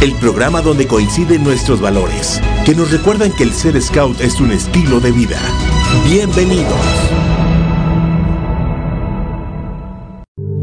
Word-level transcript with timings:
el 0.00 0.14
programa 0.14 0.62
donde 0.62 0.86
coinciden 0.86 1.44
nuestros 1.44 1.80
valores, 1.80 2.40
que 2.64 2.74
nos 2.74 2.90
recuerdan 2.90 3.32
que 3.32 3.42
el 3.42 3.52
ser 3.52 3.80
scout 3.80 4.18
es 4.20 4.40
un 4.40 4.50
estilo 4.50 4.98
de 4.98 5.12
vida. 5.12 5.38
Bienvenidos. 6.04 6.74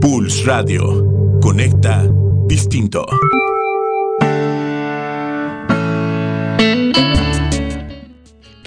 Pulse 0.01 0.43
Radio, 0.43 1.39
conecta 1.39 2.09
distinto. 2.47 3.05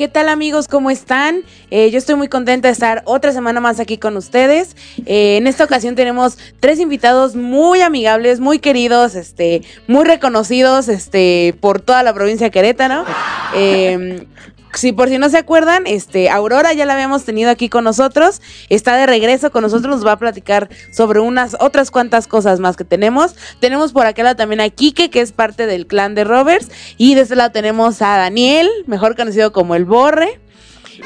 ¿Qué 0.00 0.08
tal 0.08 0.30
amigos? 0.30 0.66
¿Cómo 0.66 0.90
están? 0.90 1.42
Eh, 1.70 1.90
yo 1.90 1.98
estoy 1.98 2.14
muy 2.14 2.28
contenta 2.28 2.68
de 2.68 2.72
estar 2.72 3.02
otra 3.04 3.32
semana 3.32 3.60
más 3.60 3.80
aquí 3.80 3.98
con 3.98 4.16
ustedes. 4.16 4.74
Eh, 5.04 5.36
en 5.36 5.46
esta 5.46 5.62
ocasión 5.64 5.94
tenemos 5.94 6.38
tres 6.58 6.80
invitados 6.80 7.36
muy 7.36 7.82
amigables, 7.82 8.40
muy 8.40 8.60
queridos, 8.60 9.14
este, 9.14 9.60
muy 9.88 10.06
reconocidos 10.06 10.88
este, 10.88 11.54
por 11.60 11.82
toda 11.82 12.02
la 12.02 12.14
provincia 12.14 12.46
de 12.46 12.50
Querétaro. 12.50 13.04
Eh, 13.52 14.28
si 14.74 14.92
por 14.92 15.08
si 15.08 15.18
no 15.18 15.28
se 15.28 15.38
acuerdan, 15.38 15.86
este, 15.86 16.30
Aurora 16.30 16.72
ya 16.72 16.86
la 16.86 16.94
habíamos 16.94 17.24
tenido 17.24 17.50
aquí 17.50 17.68
con 17.68 17.84
nosotros, 17.84 18.40
está 18.68 18.96
de 18.96 19.06
regreso 19.06 19.50
con 19.50 19.62
nosotros, 19.62 19.96
nos 19.96 20.06
va 20.06 20.12
a 20.12 20.18
platicar 20.18 20.68
sobre 20.92 21.20
unas 21.20 21.56
otras 21.60 21.90
cuantas 21.90 22.26
cosas 22.26 22.60
más 22.60 22.76
que 22.76 22.84
tenemos. 22.84 23.34
Tenemos 23.58 23.92
por 23.92 24.06
acá 24.06 24.34
también 24.34 24.60
a 24.60 24.68
Kike, 24.68 25.10
que 25.10 25.20
es 25.20 25.32
parte 25.32 25.66
del 25.66 25.86
clan 25.86 26.14
de 26.14 26.24
Roberts, 26.24 26.68
y 26.96 27.14
de 27.14 27.22
este 27.22 27.36
lado 27.36 27.52
tenemos 27.52 28.02
a 28.02 28.16
Daniel, 28.16 28.68
mejor 28.86 29.16
conocido 29.16 29.52
como 29.52 29.74
el 29.74 29.84
Borre. 29.84 30.40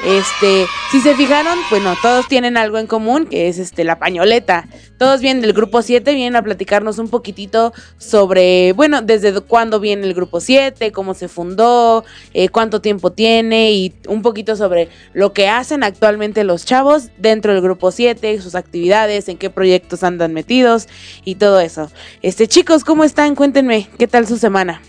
Este, 0.03 0.65
si 0.91 0.99
se 1.01 1.15
fijaron, 1.15 1.57
bueno, 1.69 1.95
todos 2.01 2.27
tienen 2.27 2.57
algo 2.57 2.77
en 2.77 2.87
común, 2.87 3.25
que 3.25 3.47
es 3.47 3.57
este 3.57 3.83
la 3.83 3.99
pañoleta. 3.99 4.67
Todos 4.97 5.21
vienen 5.21 5.41
del 5.41 5.53
grupo 5.53 5.81
7, 5.81 6.13
vienen 6.13 6.35
a 6.35 6.43
platicarnos 6.43 6.99
un 6.99 7.09
poquitito 7.09 7.73
sobre, 7.97 8.73
bueno, 8.73 9.01
desde 9.01 9.39
cuándo 9.41 9.79
viene 9.79 10.05
el 10.05 10.13
grupo 10.13 10.39
7, 10.39 10.91
cómo 10.91 11.13
se 11.13 11.27
fundó, 11.27 12.03
eh, 12.33 12.49
cuánto 12.49 12.81
tiempo 12.81 13.11
tiene 13.11 13.71
y 13.71 13.93
un 14.07 14.21
poquito 14.21 14.55
sobre 14.55 14.89
lo 15.13 15.33
que 15.33 15.47
hacen 15.47 15.83
actualmente 15.83 16.43
los 16.43 16.65
chavos 16.65 17.09
dentro 17.17 17.53
del 17.53 17.61
grupo 17.61 17.91
7, 17.91 18.41
sus 18.41 18.55
actividades, 18.55 19.29
en 19.29 19.37
qué 19.37 19.49
proyectos 19.49 20.03
andan 20.03 20.33
metidos 20.33 20.87
y 21.23 21.35
todo 21.35 21.59
eso. 21.59 21.91
Este, 22.21 22.47
chicos, 22.47 22.83
¿cómo 22.83 23.03
están? 23.03 23.35
Cuéntenme, 23.35 23.89
¿qué 23.97 24.07
tal 24.07 24.27
su 24.27 24.37
semana? 24.37 24.81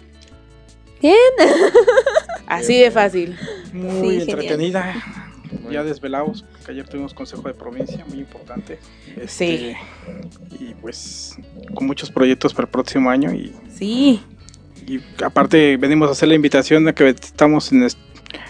Bien. 1.02 1.16
Así 2.46 2.78
de 2.78 2.90
fácil. 2.90 3.36
Muy 3.72 4.20
Sí, 4.20 4.30
entretenida. 4.30 4.94
Ya 5.70 5.82
desvelados, 5.84 6.44
porque 6.52 6.72
ayer 6.72 6.88
tuvimos 6.88 7.12
consejo 7.14 7.42
de 7.42 7.54
provincia, 7.54 8.04
muy 8.08 8.18
importante. 8.18 8.78
Sí. 9.26 9.74
Este, 9.74 9.76
Y 10.60 10.74
pues 10.74 11.36
con 11.74 11.86
muchos 11.86 12.10
proyectos 12.10 12.52
para 12.54 12.64
el 12.66 12.70
próximo 12.70 13.10
año. 13.10 13.32
Y, 13.32 13.52
Sí. 13.74 14.20
y 14.86 15.00
aparte 15.24 15.76
venimos 15.76 16.08
a 16.08 16.12
hacer 16.12 16.28
la 16.28 16.34
invitación 16.34 16.84
de 16.84 16.94
que 16.94 17.08
estamos 17.08 17.72
en 17.72 17.82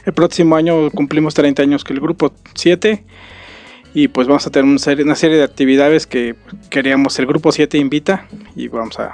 el 0.05 0.13
próximo 0.13 0.57
año, 0.57 0.91
cumplimos 0.91 1.35
30 1.35 1.63
años 1.63 1.85
que 1.85 1.93
el 1.95 2.01
grupo 2.01 2.33
7. 2.55 3.05
Y 3.95 4.09
pues 4.09 4.27
vamos 4.29 4.47
a 4.47 4.51
tener 4.51 4.69
una 4.69 4.79
serie, 4.79 5.05
una 5.05 5.15
serie 5.15 5.39
de 5.39 5.45
actividades 5.45 6.07
que 6.07 6.35
queríamos, 6.69 7.19
el 7.19 7.27
grupo 7.27 7.51
7 7.51 7.79
invita 7.79 8.27
y 8.55 8.69
vamos 8.69 8.99
a, 8.99 9.13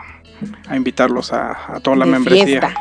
a 0.67 0.77
invitarlos 0.77 1.33
a, 1.33 1.77
a 1.77 1.81
toda 1.81 1.97
la 1.97 2.05
De 2.05 2.11
membresía. 2.11 2.47
fiesta. 2.47 2.75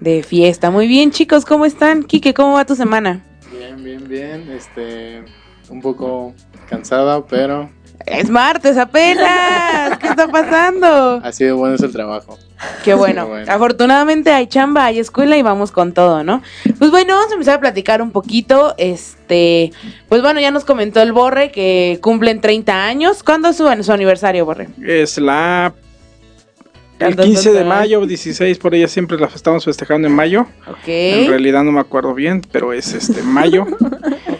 De 0.00 0.22
fiesta. 0.22 0.70
Muy 0.70 0.86
bien, 0.86 1.10
chicos, 1.10 1.44
¿cómo 1.44 1.64
están? 1.64 2.04
Kike, 2.04 2.34
¿cómo 2.34 2.54
va 2.54 2.64
tu 2.64 2.76
semana? 2.76 3.24
Bien, 3.50 3.82
bien, 3.82 4.08
bien. 4.08 4.50
Este, 4.50 5.24
un 5.68 5.80
poco 5.80 6.34
cansada, 6.68 7.24
pero 7.26 7.70
Es 8.06 8.30
martes 8.30 8.76
apenas. 8.78 9.98
¿Qué 9.98 10.08
está 10.08 10.28
pasando? 10.28 11.20
ha 11.24 11.32
sido 11.32 11.56
bueno 11.56 11.76
el 11.80 11.92
trabajo. 11.92 12.38
Qué 12.84 12.94
bueno. 12.94 13.24
Qué 13.24 13.30
bueno. 13.30 13.52
Afortunadamente 13.52 14.30
hay 14.30 14.46
chamba, 14.46 14.86
hay 14.86 14.98
escuela 15.00 15.36
y 15.36 15.42
vamos 15.42 15.72
con 15.72 15.92
todo, 15.92 16.22
¿no? 16.22 16.42
Pues 16.78 16.90
bueno, 16.90 17.14
vamos 17.14 17.30
a 17.30 17.34
empezar 17.34 17.56
a 17.56 17.60
platicar 17.60 18.02
un 18.02 18.12
poquito. 18.12 18.74
Este, 18.78 19.72
pues 20.08 20.22
bueno, 20.22 20.40
ya 20.40 20.50
nos 20.50 20.64
comentó 20.64 21.00
el 21.02 21.12
Borre 21.12 21.50
que 21.50 21.98
cumplen 22.00 22.40
30 22.40 22.84
años. 22.84 23.22
¿Cuándo 23.22 23.48
es 23.48 23.56
su, 23.56 23.68
su 23.82 23.92
aniversario, 23.92 24.46
Borre? 24.46 24.68
Es 24.84 25.18
la 25.18 25.74
el 27.08 27.16
Tantas 27.16 27.26
15 27.26 27.52
de 27.52 27.64
mayo, 27.64 28.06
16, 28.06 28.58
por 28.58 28.74
ella 28.74 28.88
siempre 28.88 29.18
la 29.18 29.26
estamos 29.26 29.64
festejando 29.64 30.08
en 30.08 30.14
mayo. 30.14 30.46
En 30.66 30.72
Ok. 31.24 31.28
realidad 31.28 31.62
no 31.64 31.72
me 31.72 31.80
acuerdo 31.80 32.14
bien, 32.14 32.42
pero 32.52 32.72
es 32.72 32.92
este 32.94 33.22
mayo. 33.22 33.66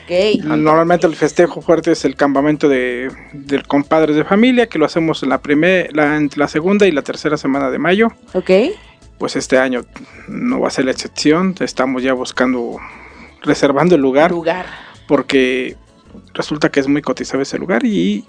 Ok. 0.04 0.42
Normalmente 0.44 1.06
el 1.06 1.14
festejo 1.14 1.62
fuerte 1.62 1.92
es 1.92 2.04
el 2.04 2.16
campamento 2.16 2.68
de, 2.68 3.08
del 3.32 3.66
compadres 3.66 4.16
de 4.16 4.24
familia, 4.24 4.66
que 4.66 4.78
lo 4.78 4.84
hacemos 4.84 5.22
en 5.22 5.28
la 5.28 5.40
primera, 5.40 5.88
la, 5.92 6.16
entre 6.16 6.40
la 6.40 6.48
segunda 6.48 6.86
y 6.86 6.90
la 6.92 7.02
tercera 7.02 7.36
semana 7.36 7.70
de 7.70 7.78
mayo. 7.78 8.08
Ok. 8.34 8.50
Pues 9.16 9.36
este 9.36 9.58
año 9.58 9.82
no 10.28 10.60
va 10.60 10.68
a 10.68 10.70
ser 10.72 10.86
la 10.86 10.90
excepción. 10.90 11.54
Estamos 11.60 12.02
ya 12.02 12.12
buscando, 12.14 12.78
reservando 13.42 13.94
el 13.94 14.00
lugar, 14.02 14.32
Lugar. 14.32 14.66
porque 15.06 15.76
resulta 16.34 16.68
que 16.70 16.80
es 16.80 16.88
muy 16.88 17.00
cotizado 17.00 17.40
ese 17.42 17.56
lugar 17.58 17.86
y 17.86 18.24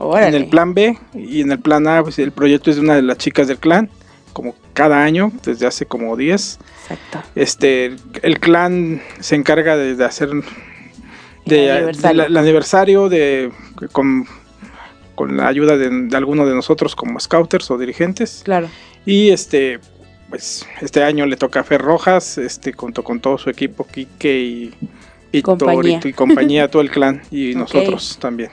Órale. 0.00 0.28
en 0.28 0.34
el 0.42 0.48
plan 0.48 0.74
B 0.74 0.98
y 1.14 1.40
en 1.42 1.52
el 1.52 1.58
plan 1.58 1.86
A, 1.86 2.02
pues 2.02 2.18
el 2.18 2.32
proyecto 2.32 2.70
es 2.70 2.76
de 2.76 2.82
una 2.82 2.94
de 2.96 3.02
las 3.02 3.18
chicas 3.18 3.48
del 3.48 3.58
clan, 3.58 3.88
como 4.32 4.54
cada 4.72 5.02
año, 5.02 5.32
desde 5.44 5.66
hace 5.66 5.86
como 5.86 6.16
10. 6.16 6.58
Exacto. 6.90 7.22
Este, 7.34 7.96
el 8.22 8.40
clan 8.40 9.02
se 9.20 9.34
encarga 9.36 9.76
de, 9.76 9.94
de 9.96 10.04
hacer 10.04 10.30
de, 11.46 11.64
El 11.66 11.70
aniversario. 11.70 12.08
de 12.08 12.14
la- 12.14 12.24
el 12.26 12.36
aniversario 12.36 13.08
de 13.08 13.50
con, 13.92 14.26
con 15.14 15.36
la 15.36 15.48
ayuda 15.48 15.76
de, 15.76 15.88
de 15.90 16.16
alguno 16.16 16.46
de 16.46 16.54
nosotros 16.54 16.94
como 16.96 17.18
scouters 17.20 17.70
o 17.70 17.78
dirigentes. 17.78 18.42
Claro. 18.44 18.68
Y 19.06 19.30
este, 19.30 19.80
pues 20.28 20.66
este 20.80 21.02
año 21.02 21.26
le 21.26 21.36
toca 21.36 21.60
a 21.60 21.64
Fer 21.64 21.80
Rojas, 21.82 22.38
este, 22.38 22.72
junto 22.72 23.02
con 23.02 23.20
todo 23.20 23.38
su 23.38 23.50
equipo, 23.50 23.86
Quique 23.86 24.38
y 24.40 24.74
Víctor 25.32 25.58
Compañía. 25.58 26.00
y, 26.04 26.08
y 26.08 26.12
compañía, 26.12 26.70
todo 26.70 26.82
el 26.82 26.90
clan 26.90 27.22
y 27.30 27.54
nosotros 27.56 28.18
también. 28.20 28.50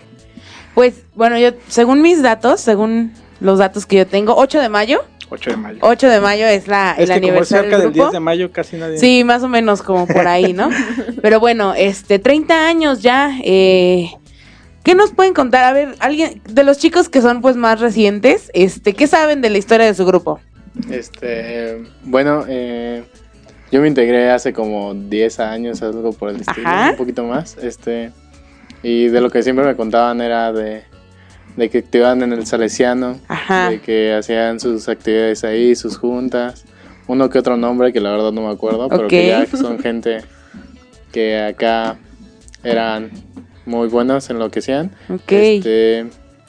Pues 0.78 1.06
bueno, 1.16 1.40
yo, 1.40 1.54
según 1.70 2.04
mis 2.04 2.22
datos, 2.22 2.62
según 2.62 3.12
los 3.40 3.58
datos 3.58 3.88
que 3.88 3.96
yo 3.96 4.06
tengo, 4.06 4.36
8 4.36 4.62
de 4.62 4.70
mayo. 4.70 5.04
8 5.30 5.50
de 5.50 5.58
mayo. 5.58 5.80
8 5.82 6.08
de 6.08 6.20
mayo 6.20 6.46
es 6.46 6.68
la, 6.68 6.92
es 6.92 7.00
el 7.00 7.08
que 7.08 7.14
como 7.16 7.28
aniversario 7.30 7.64
cerca 7.64 7.78
del 7.78 7.86
del 7.86 7.94
grupo. 7.94 8.10
10 8.10 8.14
de 8.14 8.20
mayo 8.20 8.52
casi 8.52 8.78
nadie. 8.78 9.00
Sí, 9.00 9.24
más 9.24 9.42
o 9.42 9.48
menos 9.48 9.82
como 9.82 10.06
por 10.06 10.28
ahí, 10.28 10.54
¿no? 10.54 10.70
Pero 11.24 11.40
bueno, 11.40 11.74
este, 11.74 12.20
30 12.20 12.68
años 12.68 13.02
ya. 13.02 13.40
Eh, 13.44 14.12
¿Qué 14.84 14.94
nos 14.94 15.14
pueden 15.14 15.34
contar? 15.34 15.64
A 15.64 15.74
ver, 15.74 15.96
alguien 15.98 16.44
de 16.48 16.64
los 16.64 16.78
chicos 16.78 17.10
que 17.10 17.24
son 17.24 17.42
pues 17.42 17.56
más 17.56 17.80
recientes, 17.80 18.52
este, 18.54 18.94
¿qué 18.94 19.08
saben 19.08 19.42
de 19.42 19.50
la 19.50 19.58
historia 19.58 19.88
de 19.88 19.96
su 19.96 20.06
grupo? 20.06 20.40
Este, 20.92 21.86
bueno, 22.04 22.46
eh, 22.48 23.04
yo 23.72 23.82
me 23.82 23.88
integré 23.88 24.30
hace 24.30 24.54
como 24.54 24.94
10 24.94 25.40
años, 25.40 25.82
algo 25.82 26.14
por 26.14 26.30
el 26.30 26.36
estilo, 26.42 26.68
Ajá. 26.68 26.92
un 26.92 26.98
poquito 26.98 27.24
más. 27.24 27.58
Este, 27.58 28.12
y 28.84 29.08
de 29.08 29.22
lo 29.22 29.30
que 29.30 29.44
siempre 29.44 29.66
me 29.66 29.76
contaban 29.76 30.22
era 30.22 30.52
de, 30.54 30.84
de 31.56 31.70
que 31.70 31.80
activaban 31.80 32.22
en 32.24 32.34
el 32.34 32.46
Salesiano, 32.46 33.20
Ajá. 33.28 33.70
de 33.70 33.82
que 33.82 34.14
hacían 34.14 34.60
sus 34.60 34.88
actividades 34.88 35.44
ahí, 35.44 35.76
sus 35.76 35.98
juntas, 35.98 36.66
uno 37.08 37.30
que 37.30 37.40
otro 37.40 37.58
nombre 37.58 37.94
que 37.94 38.00
la 38.00 38.12
verdad 38.12 38.32
no 38.32 38.42
me 38.42 38.52
acuerdo, 38.52 38.90
pero 38.90 39.08
que 39.08 39.28
ya 39.28 39.46
son 39.46 39.80
gente 39.80 40.24
que 41.12 41.40
acá 41.40 41.98
eran 42.64 43.12
muy 43.66 43.88
buenos 43.88 44.30
en 44.30 44.40
lo 44.40 44.50
que 44.52 44.60
hacían. 44.60 44.92
Ok. 45.10 45.32
Este, 45.32 46.08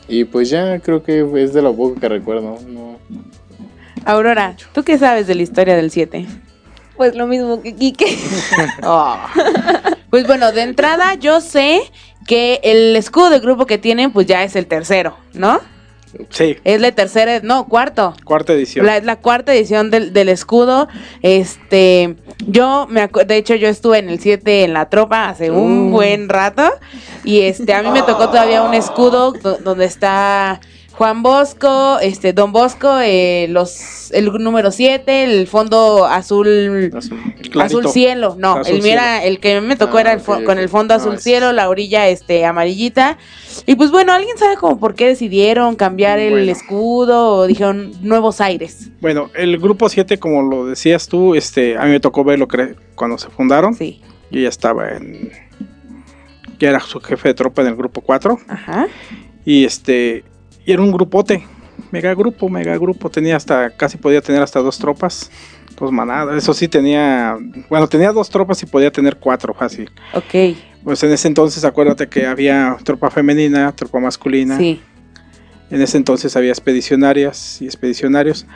y 0.09 0.25
pues 0.25 0.51
ya 0.51 0.79
creo 0.81 1.03
que 1.03 1.27
es 1.37 1.53
de 1.53 1.63
lo 1.63 1.75
poco 1.75 2.01
que 2.01 2.09
recuerdo. 2.09 2.59
No, 2.67 2.99
Aurora, 4.05 4.57
¿tú 4.73 4.85
qué 4.85 4.99
sabes 4.99 5.27
de 5.27 5.35
la 5.35 5.43
historia 5.43 5.77
del 5.77 5.91
7? 5.91 6.27
Pues 6.97 7.15
lo 7.15 7.27
mismo 7.27 7.63
que 7.63 7.75
Quique. 7.75 8.19
Oh. 8.83 9.19
Pues 10.11 10.27
bueno, 10.27 10.51
de 10.53 10.63
entrada 10.63 11.15
yo 11.15 11.41
sé 11.41 11.83
que 12.29 12.61
el 12.63 12.95
escudo 12.95 13.31
de 13.31 13.41
grupo 13.41 13.67
que 13.67 13.79
tienen 13.79 14.13
pues 14.13 14.27
ya 14.27 14.45
es 14.45 14.55
el 14.55 14.67
tercero, 14.69 15.17
¿no? 15.33 15.61
Sí, 16.31 16.57
Es 16.65 16.81
la 16.81 16.91
tercera, 16.93 17.41
no, 17.43 17.67
cuarto. 17.69 18.15
cuarta 18.25 18.53
edición. 18.53 18.87
La, 18.87 19.01
la 19.01 19.17
cuarta 19.17 19.55
edición 19.55 19.91
del, 19.91 20.13
del 20.13 20.29
escudo. 20.31 20.89
Este, 21.23 22.17
yo 22.47 22.87
me 22.89 23.09
de 23.27 23.37
hecho 23.37 23.55
yo 23.55 23.69
estuve 23.69 23.99
en 23.99 24.09
el 24.09 24.19
7 24.19 24.65
en 24.65 24.73
la 24.73 24.89
tropa 24.89 25.29
hace 25.29 25.51
un 25.51 25.91
buen 25.91 26.29
rato 26.29 26.63
y 27.25 27.41
este 27.43 27.73
a 27.75 27.83
mí 27.83 27.91
me 27.91 28.03
tocó 28.03 28.29
todavía 28.29 28.63
un 28.63 28.75
escudo 28.75 29.33
do- 29.33 29.59
donde 29.59 29.85
está 29.85 30.61
Juan 30.99 31.23
Bosco, 31.23 32.01
este 32.01 32.33
Don 32.33 32.51
Bosco, 32.51 32.99
eh, 33.01 33.47
los 33.51 34.11
el 34.11 34.33
número 34.41 34.73
7, 34.73 35.23
el 35.23 35.47
fondo 35.47 36.05
azul 36.07 36.91
Azul. 36.93 37.21
azul 37.61 37.89
cielo, 37.89 38.35
no, 38.37 38.57
Azul 38.57 38.75
el 38.75 38.83
mira, 38.83 39.23
el 39.23 39.39
que 39.39 39.61
me 39.61 39.77
tocó 39.77 39.99
Ah, 39.99 40.01
era 40.01 40.13
el 40.15 40.19
ok, 40.19 40.43
con 40.43 40.59
el 40.59 40.69
fondo 40.69 40.95
azul 40.95 41.21
cielo, 41.21 41.53
la 41.53 41.69
orilla 41.69 42.09
este 42.09 42.45
amarillita. 42.45 43.17
Y 43.65 43.77
pues 43.77 43.93
bueno, 43.93 44.13
¿alguien 44.13 44.37
sabe 44.39 44.57
como 44.57 44.81
por 44.81 44.97
qué 44.97 45.07
decidieron 45.07 45.77
cambiar 45.77 46.19
el 46.19 46.49
escudo 46.49 47.29
o 47.29 47.47
dijeron 47.47 47.93
nuevos 48.03 48.41
aires? 48.41 48.91
Bueno, 49.01 49.31
el 49.37 49.57
grupo 49.59 49.89
7, 49.89 50.19
como 50.19 50.43
lo 50.43 50.67
decías 50.67 51.07
tú, 51.07 51.37
este, 51.37 51.79
a 51.79 51.85
mí 51.85 51.91
me 51.91 52.01
tocó 52.01 52.25
verlo 52.25 52.49
cuando 52.97 53.19
se 53.19 53.29
fundaron. 53.31 53.73
Sí. 53.75 54.03
Yo 54.33 54.41
ya 54.41 54.49
estaba 54.49 54.91
en. 54.91 55.31
Ya 56.59 56.71
era 56.71 56.81
su 56.81 56.99
jefe 56.99 57.29
de 57.29 57.35
tropa 57.35 57.63
en 57.63 57.69
el 57.69 57.77
grupo 57.77 58.01
4. 58.01 58.37
Ajá. 58.49 58.89
Y 59.45 59.65
este. 59.65 60.25
Y 60.69 60.73
era 60.73 60.83
un 60.83 60.93
grupote. 60.93 61.47
Mega 61.91 62.15
grupo, 62.15 62.51
mega 62.51 62.77
grupo. 62.77 63.09
Tenía 63.09 63.37
hasta. 63.37 63.71
Casi 63.71 63.97
podía 63.97 64.21
tener 64.21 64.43
hasta 64.43 64.61
dos 64.61 64.77
tropas. 64.77 65.31
Dos 65.81 65.91
manadas. 65.91 66.37
Eso 66.37 66.53
sí 66.53 66.69
tenía. 66.69 67.39
Bueno, 67.71 67.89
tenía 67.89 68.13
dos 68.13 68.29
tropas 68.29 68.63
y 68.63 68.67
podía 68.67 68.93
tener 68.93 69.17
cuatro 69.17 69.55
fácil. 69.55 69.91
Ok. 70.13 70.59
Pues 70.85 71.03
en 71.03 71.13
ese 71.13 71.27
entonces, 71.27 71.65
acuérdate 71.65 72.11
que 72.11 72.27
había 72.27 72.77
tropa 72.85 73.11
femenina, 73.11 73.73
tropa 73.73 73.99
masculina. 73.99 74.59
Sí. 74.59 74.83
En 75.71 75.81
ese 75.81 75.97
entonces 75.97 76.37
había 76.37 76.51
expedicionarias 76.51 77.63
y 77.63 77.65
expedicionarios. 77.65 78.47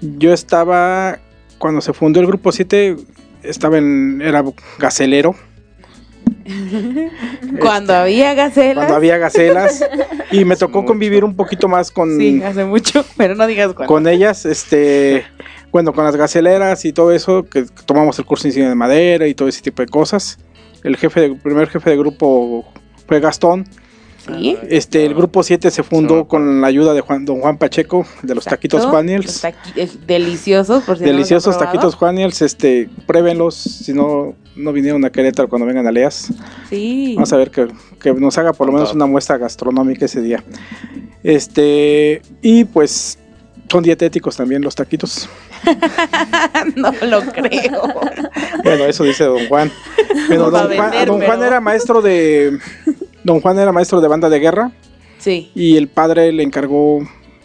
Yo 0.00 0.32
estaba, 0.32 1.18
cuando 1.58 1.80
se 1.80 1.92
fundó 1.92 2.20
el 2.20 2.28
grupo 2.28 2.52
7, 2.52 2.94
estaba 3.42 3.78
en, 3.78 4.22
era 4.22 4.44
gacelero. 4.78 5.34
Cuando 7.60 7.94
había 7.94 8.34
gacelas. 8.34 8.68
Este, 8.68 8.74
Cuando 8.74 8.94
había 8.96 9.18
gacelas. 9.18 9.84
y 10.30 10.44
me 10.44 10.56
tocó 10.56 10.84
convivir 10.84 11.24
un 11.24 11.34
poquito 11.36 11.68
más 11.68 11.90
con, 11.90 12.18
Sí, 12.18 12.42
hace 12.42 12.64
mucho, 12.64 13.04
pero 13.16 13.34
no 13.34 13.46
digas 13.46 13.72
cuándo. 13.74 13.86
con 13.92 14.06
ellas. 14.08 14.46
Este, 14.46 15.24
bueno, 15.72 15.92
con 15.92 16.04
las 16.04 16.16
gaceleras 16.16 16.84
y 16.84 16.92
todo 16.92 17.12
eso, 17.12 17.44
que 17.44 17.64
tomamos 17.84 18.18
el 18.18 18.24
curso 18.24 18.44
de 18.44 18.48
ingeniería 18.50 18.70
de 18.70 18.76
madera 18.76 19.26
y 19.26 19.34
todo 19.34 19.48
ese 19.48 19.62
tipo 19.62 19.82
de 19.82 19.88
cosas. 19.88 20.38
El 20.82 20.96
jefe, 20.96 21.20
de- 21.20 21.26
el 21.26 21.36
primer 21.36 21.68
jefe 21.68 21.90
de 21.90 21.96
grupo 21.96 22.64
fue 23.06 23.20
Gastón. 23.20 23.66
Sí. 24.26 24.56
Este, 24.68 25.06
el 25.06 25.14
grupo 25.14 25.42
7 25.42 25.70
se 25.70 25.82
fundó 25.82 26.26
con 26.26 26.60
la 26.60 26.66
ayuda 26.66 26.94
de 26.94 27.00
Juan, 27.00 27.24
don 27.24 27.40
Juan 27.40 27.58
Pacheco, 27.58 28.06
de 28.22 28.34
los 28.34 28.44
taquitos. 28.44 28.84
Juaniels. 28.86 29.26
Los 29.26 29.44
taqui- 29.44 29.98
deliciosos, 30.06 30.82
por 30.84 30.96
si 30.98 31.04
no 31.04 31.10
Deliciosos 31.10 31.54
probado. 31.56 31.72
taquitos 31.72 31.94
Juaniels, 31.94 32.42
este, 32.42 32.88
pruébenlos, 33.06 33.54
si 33.54 33.92
no, 33.92 34.34
no 34.56 34.72
vinieron 34.72 35.04
a 35.04 35.10
Querétaro 35.10 35.48
cuando 35.48 35.66
vengan 35.66 35.86
a 35.86 35.92
Leas. 35.92 36.32
Sí. 36.70 37.12
Vamos 37.14 37.32
a 37.32 37.36
ver 37.36 37.50
que, 37.50 37.68
que 38.00 38.12
nos 38.14 38.36
haga 38.38 38.52
por 38.52 38.66
lo 38.66 38.72
menos 38.72 38.92
una 38.94 39.06
muestra 39.06 39.36
gastronómica 39.38 40.06
ese 40.06 40.20
día. 40.20 40.42
Este, 41.22 42.22
y 42.42 42.64
pues 42.64 43.18
son 43.68 43.82
dietéticos 43.82 44.36
también 44.36 44.62
los 44.62 44.74
taquitos. 44.74 45.28
no 46.76 46.92
lo 47.06 47.20
creo. 47.32 47.82
Bueno, 48.62 48.84
eso 48.84 49.04
dice 49.04 49.24
don 49.24 49.46
Juan. 49.48 49.70
Bueno, 50.28 50.50
don 50.50 50.74
Juan, 50.74 50.92
don 51.06 51.20
Juan 51.20 51.42
era 51.42 51.60
maestro 51.60 52.00
de 52.02 52.58
don 53.26 53.40
Juan 53.40 53.58
era 53.58 53.72
maestro 53.72 54.00
de 54.00 54.08
banda 54.08 54.28
de 54.30 54.38
guerra 54.38 54.72
Sí. 55.18 55.50
y 55.54 55.76
el 55.76 55.88
padre 55.88 56.32
le 56.32 56.42
encargó 56.42 57.00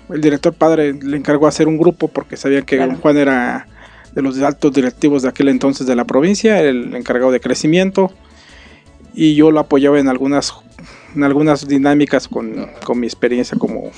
el 0.09 0.21
director 0.21 0.53
padre 0.53 0.93
le 0.93 1.17
encargó 1.17 1.47
hacer 1.47 1.67
un 1.67 1.77
grupo 1.77 2.07
porque 2.09 2.37
sabía 2.37 2.61
que 2.61 2.75
Claro. 2.77 2.91
don 2.93 3.01
Juan 3.01 3.17
era 3.17 3.67
de 4.13 4.21
los 4.21 4.39
altos 4.41 4.73
directivos 4.73 5.23
de 5.23 5.29
aquel 5.29 5.47
entonces 5.47 5.87
de 5.87 5.95
la 5.95 6.03
provincia, 6.05 6.59
el 6.61 6.93
encargado 6.95 7.31
de 7.31 7.39
crecimiento 7.39 8.11
y 9.13 9.35
yo 9.35 9.51
lo 9.51 9.59
apoyaba 9.59 9.99
en 9.99 10.07
algunas 10.09 10.53
en 11.15 11.23
algunas 11.23 11.67
dinámicas 11.67 12.27
con, 12.27 12.67
con 12.85 12.99
mi 12.99 13.07
experiencia 13.07 13.57
como 13.57 13.91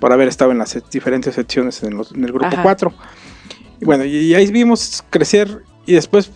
por 0.00 0.12
haber 0.12 0.28
estado 0.28 0.50
en 0.52 0.58
las 0.58 0.76
diferentes 0.90 1.34
secciones 1.34 1.82
en, 1.82 1.96
los- 1.96 2.12
en 2.12 2.24
el 2.24 2.30
grupo 2.32 2.46
Ajá. 2.46 2.62
4. 2.62 2.92
Y 3.80 3.84
bueno, 3.84 4.04
y, 4.04 4.16
y 4.16 4.34
ahí 4.34 4.50
vimos 4.50 5.04
crecer 5.10 5.62
y 5.86 5.92
después 5.94 6.30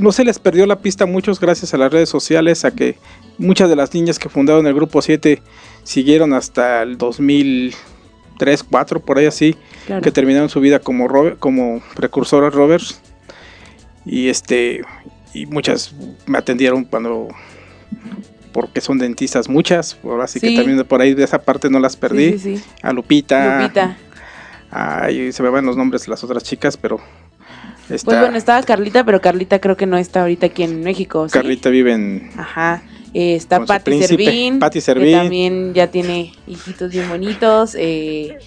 no 0.00 0.12
se 0.12 0.24
les 0.24 0.38
perdió 0.38 0.66
la 0.66 0.80
pista 0.80 1.04
a 1.04 1.06
muchos 1.06 1.38
gracias 1.40 1.72
a 1.74 1.78
las 1.78 1.92
redes 1.92 2.08
sociales, 2.08 2.64
a 2.64 2.70
que 2.72 2.96
muchas 3.38 3.68
de 3.68 3.76
las 3.76 3.94
niñas 3.94 4.18
que 4.18 4.28
fundaron 4.28 4.66
el 4.66 4.74
grupo 4.74 5.00
7 5.02 5.42
siguieron 5.84 6.32
hasta 6.34 6.82
el 6.82 6.98
2003, 6.98 8.64
4, 8.64 9.00
por 9.00 9.18
ahí 9.18 9.26
así, 9.26 9.56
Claro. 9.86 10.02
que 10.02 10.10
terminaron 10.10 10.48
su 10.48 10.60
vida 10.60 10.78
como, 10.80 11.08
Robert- 11.08 11.38
como 11.38 11.82
precursoras 11.94 12.52
rovers. 12.54 13.00
Y 14.04 14.28
este 14.28 14.82
y 15.32 15.46
muchas 15.46 15.94
me 16.26 16.38
atendieron 16.38 16.84
cuando 16.84 17.28
porque 18.52 18.80
son 18.80 18.98
dentistas 18.98 19.48
muchas, 19.48 19.96
ahora 20.02 20.26
sí, 20.26 20.40
Sí. 20.40 20.48
que 20.48 20.56
también 20.60 20.84
por 20.84 21.00
ahí 21.00 21.14
de 21.14 21.22
esa 21.22 21.40
parte 21.42 21.70
no 21.70 21.78
las 21.78 21.96
perdí. 21.96 22.32
Sí, 22.32 22.38
sí, 22.38 22.56
sí. 22.58 22.64
A 22.82 22.92
Lupita, 22.92 23.62
Lupita. 23.62 23.96
Ay, 24.70 25.30
se 25.32 25.42
me 25.42 25.50
van 25.50 25.66
los 25.66 25.76
nombres 25.76 26.02
de 26.04 26.10
las 26.10 26.24
otras 26.24 26.42
chicas, 26.42 26.76
pero 26.76 26.98
está 27.94 28.04
Pues 28.04 28.20
bueno, 28.20 28.36
estaba 28.36 28.62
Carlita, 28.62 29.04
pero 29.04 29.20
Carlita 29.20 29.60
creo 29.60 29.76
que 29.76 29.86
no 29.86 29.96
está 29.96 30.22
ahorita 30.22 30.46
aquí 30.46 30.62
en 30.62 30.82
México. 30.82 31.28
¿sí? 31.28 31.32
Carlita 31.32 31.70
vive 31.70 31.92
en 31.92 32.30
Ajá. 32.36 32.82
Eh, 33.12 33.34
está 33.34 33.64
Patti 33.64 34.02
Servín. 34.02 34.58
Patti 34.58 34.78
Que 34.78 34.80
Servín. 34.80 35.16
también 35.16 35.74
ya 35.74 35.88
tiene 35.88 36.32
hijitos 36.46 36.92
bien 36.92 37.08
bonitos. 37.08 37.74
Eh, 37.76 38.38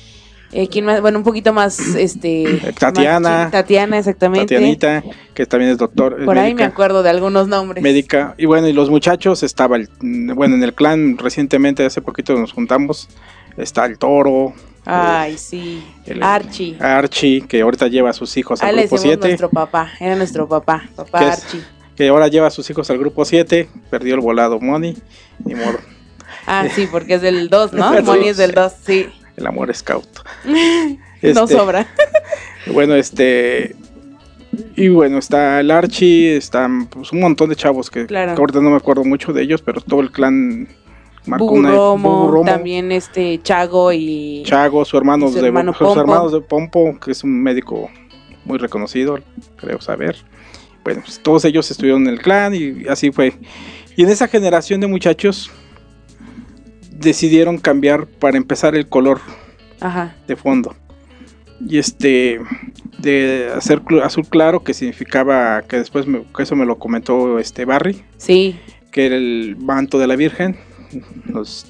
eh, 0.53 0.67
¿quién 0.67 0.85
más? 0.85 1.01
Bueno, 1.01 1.17
un 1.17 1.23
poquito 1.23 1.51
más, 1.51 1.79
este... 1.95 2.61
Tatiana. 2.77 3.19
más 3.19 3.51
Tatiana, 3.51 3.97
exactamente. 3.97 4.53
Tatianita, 4.53 5.03
que 5.33 5.45
también 5.47 5.71
es 5.71 5.79
doctor, 5.79 6.17
es 6.19 6.25
Por 6.25 6.37
ahí 6.37 6.53
me 6.53 6.63
acuerdo 6.63 7.01
de 7.01 7.09
algunos 7.09 7.47
nombres. 7.47 7.83
médica. 7.83 8.35
Y 8.37 8.45
bueno, 8.45 8.67
y 8.67 8.73
los 8.73 8.91
muchachos, 8.91 9.41
estaba 9.41 9.77
el, 9.77 9.89
bueno, 9.99 10.55
en 10.55 10.63
el 10.63 10.73
clan 10.73 11.17
recientemente, 11.17 11.83
hace 11.83 12.01
poquito 12.01 12.37
nos 12.37 12.53
juntamos, 12.53 13.09
está 13.57 13.85
el 13.87 13.97
toro, 13.97 14.53
Ay, 14.85 15.37
sí. 15.37 15.83
el- 16.05 16.21
Archie. 16.23 16.77
Archie, 16.79 17.41
que 17.47 17.61
ahorita 17.61 17.87
lleva 17.87 18.09
a 18.09 18.13
sus 18.13 18.35
hijos 18.37 18.61
Ah, 18.61 18.67
al 18.67 18.75
le 18.75 18.81
grupo 18.83 18.95
decimos 18.95 19.13
7, 19.15 19.27
nuestro 19.29 19.49
papá. 19.49 19.91
Era 19.99 20.15
nuestro 20.15 20.47
papá. 20.47 20.83
Papá 20.95 21.19
¿Qué 21.19 21.27
es? 21.29 21.43
Archie. 21.43 21.61
que 21.95 22.07
ahora 22.09 22.27
lleva 22.27 22.47
a 22.47 22.51
sus 22.51 22.69
hijos 22.69 22.89
al 22.89 22.97
grupo 22.97 23.23
7, 23.23 23.69
perdió 23.89 24.15
el 24.15 24.21
volado 24.21 24.59
Money, 24.59 24.97
ni 25.45 25.55
modo, 25.55 25.77
Ah, 26.45 26.65
sí, 26.73 26.87
porque 26.91 27.13
es 27.15 27.21
del 27.21 27.49
2, 27.49 27.71
¿no? 27.73 27.93
Sí. 27.97 28.03
Moni 28.03 28.27
es 28.27 28.37
del 28.37 28.51
2, 28.53 28.73
sí. 28.85 29.07
el 29.37 29.47
amor 29.47 29.73
scout. 29.73 30.07
No 30.45 30.97
Este, 31.43 31.55
sobra. 31.55 31.87
Bueno, 32.67 32.95
este. 32.95 33.75
Y 34.75 34.89
bueno, 34.89 35.17
está 35.17 35.59
el 35.61 35.71
Archie, 35.71 36.35
están 36.37 36.87
pues, 36.87 37.11
un 37.11 37.21
montón 37.21 37.49
de 37.49 37.55
chavos 37.55 37.89
que, 37.89 38.05
Claro. 38.05 38.35
que 38.35 38.39
ahorita 38.41 38.59
no 38.61 38.69
me 38.71 38.75
acuerdo 38.77 39.03
mucho 39.05 39.31
de 39.33 39.41
ellos, 39.41 39.61
pero 39.61 39.79
todo 39.81 40.01
el 40.01 40.11
clan 40.11 40.67
marcó 41.25 41.45
Bugu 41.45 41.59
una- 41.59 41.71
Romo, 41.71 42.19
Bugu 42.21 42.31
Romo, 42.31 42.45
también 42.45 42.91
este 42.91 43.39
Chago 43.41 43.91
y... 43.93 44.43
Chago, 44.45 44.83
su 44.85 44.97
hermano, 44.97 45.29
su 45.29 45.39
de, 45.39 45.47
hermano 45.47 45.73
sus 45.73 45.95
hermanos 45.97 46.31
de 46.31 46.41
Pompo, 46.41 46.97
que 46.99 47.11
es 47.11 47.23
un 47.23 47.41
médico 47.41 47.89
muy 48.45 48.57
reconocido, 48.57 49.17
creo 49.57 49.79
saber. 49.81 50.17
Bueno, 50.83 51.01
pues, 51.05 51.21
todos 51.23 51.45
ellos 51.45 51.69
estuvieron 51.71 52.03
en 52.03 52.09
el 52.09 52.19
clan 52.21 52.53
y 52.53 52.87
así 52.89 53.11
fue. 53.11 53.33
Y 53.95 54.03
en 54.03 54.09
esa 54.09 54.27
generación 54.27 54.81
de 54.81 54.87
muchachos 54.87 55.49
decidieron 56.91 57.57
cambiar 57.57 58.05
para 58.07 58.37
empezar 58.37 58.75
el 58.75 58.87
color 58.87 59.19
Ajá. 59.79 60.15
de 60.27 60.35
fondo. 60.35 60.75
Y 61.65 61.77
este, 61.77 62.41
de 62.97 63.49
hacer 63.55 63.81
azul 64.03 64.25
claro, 64.27 64.63
que 64.63 64.73
significaba, 64.73 65.61
que 65.61 65.77
después 65.77 66.07
me- 66.07 66.23
que 66.35 66.43
eso 66.43 66.55
me 66.55 66.65
lo 66.65 66.77
comentó 66.77 67.39
este 67.39 67.63
Barry, 67.65 68.03
Sí, 68.17 68.59
que 68.91 69.05
era 69.05 69.15
el 69.15 69.55
manto 69.59 69.97
de 69.99 70.07
la 70.07 70.15
Virgen. 70.15 70.57
Nos, 71.25 71.65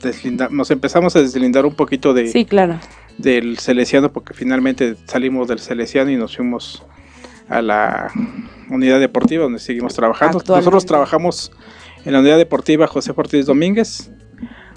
nos 0.51 0.71
empezamos 0.71 1.15
a 1.15 1.21
deslindar 1.21 1.65
un 1.65 1.75
poquito 1.75 2.13
de, 2.13 2.27
sí, 2.27 2.45
claro. 2.45 2.79
del 3.17 3.57
Celesiano, 3.59 4.11
porque 4.11 4.33
finalmente 4.33 4.95
salimos 5.05 5.47
del 5.47 5.59
Celesiano 5.59 6.11
y 6.11 6.15
nos 6.17 6.35
fuimos 6.35 6.83
a 7.49 7.61
la 7.61 8.11
unidad 8.69 8.99
deportiva 8.99 9.43
donde 9.43 9.59
seguimos 9.59 9.93
trabajando. 9.93 10.39
Nosotros 10.47 10.85
trabajamos 10.85 11.51
en 12.05 12.13
la 12.13 12.19
unidad 12.19 12.37
deportiva 12.37 12.87
José 12.87 13.13
Ortiz 13.15 13.45
Domínguez, 13.45 14.11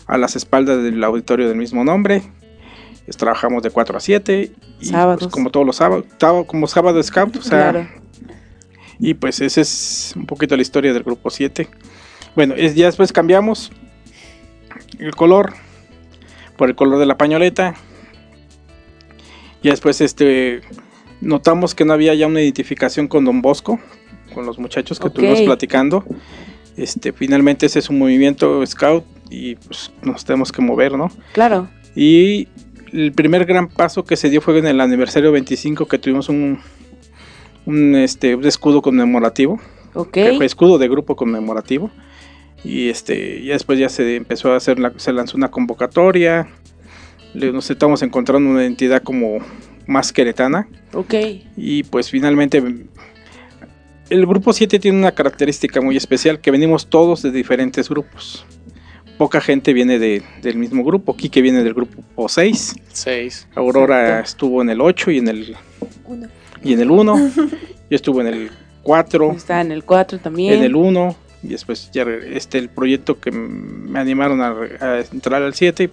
a 0.06 0.18
las 0.18 0.36
espaldas 0.36 0.82
del 0.82 1.02
auditorio 1.02 1.48
del 1.48 1.56
mismo 1.56 1.82
nombre. 1.84 2.22
Pues, 3.04 3.16
trabajamos 3.16 3.62
de 3.62 3.70
4 3.70 3.96
a 3.96 4.00
7 4.00 4.50
y 4.80 4.84
Sábados. 4.86 5.20
pues, 5.24 5.32
como 5.32 5.50
todos 5.50 5.64
los 5.64 5.76
sábados, 5.76 6.04
sábado- 6.18 6.44
como 6.44 6.66
sábado 6.66 7.00
scout, 7.02 7.36
o 7.36 7.42
sea, 7.42 7.70
claro. 7.70 7.88
y 8.98 9.14
pues 9.14 9.40
esa 9.40 9.60
es 9.60 10.12
un 10.16 10.26
poquito 10.26 10.56
la 10.56 10.62
historia 10.62 10.92
del 10.92 11.04
grupo 11.04 11.30
7. 11.30 11.68
Bueno, 12.34 12.54
es- 12.56 12.74
ya 12.74 12.86
después 12.86 13.12
cambiamos 13.12 13.70
el 14.98 15.14
color 15.14 15.54
por 16.56 16.68
el 16.68 16.74
color 16.76 16.98
de 16.98 17.06
la 17.06 17.16
pañoleta. 17.18 17.74
Y 19.62 19.68
después 19.68 20.00
este 20.00 20.60
notamos 21.20 21.74
que 21.74 21.84
no 21.84 21.92
había 21.92 22.14
ya 22.14 22.26
una 22.26 22.40
identificación 22.42 23.08
con 23.08 23.24
Don 23.24 23.42
Bosco, 23.42 23.80
con 24.34 24.46
los 24.46 24.58
muchachos 24.58 24.98
que 24.98 25.06
Ok. 25.08 25.14
estuvimos 25.14 25.40
platicando. 25.42 26.04
Este, 26.76 27.12
finalmente 27.12 27.66
ese 27.66 27.78
es 27.78 27.88
un 27.88 27.98
movimiento 27.98 28.64
scout 28.66 29.04
y 29.30 29.56
pues, 29.56 29.92
nos 30.02 30.24
tenemos 30.24 30.52
que 30.52 30.60
mover, 30.62 30.92
¿no? 30.92 31.10
Claro. 31.32 31.68
Y 31.94 32.48
el 32.92 33.12
primer 33.12 33.46
gran 33.46 33.68
paso 33.68 34.04
que 34.04 34.16
se 34.16 34.28
dio 34.28 34.40
fue 34.42 34.58
en 34.58 34.66
el 34.66 34.80
aniversario 34.80 35.32
25 35.32 35.86
que 35.88 35.98
tuvimos 35.98 36.28
un, 36.28 36.60
un, 37.64 37.96
este, 37.96 38.34
un 38.36 38.44
escudo 38.46 38.82
conmemorativo, 38.82 39.58
Ok. 39.94 40.10
que 40.12 40.34
fue 40.36 40.44
escudo 40.46 40.76
de 40.78 40.86
grupo 40.88 41.16
conmemorativo. 41.16 41.90
Y 42.64 42.88
este, 42.88 43.42
ya 43.44 43.52
después 43.52 43.78
ya 43.78 43.88
se 43.88 44.16
empezó 44.16 44.52
a 44.52 44.56
hacer, 44.56 44.78
la, 44.78 44.92
se 44.96 45.12
lanzó 45.12 45.36
una 45.36 45.50
convocatoria 45.50 46.48
nos 47.34 47.70
estamos 47.70 48.00
encontrando 48.02 48.48
una 48.48 48.62
identidad 48.62 49.02
como 49.02 49.38
más 49.86 50.10
queretana. 50.10 50.66
Ok. 50.94 51.14
Y 51.56 51.82
pues 51.82 52.08
finalmente 52.10 52.62
el 54.08 54.26
grupo 54.26 54.52
7 54.54 54.78
tiene 54.78 54.98
una 54.98 55.12
característica 55.12 55.80
muy 55.82 55.96
especial 55.98 56.40
que 56.40 56.50
venimos 56.50 56.86
todos 56.86 57.22
de 57.22 57.30
diferentes 57.30 57.88
grupos. 57.90 58.46
Poca 59.18 59.40
gente 59.42 59.72
viene 59.74 59.98
de- 59.98 60.22
del 60.42 60.56
mismo 60.56 60.82
grupo. 60.84 61.14
Quique 61.16 61.42
viene 61.42 61.62
del 61.62 61.74
grupo 61.74 62.28
6. 62.28 62.74
6. 62.92 63.48
Aurora 63.54 64.00
Exacto. 64.20 64.24
estuvo 64.30 64.62
en 64.62 64.70
el 64.70 64.80
8 64.80 65.10
y 65.10 65.18
en 65.18 65.28
el 65.28 65.56
y 66.62 66.72
en 66.72 66.80
el 66.80 66.90
1. 66.90 67.16
Yo 67.90 67.96
estuve 67.96 68.22
en 68.22 68.28
el 68.28 68.50
4, 68.82 69.32
Está 69.32 69.60
en 69.60 69.72
el 69.72 69.84
4 69.84 70.18
también. 70.20 70.54
en 70.54 70.62
el 70.64 70.74
1 70.74 71.16
y 71.42 71.48
después 71.48 71.90
ya 71.92 72.04
este 72.32 72.58
el 72.58 72.68
proyecto 72.68 73.20
que 73.20 73.30
me 73.30 73.98
animaron 73.98 74.40
a, 74.40 75.00
entrar 75.12 75.42
al 75.42 75.54
7 75.54 75.90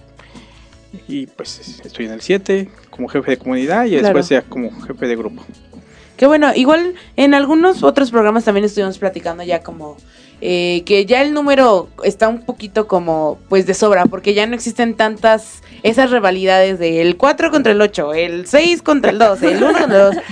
y 1.07 1.27
pues 1.27 1.81
estoy 1.83 2.05
en 2.05 2.11
el 2.11 2.21
7 2.21 2.69
como 2.89 3.07
jefe 3.07 3.31
de 3.31 3.37
comunidad 3.37 3.85
y 3.85 3.91
Claro. 3.91 4.03
después 4.05 4.29
ya 4.29 4.41
como 4.43 4.71
jefe 4.81 5.07
de 5.07 5.15
grupo. 5.15 5.43
Que 6.17 6.27
bueno, 6.27 6.51
igual 6.55 6.93
en 7.15 7.33
algunos 7.33 7.83
otros 7.83 8.11
programas 8.11 8.45
también 8.45 8.65
estuvimos 8.65 8.99
platicando 8.99 9.43
ya 9.43 9.63
como 9.63 9.97
eh, 10.45 10.83
que 10.85 11.05
ya 11.05 11.21
el 11.21 11.33
número 11.33 11.87
está 12.03 12.27
un 12.27 12.41
poquito 12.45 12.85
como 12.85 13.39
pues 13.47 13.65
de 13.65 13.73
sobra, 13.73 14.05
porque 14.05 14.33
ya 14.33 14.45
no 14.45 14.55
existen 14.55 14.93
tantas 14.93 15.61
esas 15.83 16.11
rivalidades 16.11 16.79
de 16.79 17.01
el 17.01 17.15
4 17.15 17.49
contra 17.49 17.71
el 17.71 17.81
8, 17.81 18.13
el 18.13 18.45
6 18.45 18.81
contra 18.81 19.11
el 19.11 19.19
2, 19.19 19.41
el 19.43 19.63
1 19.63 19.79
contra 19.79 20.09
el 20.09 20.15
2. 20.15 20.23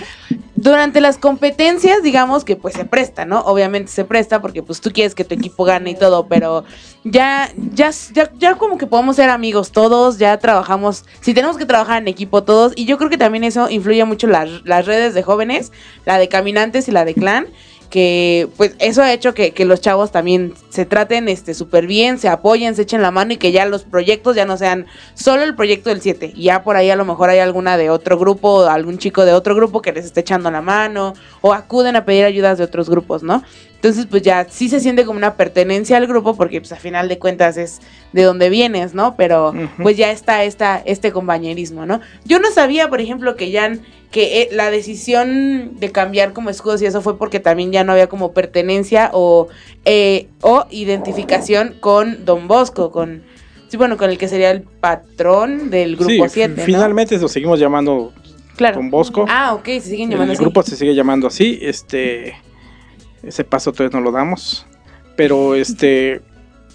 Durante 0.62 1.02
las 1.02 1.18
competencias, 1.18 2.04
digamos 2.04 2.46
que 2.46 2.56
pues 2.56 2.76
se 2.76 2.86
presta, 2.86 3.26
¿no? 3.26 3.40
Obviamente 3.40 3.92
se 3.92 4.06
presta 4.06 4.44
porque 4.44 4.62
pues 4.62 4.80
tú 4.80 4.92
quieres 4.92 5.16
que 5.16 5.24
tu 5.24 5.34
equipo 5.34 5.64
gane 5.64 5.90
y 5.90 5.96
todo, 5.96 6.28
pero 6.28 6.66
ya, 7.04 7.52
ya, 7.74 7.90
ya, 8.14 8.32
ya 8.38 8.54
como 8.60 8.78
que 8.78 8.86
podemos 8.86 9.16
ser 9.16 9.32
amigos 9.32 9.72
todos, 9.72 10.20
ya 10.20 10.38
trabajamos, 10.38 11.04
si 11.20 11.34
tenemos 11.34 11.58
que 11.58 11.66
trabajar 11.66 12.00
en 12.04 12.08
equipo 12.08 12.44
todos, 12.44 12.74
y 12.76 12.86
yo 12.86 13.00
creo 13.00 13.10
que 13.10 13.18
también 13.18 13.44
eso 13.44 13.72
influye 13.72 14.06
mucho 14.06 14.28
las, 14.28 14.64
las 14.64 14.86
redes 14.86 15.16
de 15.16 15.24
jóvenes, 15.24 15.72
la 16.06 16.20
de 16.20 16.30
caminantes 16.30 16.88
y 16.88 16.92
la 16.92 17.06
de 17.06 17.16
clan, 17.16 17.48
que 17.92 18.48
pues 18.58 18.74
eso 18.80 19.04
ha 19.04 19.14
hecho 19.14 19.36
que, 19.36 19.52
que 19.52 19.66
los 19.66 19.82
chavos 19.82 20.12
también 20.12 20.54
se 20.70 20.86
traten 20.86 21.28
este 21.28 21.54
súper 21.54 21.86
bien, 21.86 22.18
se 22.18 22.30
apoyen, 22.30 22.74
se 22.74 22.84
echen 22.84 23.02
la 23.02 23.12
mano 23.12 23.34
y 23.34 23.38
que 23.38 23.52
ya 23.52 23.66
los 23.66 23.84
proyectos 23.84 24.36
ya 24.36 24.46
no 24.46 24.58
sean 24.58 24.88
solo 25.14 25.44
el 25.44 25.56
proyecto 25.56 25.90
del 25.90 26.02
7, 26.02 26.34
ya 26.38 26.64
por 26.64 26.78
ahí 26.78 26.90
a 26.90 26.96
lo 26.96 27.06
mejor 27.06 27.30
hay 27.30 27.40
alguna 27.40 27.78
de 27.78 27.90
otro 27.90 28.18
grupo, 28.18 28.62
algún 28.62 28.98
chico 28.98 29.26
de 29.26 29.34
otro 29.34 29.56
grupo 29.56 29.82
que 29.82 29.92
les 29.92 30.06
esté 30.06 30.22
echando 30.22 30.50
la 30.50 30.62
mano 30.62 31.14
o 31.42 31.54
acuden 31.54 31.98
a 31.98 32.06
pedir 32.06 32.24
ayudas 32.24 32.58
de 32.58 32.64
otros 32.64 32.90
grupos, 32.90 33.24
¿no? 33.24 33.44
Entonces, 33.76 34.06
pues 34.06 34.22
ya 34.22 34.46
sí 34.48 34.70
se 34.70 34.80
siente 34.80 35.06
como 35.06 35.18
una 35.18 35.34
pertenencia 35.34 35.98
al 35.98 36.06
grupo 36.06 36.36
porque 36.36 36.62
pues 36.62 36.72
a 36.72 36.76
final 36.76 37.10
de 37.10 37.18
cuentas 37.18 37.58
es 37.58 37.82
de 38.14 38.22
donde 38.22 38.50
vienes, 38.50 38.94
¿no? 38.94 39.16
Pero 39.18 39.54
pues 39.82 39.98
ya 39.98 40.12
está 40.12 40.44
esta, 40.44 40.78
este 40.86 41.12
compañerismo, 41.12 41.88
¿no? 41.88 42.00
Yo 42.24 42.40
no 42.40 42.52
sabía, 42.52 42.90
por 42.90 43.02
ejemplo, 43.02 43.36
que 43.36 43.50
ya 43.50 43.74
que 44.12 44.42
eh, 44.42 44.50
la 44.52 44.70
decisión 44.72 45.80
de 45.80 45.92
cambiar 45.92 46.34
como 46.34 46.50
escudos 46.50 46.82
y 46.82 46.86
eso 46.86 47.02
fue 47.02 47.18
porque 47.18 47.40
también 47.40 47.72
ya 47.72 47.84
no 47.84 47.94
había 47.94 48.08
como 48.08 48.34
pertenencia 48.34 49.10
o, 49.14 49.48
eh, 49.86 50.28
o 50.42 50.66
identificación 50.70 51.76
con 51.80 52.26
Don 52.26 52.48
Bosco, 52.48 52.92
con 52.92 53.24
sí, 53.70 53.78
bueno, 53.78 53.98
con 53.98 54.10
el 54.10 54.18
que 54.18 54.28
sería 54.28 54.52
el 54.52 54.62
patrón 54.64 55.70
del 55.70 55.96
grupo 55.96 56.26
Sí, 56.28 56.34
7. 56.34 56.56
¿no? 56.58 56.64
finalmente 56.64 57.18
lo 57.18 57.28
seguimos 57.30 57.60
llamando 57.60 58.12
claro. 58.58 58.76
Don 58.78 58.90
Bosco. 58.92 59.26
Ah, 59.30 59.54
ok, 59.54 59.66
se 59.66 59.82
siguen 59.82 60.10
llamando 60.12 60.34
el 60.34 60.38
así. 60.38 60.44
grupo 60.44 60.62
se 60.64 60.76
sigue 60.76 60.94
llamando 60.94 61.28
así, 61.28 61.58
este 61.62 62.36
ese 63.24 63.44
paso 63.44 63.72
todavía 63.72 63.98
no 63.98 64.04
lo 64.04 64.12
damos, 64.12 64.66
pero 65.16 65.56
este 65.56 66.22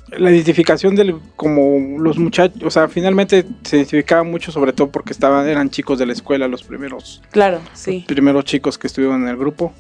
la 0.09 0.31
identificación 0.31 0.95
del 0.95 1.17
como 1.35 1.99
los 1.99 2.17
muchachos, 2.19 2.63
o 2.65 2.71
sea, 2.71 2.89
finalmente 2.89 3.45
se 3.65 3.77
identificaba 3.77 4.23
mucho 4.23 4.53
sobre 4.53 4.73
todo 4.73 4.91
porque 4.91 5.13
estaban 5.13 5.49
eran 5.49 5.69
chicos 5.71 5.99
de 5.99 6.07
la 6.07 6.13
escuela 6.13 6.47
los 6.49 6.63
primeros 6.63 7.23
Claro, 7.33 7.61
sí. 7.75 8.05
primeros 8.07 8.45
chicos 8.45 8.79
que 8.79 8.87
estuvieron 8.87 9.23
en 9.23 9.29
el 9.29 9.37
grupo. 9.37 9.73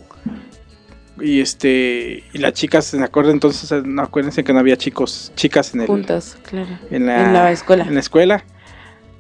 Y 1.21 1.41
este 1.41 2.25
y 2.35 2.39
las 2.39 2.53
chicas, 2.53 2.85
¿se 2.87 3.03
acuerdan 3.03 3.35
entonces? 3.35 3.73
No, 3.85 4.03
acuérdense 4.03 4.45
que 4.45 4.53
no 4.53 4.59
había 4.59 4.77
chicos, 4.77 5.33
chicas 5.35 5.75
en 5.75 5.81
el 5.83 5.87
Juntos, 5.87 6.37
claro. 6.47 6.79
en 6.91 7.07
la, 7.07 7.25
En 7.25 7.33
la 7.33 7.53
escuela. 7.53 7.85
en 7.85 7.95
la 7.95 8.01
escuela, 8.01 8.45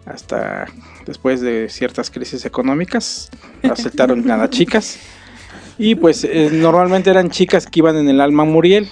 hasta 0.04 0.66
después 1.06 1.40
de 1.40 1.68
ciertas 1.70 2.10
crisis 2.10 2.44
económicas, 2.44 3.30
aceptaron 3.62 4.30
a 4.30 4.36
las 4.36 4.50
chicas. 4.50 4.98
Y 5.78 5.94
pues 5.94 6.25
eh, 6.25 6.50
normalmente 6.52 7.10
eran 7.10 7.30
chicas 7.30 7.66
que 7.66 7.80
iban 7.80 7.96
en 7.96 8.08
el 8.08 8.20
Alma 8.20 8.44
Muriel, 8.44 8.88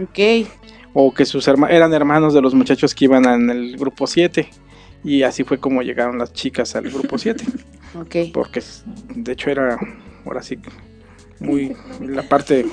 Ok. 0.00 0.46
O 0.94 1.12
que 1.14 1.24
sus 1.24 1.46
herma- 1.48 1.70
eran 1.70 1.92
hermanos 1.94 2.34
de 2.34 2.40
los 2.42 2.54
muchachos 2.54 2.94
que 2.94 3.04
iban 3.06 3.24
en 3.26 3.50
el 3.50 3.76
grupo 3.76 4.06
7. 4.06 4.48
Y 5.02 5.22
así 5.22 5.44
fue 5.44 5.58
como 5.58 5.80
llegaron 5.82 6.18
las 6.18 6.32
chicas 6.32 6.74
al 6.76 6.90
grupo 6.90 7.16
7. 7.18 7.44
Ok. 7.98 8.16
Porque 8.32 8.62
de 9.16 9.32
hecho 9.32 9.50
era, 9.50 9.76
ahora 10.24 10.42
sí, 10.42 10.56
muy 11.40 11.74
la 12.00 12.22
parte 12.28 12.64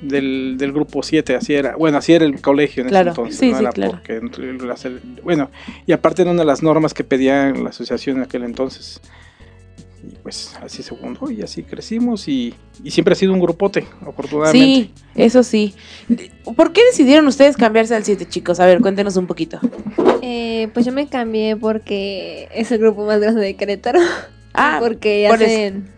del, 0.00 0.56
del 0.58 0.72
grupo 0.72 1.02
7, 1.02 1.34
así 1.34 1.54
era. 1.54 1.76
Bueno, 1.76 1.98
así 1.98 2.12
era 2.12 2.24
el 2.24 2.40
colegio 2.40 2.82
en 2.84 2.88
Claro, 2.88 3.10
ese 3.10 3.20
entonces. 3.20 3.38
sí, 3.40 3.50
no 3.50 3.56
sí, 3.58 3.62
era 3.64 3.72
claro. 3.72 3.90
porque 3.92 4.20
bueno, 5.24 5.50
y 5.86 5.92
aparte 5.92 6.22
era 6.22 6.30
una 6.30 6.40
de 6.42 6.46
las 6.46 6.62
normas 6.62 6.94
que 6.94 7.02
pedía 7.04 7.50
la 7.50 7.70
asociación 7.70 8.18
en 8.18 8.22
aquel 8.22 8.44
entonces. 8.44 9.00
Y 10.02 10.14
pues 10.22 10.54
así 10.62 10.82
se 10.82 10.94
fundó 10.94 11.30
y 11.30 11.42
así 11.42 11.62
crecimos 11.62 12.26
y, 12.26 12.54
y 12.82 12.90
siempre 12.90 13.12
ha 13.12 13.14
sido 13.16 13.32
un 13.34 13.40
grupote, 13.40 13.84
afortunadamente. 14.00 14.64
Sí, 14.64 14.90
eso 15.14 15.42
sí. 15.42 15.74
¿Por 16.56 16.72
qué 16.72 16.80
decidieron 16.90 17.26
ustedes 17.26 17.56
cambiarse 17.56 17.94
al 17.94 18.04
7, 18.04 18.26
chicos? 18.26 18.60
A 18.60 18.66
ver, 18.66 18.80
cuéntenos 18.80 19.16
un 19.16 19.26
poquito. 19.26 19.60
Eh, 20.22 20.68
pues 20.72 20.86
yo 20.86 20.92
me 20.92 21.06
cambié 21.06 21.56
porque 21.56 22.48
es 22.54 22.72
el 22.72 22.78
grupo 22.78 23.04
más 23.04 23.20
grande 23.20 23.42
de 23.42 23.56
Querétaro. 23.56 24.00
Ah, 24.54 24.78
porque 24.80 25.26
por 25.28 25.36
eso. 25.42 25.44
hacen. 25.52 25.88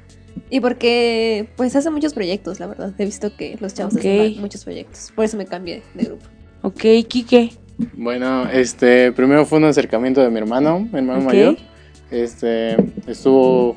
Y 0.50 0.60
porque 0.60 1.48
pues 1.56 1.74
hacen 1.76 1.92
muchos 1.92 2.12
proyectos, 2.12 2.60
la 2.60 2.66
verdad. 2.66 2.92
He 2.98 3.04
visto 3.04 3.34
que 3.36 3.56
los 3.60 3.72
chavos 3.72 3.94
Ok. 3.94 4.00
hacen 4.00 4.40
muchos 4.40 4.64
proyectos. 4.64 5.12
Por 5.14 5.24
eso 5.24 5.36
me 5.36 5.46
cambié 5.46 5.82
de 5.94 6.04
grupo. 6.04 6.26
Ok, 6.62 6.80
Quique. 7.08 7.52
Bueno, 7.94 8.48
este, 8.50 9.12
primero 9.12 9.46
fue 9.46 9.58
un 9.58 9.64
acercamiento 9.64 10.20
de 10.20 10.28
mi 10.30 10.38
hermano, 10.38 10.80
mi 10.80 10.98
hermano 10.98 11.20
Ok. 11.20 11.24
mayor. 11.26 11.56
Este, 12.10 12.76
estuvo 13.06 13.76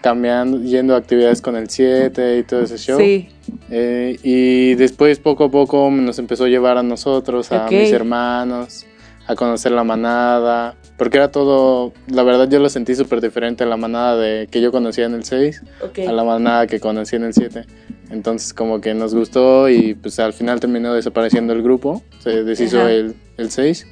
cambiando, 0.00 0.60
yendo 0.62 0.94
a 0.94 0.98
actividades 0.98 1.40
con 1.42 1.56
el 1.56 1.68
7 1.68 2.38
y 2.38 2.42
todo 2.44 2.62
ese 2.62 2.78
show. 2.78 2.98
Sí. 3.00 3.28
Eh, 3.70 4.18
y 4.22 4.74
después 4.74 5.18
poco 5.18 5.44
a 5.44 5.50
poco 5.50 5.90
nos 5.90 6.18
empezó 6.18 6.44
a 6.44 6.48
llevar 6.48 6.78
a 6.78 6.82
nosotros, 6.82 7.50
a 7.52 7.64
Ok. 7.66 7.72
mis 7.72 7.92
hermanos, 7.92 8.86
a 9.26 9.34
conocer 9.34 9.72
la 9.72 9.84
manada, 9.84 10.74
porque 10.96 11.18
era 11.18 11.30
todo, 11.30 11.92
la 12.08 12.22
verdad 12.22 12.48
yo 12.48 12.58
lo 12.60 12.68
sentí 12.68 12.94
súper 12.94 13.20
diferente 13.20 13.64
a 13.64 13.66
la 13.66 13.76
manada 13.76 14.16
de, 14.16 14.48
que 14.50 14.60
yo 14.60 14.72
conocía 14.72 15.04
en 15.06 15.14
el 15.14 15.24
6, 15.24 15.62
Ok. 15.82 15.98
a 16.08 16.12
la 16.12 16.24
manada 16.24 16.66
que 16.66 16.80
conocí 16.80 17.16
en 17.16 17.24
el 17.24 17.34
7. 17.34 17.64
Entonces 18.10 18.54
como 18.54 18.80
que 18.80 18.94
nos 18.94 19.14
gustó 19.14 19.68
y 19.68 19.94
pues 19.94 20.18
al 20.18 20.32
final 20.32 20.60
terminó 20.60 20.94
desapareciendo 20.94 21.52
el 21.52 21.62
grupo, 21.62 22.02
se 22.20 22.42
deshizo 22.42 22.80
Ajá. 22.80 22.92
el, 22.92 23.14
el 23.36 23.50
6 23.50 23.86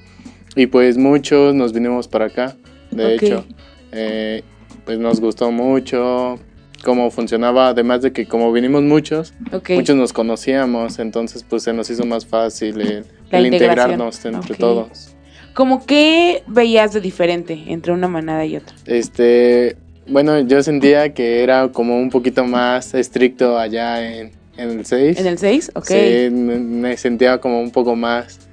y 0.57 0.67
pues 0.69 0.97
muchos 0.97 1.55
nos 1.55 1.75
vinimos 1.75 2.09
para 2.09 2.27
acá, 2.27 2.57
de 2.91 3.05
Ok. 3.17 3.23
hecho. 3.23 3.45
Eh, 3.93 4.43
pues 4.87 4.99
nos 4.99 5.21
gustó 5.21 5.51
mucho 5.51 6.39
cómo 6.83 7.11
funcionaba, 7.11 7.69
además 7.69 8.01
de 8.03 8.13
que 8.13 8.27
como 8.27 8.53
vinimos 8.53 8.83
muchos, 8.83 9.35
muchos 9.69 9.97
nos 9.97 10.13
conocíamos, 10.13 11.01
entonces 11.01 11.45
pues 11.47 11.65
se 11.65 11.73
nos 11.73 11.91
hizo 11.91 12.07
más 12.07 12.25
fácil 12.25 13.05
el, 13.31 13.47
integrarnos 13.47 14.25
entre 14.25 14.55
todos. 14.55 15.15
¿Cómo 15.53 15.85
qué 15.85 16.45
veías 16.47 16.93
de 16.93 17.01
diferente 17.01 17.65
entre 17.67 17.93
una 17.93 18.09
manada 18.09 18.45
y 18.45 18.57
otra? 18.57 18.77
Este, 18.87 19.77
bueno, 20.07 20.39
yo 20.41 20.63
sentía 20.63 21.13
que 21.13 21.43
era 21.43 21.69
como 21.69 21.99
un 21.99 22.11
poquito 22.11 22.45
más 22.45 22.95
estricto 22.95 23.59
allá 23.59 24.07
en, 24.07 24.31
en 24.57 24.71
el 24.71 24.87
6. 24.87 25.19
¿En 25.19 25.27
el 25.27 25.39
6? 25.39 25.73
Ok. 25.75 25.87
Sí, 25.87 26.31
me 26.31 26.97
sentía 26.97 27.39
como 27.39 27.61
un 27.61 27.71
poco 27.71 27.97
más, 27.97 28.46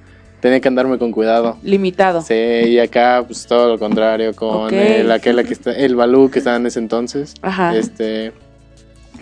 tenía 0.44 0.60
que 0.60 0.68
andarme 0.68 0.98
con 0.98 1.10
cuidado. 1.10 1.56
Limitado. 1.62 2.20
Sí, 2.20 2.34
y 2.34 2.78
acá 2.78 3.24
pues 3.26 3.46
todo 3.46 3.66
lo 3.66 3.78
contrario, 3.78 4.34
con 4.36 4.66
Ok. 4.66 4.72
el, 4.72 5.10
aquel 5.10 5.42
que 5.46 5.54
está, 5.54 5.72
el 5.72 5.96
Balú 5.96 6.30
que 6.30 6.40
estaba 6.40 6.56
en 6.58 6.66
ese 6.66 6.80
entonces. 6.80 7.32
Ajá. 7.40 7.74
Este, 7.74 8.30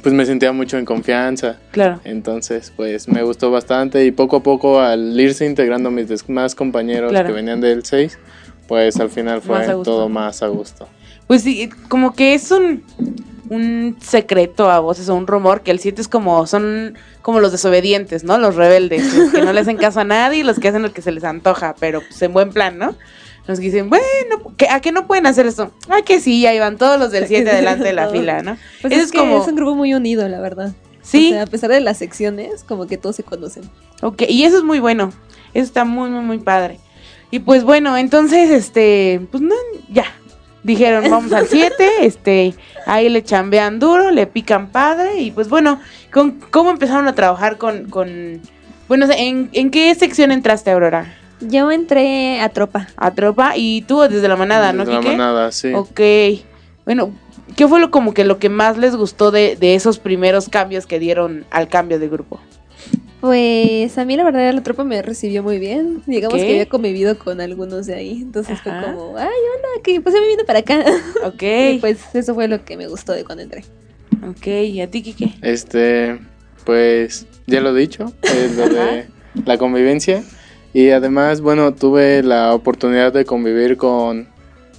pues 0.02 0.12
me 0.12 0.26
sentía 0.26 0.50
mucho 0.50 0.78
en 0.78 0.84
confianza. 0.84 1.60
Claro. 1.70 2.00
Entonces, 2.02 2.72
pues 2.74 3.06
me 3.06 3.22
gustó 3.22 3.52
bastante 3.52 4.04
y 4.04 4.10
poco 4.10 4.38
a 4.38 4.42
poco 4.42 4.80
al 4.80 5.18
irse 5.20 5.46
integrando 5.46 5.92
mis 5.92 6.08
des- 6.08 6.28
más 6.28 6.56
compañeros 6.56 7.12
Claro. 7.12 7.28
que 7.28 7.32
venían 7.34 7.60
del 7.60 7.84
6, 7.84 8.18
pues 8.66 8.98
al 8.98 9.08
final 9.08 9.42
fue 9.42 9.58
Más 9.58 9.66
todo 9.84 10.08
más 10.08 10.42
a 10.42 10.48
gusto. 10.48 10.88
Pues 11.32 11.44
sí, 11.44 11.70
como 11.88 12.12
que 12.14 12.34
es 12.34 12.50
un, 12.50 12.82
un 13.48 13.96
secreto 14.02 14.70
a 14.70 14.80
voces 14.80 15.08
o 15.08 15.14
un 15.14 15.26
rumor 15.26 15.62
que 15.62 15.70
el 15.70 15.78
7 15.78 16.02
es 16.02 16.06
como, 16.08 16.46
son 16.46 16.98
como 17.22 17.40
los 17.40 17.52
desobedientes, 17.52 18.22
¿no? 18.22 18.36
Los 18.36 18.54
rebeldes, 18.54 19.14
los 19.14 19.32
que 19.32 19.40
no 19.40 19.50
le 19.54 19.60
hacen 19.60 19.78
caso 19.78 20.00
a 20.00 20.04
nadie 20.04 20.40
y 20.40 20.42
los 20.42 20.58
que 20.58 20.68
hacen 20.68 20.82
lo 20.82 20.92
que 20.92 21.00
se 21.00 21.10
les 21.10 21.24
antoja, 21.24 21.74
pero 21.80 22.02
pues 22.02 22.20
en 22.20 22.34
buen 22.34 22.50
plan, 22.50 22.76
¿no? 22.76 22.94
Los 23.46 23.60
que 23.60 23.64
dicen, 23.64 23.88
bueno, 23.88 24.52
¿qué- 24.58 24.68
¿a 24.68 24.80
qué 24.80 24.92
no 24.92 25.06
pueden 25.06 25.24
hacer 25.26 25.46
esto? 25.46 25.72
Ah, 25.88 26.02
que 26.04 26.20
sí, 26.20 26.44
ahí 26.46 26.58
van 26.58 26.76
todos 26.76 26.98
los 26.98 27.10
del 27.12 27.26
7 27.26 27.50
adelante 27.50 27.84
de 27.84 27.94
la 27.94 28.08
fila, 28.10 28.42
¿no? 28.42 28.58
Pues 28.82 28.92
Eso 28.92 29.00
es, 29.00 29.06
es 29.06 29.12
que 29.12 29.18
como- 29.18 29.40
es 29.40 29.48
un 29.48 29.56
grupo 29.56 29.74
muy 29.74 29.94
unido, 29.94 30.28
la 30.28 30.38
verdad. 30.38 30.74
Sí, 31.00 31.28
O 31.30 31.32
sea, 31.32 31.42
a 31.44 31.46
pesar 31.46 31.70
de 31.70 31.80
las 31.80 31.96
secciones, 31.96 32.62
como 32.62 32.86
que 32.86 32.98
todos 32.98 33.16
se 33.16 33.22
conocen. 33.22 33.62
ok, 34.02 34.24
y 34.28 34.44
eso 34.44 34.58
es 34.58 34.64
muy 34.64 34.80
bueno, 34.80 35.12
eso 35.54 35.64
está 35.64 35.86
muy, 35.86 36.10
muy, 36.10 36.22
muy 36.24 36.38
padre. 36.40 36.78
Y 37.30 37.38
pues 37.38 37.64
bueno, 37.64 37.96
entonces, 37.96 38.50
este, 38.50 39.26
pues 39.30 39.42
no, 39.42 39.54
ya. 39.90 40.04
Dijeron, 40.62 41.10
vamos 41.10 41.32
al 41.32 41.48
7, 41.48 41.74
este, 42.02 42.54
ahí 42.86 43.08
le 43.08 43.24
chambean 43.24 43.80
duro, 43.80 44.12
le 44.12 44.26
pican 44.28 44.68
padre, 44.68 45.20
y 45.20 45.32
pues 45.32 45.48
bueno, 45.48 45.80
con, 46.12 46.38
¿cómo 46.50 46.70
empezaron 46.70 47.08
a 47.08 47.14
trabajar 47.14 47.58
con, 47.58 47.90
con 47.90 48.40
bueno, 48.86 49.06
¿en, 49.16 49.48
¿en 49.52 49.70
qué 49.70 49.92
sección 49.94 50.30
entraste, 50.30 50.70
Aurora? 50.70 51.14
Yo 51.40 51.72
entré 51.72 52.40
a 52.40 52.48
tropa. 52.50 52.86
A 52.96 53.10
tropa, 53.12 53.56
y 53.56 53.82
tú 53.82 54.00
desde 54.02 54.28
la 54.28 54.36
manada, 54.36 54.72
¿no, 54.72 54.84
Desde 54.84 54.92
la 54.92 55.00
Quique? 55.00 55.16
manada, 55.16 55.50
sí. 55.50 55.72
Ok. 55.74 56.00
Bueno, 56.84 57.10
¿qué 57.56 57.66
fue 57.66 57.80
lo 57.80 57.90
como 57.90 58.14
que 58.14 58.24
lo 58.24 58.38
que 58.38 58.48
más 58.48 58.76
les 58.78 58.94
gustó 58.94 59.32
de, 59.32 59.56
de 59.56 59.74
esos 59.74 59.98
primeros 59.98 60.48
cambios 60.48 60.86
que 60.86 61.00
dieron 61.00 61.44
al 61.50 61.66
cambio 61.68 61.98
de 61.98 62.08
grupo? 62.08 62.40
Pues 63.22 63.98
a 63.98 64.04
mí 64.04 64.16
la 64.16 64.24
verdad 64.24 64.52
la 64.52 64.64
tropa 64.64 64.82
me 64.82 65.00
recibió 65.00 65.44
muy 65.44 65.60
bien. 65.60 66.02
Digamos 66.08 66.38
que 66.42 66.50
había 66.50 66.68
convivido 66.68 67.16
con 67.20 67.40
algunos 67.40 67.86
de 67.86 67.94
ahí. 67.94 68.20
Entonces 68.20 68.58
Ajá. 68.58 68.62
fue 68.64 68.92
como, 68.92 69.16
ay, 69.16 69.28
hola, 69.28 69.82
que 69.84 70.00
pues 70.00 70.12
me 70.12 70.26
vino 70.26 70.42
para 70.44 70.58
acá. 70.58 70.84
Ok. 71.24 71.42
Y 71.42 71.78
pues 71.78 72.00
eso 72.14 72.34
fue 72.34 72.48
lo 72.48 72.64
que 72.64 72.76
me 72.76 72.88
gustó 72.88 73.12
de 73.12 73.22
cuando 73.22 73.44
entré. 73.44 73.62
Ok, 74.28 74.48
¿y 74.48 74.80
a 74.80 74.90
ti, 74.90 75.02
Kike? 75.02 75.34
Este, 75.40 76.18
pues 76.64 77.28
ya 77.46 77.60
lo 77.60 77.70
he 77.76 77.80
dicho, 77.80 78.12
es 78.22 78.56
lo 78.56 78.68
de 78.68 79.06
la 79.44 79.56
convivencia. 79.56 80.24
Y 80.72 80.90
además, 80.90 81.40
bueno, 81.42 81.76
tuve 81.76 82.24
la 82.24 82.52
oportunidad 82.52 83.12
de 83.12 83.24
convivir 83.24 83.76
con 83.76 84.31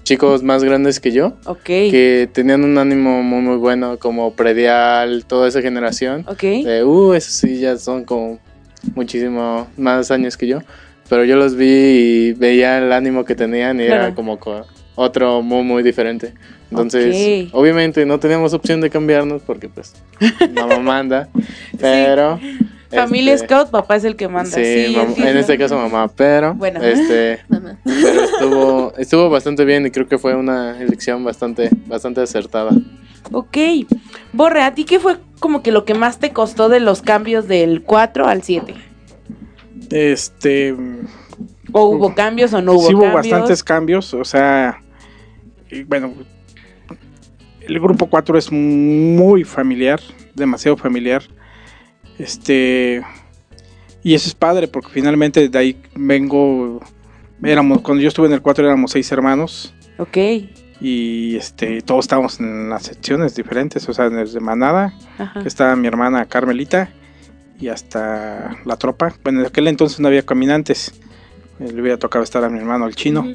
chicos 0.03 0.43
más 0.43 0.63
grandes 0.63 0.99
que 0.99 1.11
yo, 1.11 1.33
Ok. 1.45 1.63
que 1.63 2.29
tenían 2.31 2.63
un 2.63 2.77
ánimo 2.77 3.23
muy, 3.23 3.41
muy 3.41 3.55
bueno, 3.57 3.97
como 3.99 4.33
predial, 4.33 5.25
toda 5.25 5.47
esa 5.47 5.61
generación. 5.61 6.25
Ok. 6.27 6.41
De, 6.41 6.83
uh, 6.83 7.13
esos 7.13 7.33
sí 7.33 7.59
ya 7.59 7.77
son 7.77 8.03
como 8.03 8.39
muchísimo 8.95 9.67
más 9.77 10.11
años 10.11 10.37
que 10.37 10.47
yo. 10.47 10.59
Pero 11.09 11.25
yo 11.25 11.35
los 11.35 11.55
vi 11.55 11.65
y 11.67 12.33
veía 12.33 12.77
el 12.79 12.91
ánimo 12.91 13.23
que 13.25 13.35
tenían 13.35 13.79
y 13.79 13.85
Claro. 13.85 14.05
era 14.05 14.15
como 14.15 14.39
co- 14.39 14.65
otro 14.95 15.41
muy, 15.41 15.63
muy 15.63 15.83
diferente. 15.83 16.33
Entonces, 16.71 17.45
Ok. 17.47 17.55
obviamente 17.55 18.05
no 18.05 18.19
teníamos 18.19 18.53
opción 18.53 18.81
de 18.81 18.89
cambiarnos 18.89 19.41
porque 19.43 19.69
pues 19.69 19.93
mamá 20.53 20.79
manda, 20.79 21.29
pero... 21.79 22.39
Familia 22.95 23.33
este, 23.33 23.47
Scout, 23.47 23.69
papá 23.69 23.95
es 23.95 24.03
el 24.03 24.15
que 24.15 24.27
manda. 24.27 24.51
Sí, 24.51 24.95
en 25.17 25.37
este 25.37 25.57
caso 25.57 25.77
mamá, 25.77 26.07
pero 26.07 26.53
Bueno. 26.53 26.81
este 26.81 27.39
Mamá. 27.49 27.77
pero 27.83 28.23
estuvo 28.23 28.93
estuvo 28.97 29.29
bastante 29.29 29.65
bien 29.65 29.85
y 29.85 29.91
creo 29.91 30.07
que 30.07 30.17
fue 30.17 30.35
una 30.35 30.79
elección 30.81 31.23
bastante 31.23 31.69
bastante 31.87 32.21
acertada. 32.21 32.71
Ok. 33.31 33.57
Borre, 34.33 34.63
¿a 34.63 34.73
ti 34.73 34.83
qué 34.83 34.99
fue 34.99 35.17
como 35.39 35.63
que 35.63 35.71
lo 35.71 35.85
que 35.85 35.93
más 35.93 36.19
te 36.19 36.31
costó 36.31 36.69
de 36.69 36.79
los 36.79 37.01
cambios 37.01 37.47
del 37.47 37.81
4 37.83 38.27
al 38.27 38.43
7? 38.43 38.73
Este, 39.89 40.75
¿O 41.71 41.85
hubo 41.85 42.13
cambios 42.15 42.53
o 42.53 42.61
no 42.61 42.73
hubo 42.73 42.87
sí 42.87 42.93
hubo 42.93 43.03
cambios? 43.03 43.29
bastantes 43.29 43.63
cambios, 43.63 44.13
o 44.13 44.23
sea, 44.25 44.81
bueno, 45.87 46.13
el 47.61 47.79
grupo 47.79 48.07
4 48.07 48.37
es 48.37 48.51
muy 48.51 49.43
familiar, 49.43 49.99
demasiado 50.35 50.77
familiar. 50.77 51.23
Este, 52.19 53.01
y 54.03 54.13
eso 54.13 54.27
es 54.27 54.35
padre 54.35 54.67
porque 54.67 54.89
finalmente 54.89 55.49
de 55.49 55.57
ahí 55.57 55.81
vengo, 55.95 56.79
éramos, 57.43 57.81
cuando 57.81 58.01
yo 58.01 58.07
estuve 58.07 58.27
en 58.27 58.33
el 58.33 58.41
4 58.41 58.65
éramos 58.65 58.91
seis 58.91 59.11
hermanos 59.11 59.73
Ok. 59.97 60.17
y 60.81 61.35
este, 61.35 61.81
todos 61.81 62.05
estábamos 62.05 62.39
en 62.39 62.69
las 62.69 62.83
secciones 62.83 63.35
diferentes, 63.35 63.87
o 63.89 63.93
sea, 63.93 64.09
desde 64.09 64.39
Manada, 64.39 64.93
Ajá. 65.17 65.41
que 65.41 65.47
estaba 65.47 65.75
mi 65.75 65.87
hermana 65.87 66.25
Carmelita 66.25 66.89
y 67.59 67.69
hasta 67.69 68.57
la 68.65 68.75
tropa. 68.77 69.13
Bueno, 69.23 69.39
en 69.41 69.45
aquel 69.47 69.67
entonces 69.67 69.99
no 69.99 70.07
había 70.09 70.25
caminantes. 70.25 70.93
Eh, 71.59 71.71
Le 71.71 71.81
hubiera 71.81 71.97
tocado 71.97 72.23
estar 72.23 72.43
a 72.43 72.49
mi 72.49 72.59
hermano 72.59 72.87
el 72.87 72.95
chino. 72.95 73.25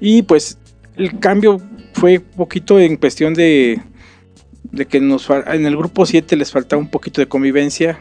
Y 0.00 0.22
pues 0.22 0.58
el 0.96 1.18
cambio 1.18 1.60
fue 1.94 2.20
poquito 2.20 2.78
en 2.78 2.96
cuestión 2.96 3.34
de, 3.34 3.80
de 4.76 4.86
que 4.86 5.00
nos 5.00 5.28
en 5.30 5.66
el 5.66 5.76
grupo 5.76 6.06
7 6.06 6.36
les 6.36 6.52
faltaba 6.52 6.80
un 6.80 6.90
poquito 6.90 7.20
de 7.20 7.26
convivencia 7.26 7.98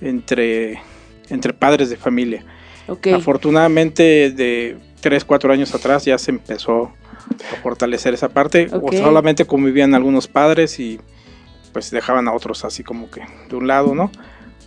entre, 0.00 0.80
entre 1.28 1.52
padres 1.52 1.90
de 1.90 1.96
familia. 1.96 2.44
Ok. 2.86 3.08
Afortunadamente 3.08 4.30
de 4.30 4.76
3, 5.00 5.24
4 5.24 5.52
años 5.52 5.74
atrás 5.74 6.04
ya 6.04 6.18
se 6.18 6.30
empezó 6.30 6.92
a 7.52 7.56
fortalecer 7.62 8.14
esa 8.14 8.28
parte. 8.28 8.68
Ok. 8.72 8.84
O 8.84 8.92
solamente 8.92 9.44
convivían 9.46 9.94
algunos 9.94 10.28
padres 10.28 10.78
y 10.78 11.00
pues 11.72 11.90
dejaban 11.90 12.28
a 12.28 12.32
otros 12.32 12.64
así 12.64 12.84
como 12.84 13.10
que 13.10 13.22
de 13.48 13.56
un 13.56 13.66
lado, 13.66 13.94
¿no? 13.94 14.10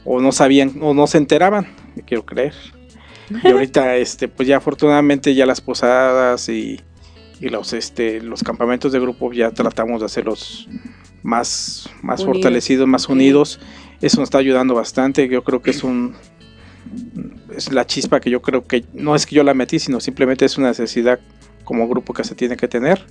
O 0.04 0.20
no 0.20 0.32
sabían 0.32 0.74
o 0.82 0.94
no 0.94 1.08
se 1.08 1.18
enteraban, 1.18 1.68
quiero 2.06 2.26
creer. 2.26 2.54
Y 3.44 3.48
ahorita 3.48 3.96
este 3.98 4.28
pues 4.28 4.48
ya 4.48 4.58
afortunadamente 4.58 5.34
ya 5.34 5.46
las 5.46 5.62
posadas 5.62 6.50
y, 6.50 6.82
y 7.40 7.50
los 7.50 7.74
este 7.74 8.22
los 8.22 8.44
campamentos 8.44 8.92
de 8.92 9.00
grupo 9.00 9.32
ya 9.32 9.52
tratamos 9.52 10.02
de 10.02 10.06
hacerlos 10.08 10.68
más 11.28 11.90
más 12.02 12.24
fortalecidos, 12.24 12.88
más 12.88 13.10
unidos. 13.10 13.60
Eso 14.02 14.22
nos 14.22 14.28
está 14.28 14.38
ayudando 14.38 14.74
bastante. 14.74 15.28
Yo 15.28 15.44
creo 15.44 15.62
que 15.62 15.72
es 15.72 15.84
un 15.84 16.16
es 17.56 17.72
la 17.74 17.86
chispa 17.86 18.22
que 18.22 18.30
yo 18.30 18.42
creo 18.42 18.66
que 18.66 18.86
no 18.94 19.14
es 19.14 19.26
que 19.26 19.36
yo 19.36 19.44
la 19.44 19.54
metí, 19.54 19.78
sino 19.78 20.00
simplemente 20.00 20.46
es 20.46 20.58
una 20.58 20.70
necesidad 20.70 21.20
como 21.66 21.88
grupo 21.90 22.14
que 22.14 22.24
se 22.24 22.34
tiene 22.34 22.56
que 22.56 22.70
tener. 22.70 23.06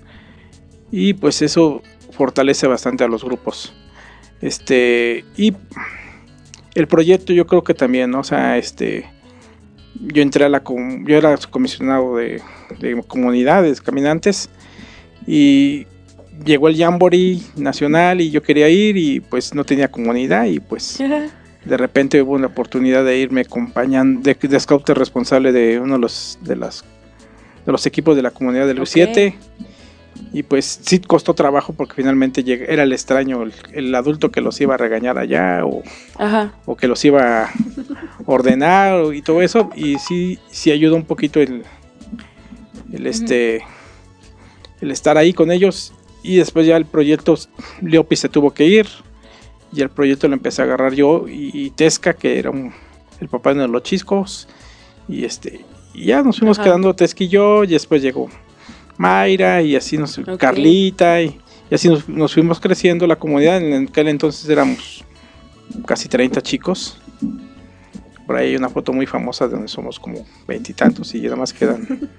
Y 0.91 1.13
pues 1.13 1.43
eso 1.43 1.83
fortalece 2.13 2.67
bastante 2.67 3.05
a 3.05 3.09
los 3.09 3.23
grupos. 3.23 3.75
Este, 4.41 5.25
y 5.37 5.53
el 6.75 6.87
proyecto 6.87 7.35
yo 7.35 7.47
creo 7.47 7.65
que 7.65 7.75
también, 7.75 8.11
¿no? 8.11 8.21
o 8.21 8.25
sea, 8.25 8.57
este, 8.57 9.05
yo 10.01 10.23
entré 10.23 10.47
a 10.47 10.49
la, 10.49 10.63
yo 10.65 11.17
era 11.17 11.37
comisionado 11.51 12.17
de, 12.17 12.41
de 12.81 13.03
comunidades, 13.07 13.83
caminantes, 13.83 14.49
y 15.27 15.87
llegó 16.45 16.69
el 16.69 16.77
Jamboree 16.77 17.41
nacional 17.57 18.21
y 18.21 18.31
yo 18.31 18.43
quería 18.43 18.69
ir 18.69 18.97
y 18.97 19.21
pues 19.21 19.55
no 19.55 19.65
tenía 19.65 19.89
comunidad 19.91 20.45
y 20.47 20.61
pues 20.61 20.99
de 21.65 21.77
repente 21.77 22.23
hubo 22.23 22.33
una 22.35 22.47
oportunidad 22.49 23.05
de 23.05 23.19
irme 23.19 23.41
acompañando, 23.43 24.21
de, 24.23 24.35
de 24.35 24.61
scout 24.61 24.89
responsable 24.91 25.53
de 25.53 25.81
uno 25.81 25.95
de 25.95 26.01
los, 26.01 26.39
de 26.43 26.57
las, 26.57 26.85
de 27.65 27.73
los 27.73 27.87
equipos 27.87 28.15
de 28.17 28.23
la 28.23 28.31
comunidad 28.31 28.67
del 28.67 28.79
Ok. 28.81 28.87
U7. 28.87 29.35
Y 30.33 30.45
pues 30.45 30.81
sí 30.83 30.99
costó 31.01 31.35
trabajo 31.35 31.75
porque 31.75 31.95
finalmente 31.95 32.43
llegué- 32.43 32.67
era 32.73 32.85
el 32.85 32.93
extraño, 32.95 33.43
el, 33.43 33.53
el 33.73 33.95
adulto 33.95 34.31
que 34.31 34.41
los 34.41 34.59
iba 34.63 34.75
a 34.75 34.79
regañar 34.79 35.19
allá 35.19 35.61
o, 35.65 35.83
Ajá. 36.19 36.55
o 36.65 36.75
que 36.75 36.89
los 36.89 37.05
iba 37.05 37.45
a 37.45 37.51
ordenar 38.25 39.15
y 39.15 39.21
todo 39.21 39.43
eso. 39.43 39.69
Y 39.77 39.99
sí, 39.99 40.39
sí 40.51 40.71
ayudó 40.71 40.97
un 40.97 41.05
poquito 41.05 41.39
el, 41.41 41.65
el 42.93 43.07
este 43.07 43.63
el 44.81 44.91
estar 44.91 45.19
ahí 45.19 45.33
con 45.35 45.51
ellos. 45.51 45.93
Y 46.27 46.37
después 46.37 46.67
ya 46.67 46.77
el 46.77 46.87
proyecto, 46.87 47.37
Leopi 47.83 48.17
se 48.17 48.29
tuvo 48.29 48.53
que 48.53 48.65
ir. 48.65 48.87
Y 49.73 49.81
el 49.83 49.91
proyecto 49.91 50.29
lo 50.29 50.35
empecé 50.35 50.63
a 50.63 50.65
agarrar 50.65 50.95
yo 50.95 51.27
y, 51.29 51.51
y 51.53 51.71
Tesca, 51.71 52.15
que 52.15 52.39
era 52.39 52.51
un- 52.51 52.73
el 53.21 53.29
papá 53.29 53.53
de 53.55 53.67
los 53.69 53.83
chiscos. 53.83 54.49
Y 55.09 55.25
este, 55.25 55.65
y 55.95 56.07
ya 56.07 56.23
nos 56.23 56.39
fuimos 56.39 56.59
Ajá. 56.59 56.65
quedando 56.69 56.95
Tesca 56.95 57.25
y 57.25 57.29
yo. 57.29 57.65
Y 57.65 57.69
después 57.69 58.03
llegó 58.03 58.29
Mayra 58.97 59.63
y 59.63 59.77
así 59.77 59.99
nos. 59.99 60.19
Carlita. 60.39 61.21
Y, 61.23 61.39
y 61.71 61.75
así 61.75 61.89
nos, 61.89 62.09
nos 62.09 62.33
fuimos 62.35 62.61
creciendo 62.61 63.07
la 63.07 63.17
comunidad. 63.17 63.59
En 63.63 63.89
aquel 63.89 64.09
entonces 64.09 64.49
éramos 64.49 65.05
casi 65.85 66.09
30 66.09 66.41
chicos. 66.43 66.99
Por 68.27 68.37
ahí 68.37 68.49
hay 68.51 68.57
una 68.57 68.69
foto 68.69 68.93
muy 68.93 69.07
famosa 69.07 69.47
de 69.47 69.53
donde 69.53 69.69
somos 69.69 70.01
como 70.01 70.27
veintitantos 70.49 71.15
y, 71.15 71.21
nada 71.23 71.37
más 71.37 71.53
quedan, 71.53 71.87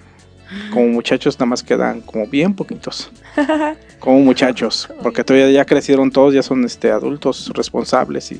como 0.73 0.87
muchachos, 0.87 1.35
nada 1.37 1.47
más 1.47 1.63
quedan 1.63 2.01
como 2.01 2.27
bien 2.27 2.53
poquitos. 2.53 3.11
Como 3.99 4.19
muchachos, 4.19 4.87
porque 5.01 5.23
todavía 5.23 5.49
ya 5.49 5.65
crecieron 5.65 6.11
todos, 6.11 6.31
ya 6.31 6.43
son 6.43 6.63
este 6.65 6.91
adultos 6.91 7.51
responsables 7.55 8.31
y 8.31 8.39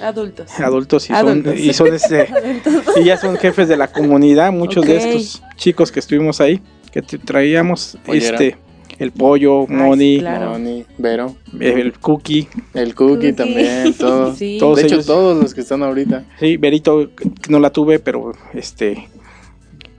Adultos. 0.00 0.58
adultos 0.58 1.08
y 1.08 1.12
Adultos. 1.12 1.54
son 1.54 1.64
y 1.64 1.72
son 1.72 1.94
este 1.94 2.28
y 3.00 3.04
ya 3.04 3.16
son 3.16 3.36
jefes 3.36 3.68
de 3.68 3.76
la 3.76 3.86
comunidad, 3.86 4.50
muchos 4.52 4.84
de 4.84 4.96
estos 4.96 5.42
chicos 5.54 5.92
que 5.92 6.00
estuvimos 6.00 6.40
ahí, 6.40 6.60
que 6.90 7.02
traíamos 7.02 7.96
Pollera. 8.04 8.32
este 8.34 8.56
el 8.98 9.12
pollo, 9.12 9.66
Moni, 9.66 10.20
claro. 10.20 10.50
Moni, 10.52 10.84
Vero, 10.98 11.36
el 11.60 11.92
cookie, 11.98 12.48
el 12.74 12.94
cookie 12.94 13.14
Cookie. 13.14 13.32
también, 13.32 13.94
todo. 13.98 14.34
Sí. 14.34 14.56
Todos 14.58 14.76
de 14.78 14.82
hecho, 14.82 14.94
ellos. 14.96 15.06
todos 15.06 15.40
los 15.40 15.54
que 15.54 15.60
están 15.60 15.82
ahorita. 15.82 16.24
sí, 16.40 16.56
Berito 16.56 17.14
que 17.14 17.30
no 17.48 17.60
la 17.60 17.70
tuve, 17.70 17.98
pero 17.98 18.32
este 18.54 19.08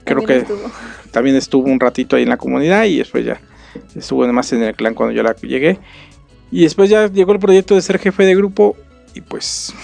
creo 0.04 0.24
que 0.24 0.38
estuvo. 0.38 0.70
También 1.10 1.36
estuvo 1.36 1.68
un 1.68 1.80
ratito 1.80 2.16
ahí 2.16 2.22
en 2.22 2.28
la 2.28 2.36
comunidad 2.36 2.84
y 2.84 2.98
después 2.98 3.24
ya 3.24 3.40
estuvo 3.94 4.24
además 4.24 4.52
en 4.52 4.62
el 4.62 4.74
clan 4.74 4.94
cuando 4.94 5.14
yo 5.14 5.22
la 5.22 5.34
llegué. 5.36 5.78
Y 6.50 6.62
después 6.62 6.88
ya 6.90 7.06
llegó 7.08 7.32
el 7.32 7.38
proyecto 7.38 7.74
de 7.74 7.82
ser 7.82 7.98
jefe 7.98 8.24
de 8.24 8.34
grupo 8.34 8.76
y 9.14 9.20
pues 9.20 9.74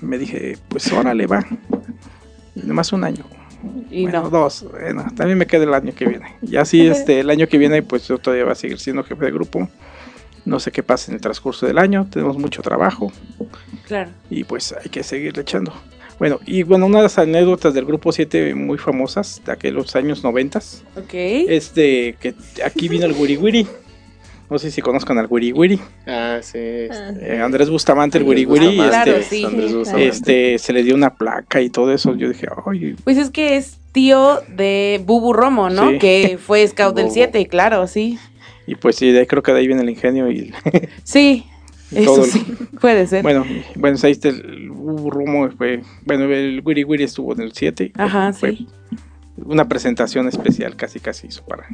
me 0.00 0.18
dije, 0.18 0.58
pues 0.68 0.90
órale, 0.92 1.26
va. 1.26 1.46
Y 2.54 2.60
nomás 2.66 2.92
un 2.92 3.04
año. 3.04 3.24
Y 3.90 4.02
Bueno, 4.02 4.22
no. 4.24 4.30
dos. 4.30 4.66
Bueno, 4.70 5.06
también 5.16 5.38
me 5.38 5.46
queda 5.46 5.64
el 5.64 5.72
año 5.74 5.94
que 5.94 6.06
viene. 6.06 6.34
Y 6.42 6.56
así 6.56 6.86
este, 6.86 7.20
el 7.20 7.30
año 7.30 7.46
que 7.46 7.56
viene 7.58 7.82
pues 7.82 8.06
yo 8.08 8.18
todavía 8.18 8.44
voy 8.44 8.52
a 8.52 8.56
seguir 8.56 8.78
siendo 8.78 9.04
jefe 9.04 9.24
de 9.24 9.30
grupo. 9.32 9.68
no 10.44 10.58
sé 10.58 10.72
qué 10.72 10.82
pasa 10.82 11.10
en 11.12 11.14
el 11.16 11.20
transcurso 11.20 11.66
del 11.66 11.78
año, 11.78 12.06
tenemos 12.10 12.36
mucho 12.36 12.62
trabajo 12.62 13.12
Claro. 13.86 14.10
y 14.28 14.42
pues 14.44 14.74
hay 14.82 14.90
que 14.90 15.02
seguir 15.04 15.38
echando. 15.38 15.72
Bueno, 16.18 16.38
y 16.46 16.62
bueno, 16.62 16.86
una 16.86 16.98
de 16.98 17.02
las 17.04 17.18
anécdotas 17.18 17.74
del 17.74 17.84
grupo 17.84 18.12
7 18.12 18.54
muy 18.54 18.78
famosas 18.78 19.42
de 19.44 19.52
aquellos 19.52 19.94
años 19.96 20.22
90 20.22 20.58
Ok. 20.96 21.14
es 21.14 21.74
de 21.74 22.14
que 22.20 22.34
aquí 22.64 22.88
vino 22.88 23.06
el 23.06 23.12
Wiri 23.12 23.36
Wiri. 23.36 23.66
No 24.50 24.58
sé 24.58 24.70
si 24.70 24.82
conozcan 24.82 25.16
al 25.18 25.26
Wiri 25.30 25.52
Wiri. 25.52 25.80
Ah, 26.06 26.38
sí. 26.42 26.58
Ah. 26.90 27.12
Eh, 27.22 27.40
Andrés 27.42 27.70
Bustamante, 27.70 28.18
el 28.18 28.24
Wiri 28.24 28.44
Wiri. 28.44 28.66
Bustamante, 28.76 29.10
Claro, 29.10 29.22
sí. 29.28 29.44
Andrés 29.44 29.74
Bustamante. 29.74 30.08
Este, 30.08 30.58
se 30.58 30.72
le 30.74 30.82
dio 30.82 30.94
una 30.94 31.14
placa 31.14 31.60
y 31.62 31.70
todo 31.70 31.92
eso. 31.92 32.14
Yo 32.14 32.28
dije, 32.28 32.46
ay, 32.66 32.94
Pues 33.02 33.16
es 33.16 33.30
que 33.30 33.56
es 33.56 33.78
tío 33.92 34.40
de 34.54 35.00
Bubu 35.06 35.32
Romo, 35.32 35.70
¿no? 35.70 35.90
Sí. 35.92 35.98
Que 35.98 36.38
fue 36.38 36.66
scout 36.68 36.94
del 36.94 37.06
Bubu. 37.06 37.14
7, 37.14 37.46
claro, 37.46 37.86
sí. 37.86 38.18
y 38.66 38.74
pues 38.74 38.96
sí, 38.96 39.10
de 39.10 39.20
ahí 39.20 39.26
creo 39.26 39.42
que 39.42 39.52
de 39.52 39.58
ahí 39.60 39.66
viene 39.66 39.82
el 39.82 39.90
ingenio 39.90 40.30
y 40.30 40.52
Sí, 41.02 41.46
eso 41.94 42.24
el- 42.24 42.30
sí, 42.30 42.44
puede 42.80 43.06
ser. 43.06 43.22
Bueno, 43.22 43.44
bueno, 43.76 43.96
ahí 44.02 44.12
está 44.12 44.28
el 44.28 44.68
Romo 44.68 45.48
fue, 45.56 45.82
bueno, 46.04 46.24
el 46.24 46.62
Wiri 46.64 46.84
Wiri 46.84 47.04
estuvo 47.04 47.32
en 47.34 47.40
el 47.42 47.52
7. 47.52 47.92
Ajá, 47.96 48.32
fue 48.32 48.56
sí. 48.56 48.66
Una 49.44 49.68
presentación 49.68 50.28
especial 50.28 50.76
casi 50.76 51.00
casi 51.00 51.26
hizo 51.28 51.42
para, 51.44 51.66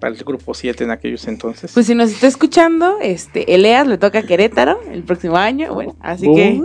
para 0.00 0.12
el 0.14 0.22
grupo 0.24 0.52
7 0.54 0.84
en 0.84 0.90
aquellos 0.90 1.26
entonces. 1.28 1.70
Pues 1.72 1.86
si 1.86 1.94
nos 1.94 2.10
está 2.10 2.26
escuchando, 2.26 2.98
este, 3.00 3.54
Eleas 3.54 3.86
le 3.86 3.96
toca 3.96 4.18
a 4.18 4.22
Querétaro 4.22 4.80
el 4.90 5.02
próximo 5.04 5.36
año, 5.36 5.72
bueno, 5.72 5.94
así 6.00 6.26
que 6.34 6.60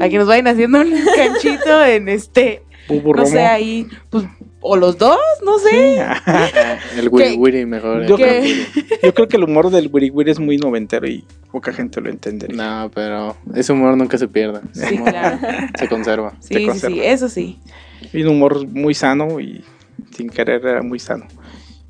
a 0.00 0.08
que 0.08 0.18
nos 0.18 0.28
vayan 0.28 0.48
haciendo 0.48 0.80
un 0.80 0.92
canchito 1.16 1.84
en 1.84 2.08
este, 2.08 2.62
Bubu 2.88 3.08
no 3.14 3.22
Romo. 3.22 3.26
sé, 3.26 3.40
ahí, 3.40 3.86
pues, 4.10 4.24
o 4.66 4.76
los 4.76 4.96
dos, 4.96 5.18
no 5.44 5.58
sé. 5.58 6.00
El 6.96 7.10
Wiri 7.10 7.66
mejor. 7.66 8.06
Yo. 8.06 8.16
Wiri. 8.16 8.66
Yo 9.02 9.12
creo 9.12 9.28
que 9.28 9.36
el 9.36 9.44
humor 9.44 9.68
del 9.70 9.90
Wiri 9.92 10.08
Wiri 10.08 10.30
es 10.30 10.40
muy 10.40 10.56
noventero 10.56 11.06
y 11.06 11.22
poca 11.52 11.70
gente 11.72 12.00
lo 12.00 12.08
entendería. 12.08 12.56
No, 12.56 12.90
pero 12.94 13.36
ese 13.54 13.72
humor 13.74 13.94
nunca 13.96 14.16
se 14.16 14.26
pierde. 14.26 14.60
Sí, 14.72 14.96
claro. 14.96 15.38
Se 15.78 15.86
conserva. 15.88 16.32
Sí, 16.40 16.48
Te 16.48 16.54
sí, 16.54 16.60
sí, 16.60 16.66
conserva. 16.66 16.96
eso 17.04 17.28
sí. 17.28 17.60
Y 18.12 18.22
un 18.22 18.28
humor 18.28 18.66
muy 18.68 18.94
sano 18.94 19.38
y 19.38 19.62
sin 20.16 20.30
querer 20.30 20.64
era 20.64 20.82
muy 20.82 20.98
sano. 20.98 21.26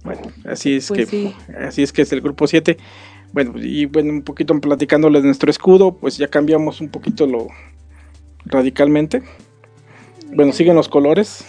Bueno, 0.02 0.22
así 0.44 0.74
es 0.76 0.88
Pues 0.88 1.00
que 1.00 1.06
sí. 1.06 1.34
así 1.56 1.82
es 1.84 1.92
que 1.92 2.02
es 2.02 2.12
el 2.12 2.20
grupo 2.22 2.46
7. 2.48 2.76
Bueno, 3.32 3.54
y 3.56 3.86
bueno, 3.86 4.10
un 4.12 4.22
poquito 4.22 4.58
platicándoles 4.60 5.22
de 5.22 5.26
nuestro 5.28 5.48
escudo, 5.48 5.92
pues 5.96 6.18
ya 6.18 6.26
cambiamos 6.26 6.80
un 6.80 6.88
poquito 6.88 7.26
lo 7.26 7.46
radicalmente. 8.46 9.22
Bueno, 10.34 10.52
siguen 10.52 10.74
los 10.74 10.88
colores, 10.88 11.44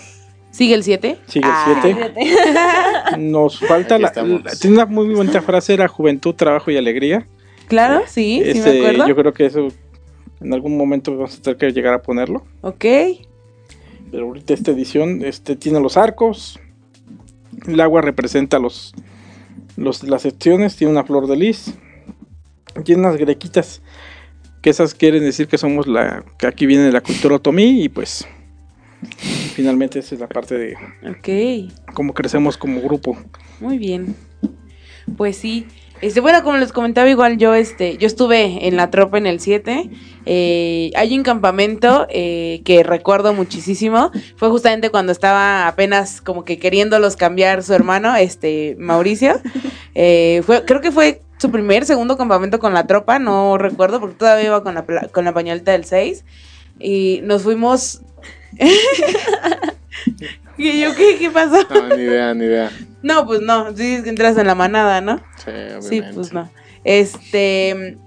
¿Sigue 0.55 0.73
el 0.73 0.83
7? 0.83 1.17
sigue 1.27 1.45
el 1.47 2.13
7. 2.15 3.17
Nos 3.17 3.59
falta 3.59 3.99
la, 3.99 4.11
la- 4.15 4.51
tiene 4.51 4.77
una 4.77 4.85
muy 4.85 5.13
bonita 5.13 5.41
frase 5.41 5.73
era 5.73 5.89
juventud, 5.89 6.33
trabajo 6.33 6.71
y 6.71 6.77
alegría. 6.77 7.27
Claro, 7.67 8.03
sí, 8.07 8.41
sí 8.53 8.61
me 8.61 8.79
acuerdo. 8.79 9.07
yo 9.07 9.15
creo 9.17 9.33
que 9.33 9.45
eso 9.47 9.67
en 10.39 10.53
algún 10.53 10.77
momento 10.77 11.11
vamos 11.17 11.37
a 11.37 11.41
tener 11.41 11.57
que 11.57 11.71
llegar 11.71 11.93
a 11.93 12.01
ponerlo. 12.01 12.45
Ok, 12.61 12.85
Pero 14.11 14.27
ahorita 14.27 14.53
esta 14.53 14.71
edición 14.71 15.25
este, 15.25 15.57
tiene 15.57 15.81
los 15.81 15.97
arcos. 15.97 16.57
El 17.67 17.81
agua 17.81 18.01
representa 18.01 18.57
los, 18.57 18.93
los 19.75 20.03
las 20.03 20.21
secciones. 20.21 20.77
Tiene 20.77 20.91
una 20.93 21.03
flor 21.03 21.27
de 21.27 21.35
lis. 21.35 21.73
Tiene 22.85 23.01
unas 23.01 23.17
grequitas. 23.17 23.81
Que 24.61 24.69
esas 24.69 24.93
quieren 24.93 25.23
decir 25.23 25.47
que 25.49 25.57
somos 25.57 25.85
la. 25.85 26.23
que 26.39 26.47
aquí 26.47 26.65
viene 26.65 26.91
la 26.93 27.01
cultura 27.01 27.35
otomí. 27.35 27.83
Y 27.83 27.89
pues. 27.89 28.25
Finalmente 29.53 29.99
esa 29.99 30.15
es 30.15 30.21
la 30.21 30.27
parte 30.27 30.57
de 30.57 30.75
ok. 31.09 31.93
cómo 31.93 32.13
crecemos 32.13 32.57
como 32.57 32.81
grupo. 32.81 33.17
Muy 33.59 33.77
bien. 33.77 34.15
Pues 35.17 35.37
sí. 35.37 35.67
Este, 36.01 36.19
bueno, 36.19 36.43
como 36.43 36.57
les 36.57 36.73
comentaba, 36.73 37.09
igual 37.09 37.37
yo, 37.37 37.53
este, 37.53 37.97
yo 37.97 38.05
estuve 38.05 38.67
en 38.67 38.75
la 38.75 38.91
tropa 38.91 39.17
en 39.17 39.27
el 39.27 39.39
7. 39.39 39.89
Eh, 40.25 40.91
hay 40.95 41.17
un 41.17 41.23
campamento 41.23 42.05
eh, 42.09 42.61
que 42.65 42.83
recuerdo 42.83 43.33
muchísimo. 43.33 44.11
Fue 44.35 44.49
justamente 44.49 44.89
cuando 44.89 45.11
estaba 45.11 45.67
apenas 45.67 46.21
como 46.21 46.43
que 46.43 46.59
queriéndolos 46.59 47.15
cambiar 47.15 47.63
su 47.63 47.73
hermano, 47.73 48.15
este, 48.15 48.75
Mauricio. 48.79 49.41
Eh, 49.97 50.43
fue, 50.45 50.65
creo 50.65 50.81
que 50.81 50.91
fue 50.91 51.21
su 51.37 51.49
primer, 51.51 51.85
segundo 51.85 52.17
campamento 52.17 52.59
con 52.59 52.73
la 52.73 52.85
tropa, 52.85 53.17
no 53.17 53.57
recuerdo, 53.57 54.01
porque 54.01 54.17
todavía 54.17 54.47
iba 54.47 54.61
con 54.61 54.75
la, 54.75 54.83
con 54.83 55.23
la 55.23 55.33
pañoleta 55.33 55.71
del 55.71 55.85
6. 55.85 56.25
Y 56.79 57.21
nos 57.23 57.43
fuimos. 57.43 58.01
¿Y 60.57 60.81
yo 60.81 60.95
qué, 60.95 61.17
qué 61.17 61.31
pasó? 61.31 61.67
No, 61.69 61.95
ni 61.95 62.03
idea, 62.03 62.33
ni 62.33 62.45
idea. 62.45 62.71
No, 63.01 63.25
pues 63.25 63.41
no, 63.41 63.75
sí 63.75 63.95
es 63.95 64.03
que 64.03 64.09
entras 64.09 64.37
en 64.37 64.47
la 64.47 64.55
manada, 64.55 65.01
¿no? 65.01 65.17
Sí, 65.37 65.49
obviamente. 65.49 65.89
Sí, 65.89 66.01
pues 66.13 66.33
no. 66.33 66.49
Este, 66.83 67.97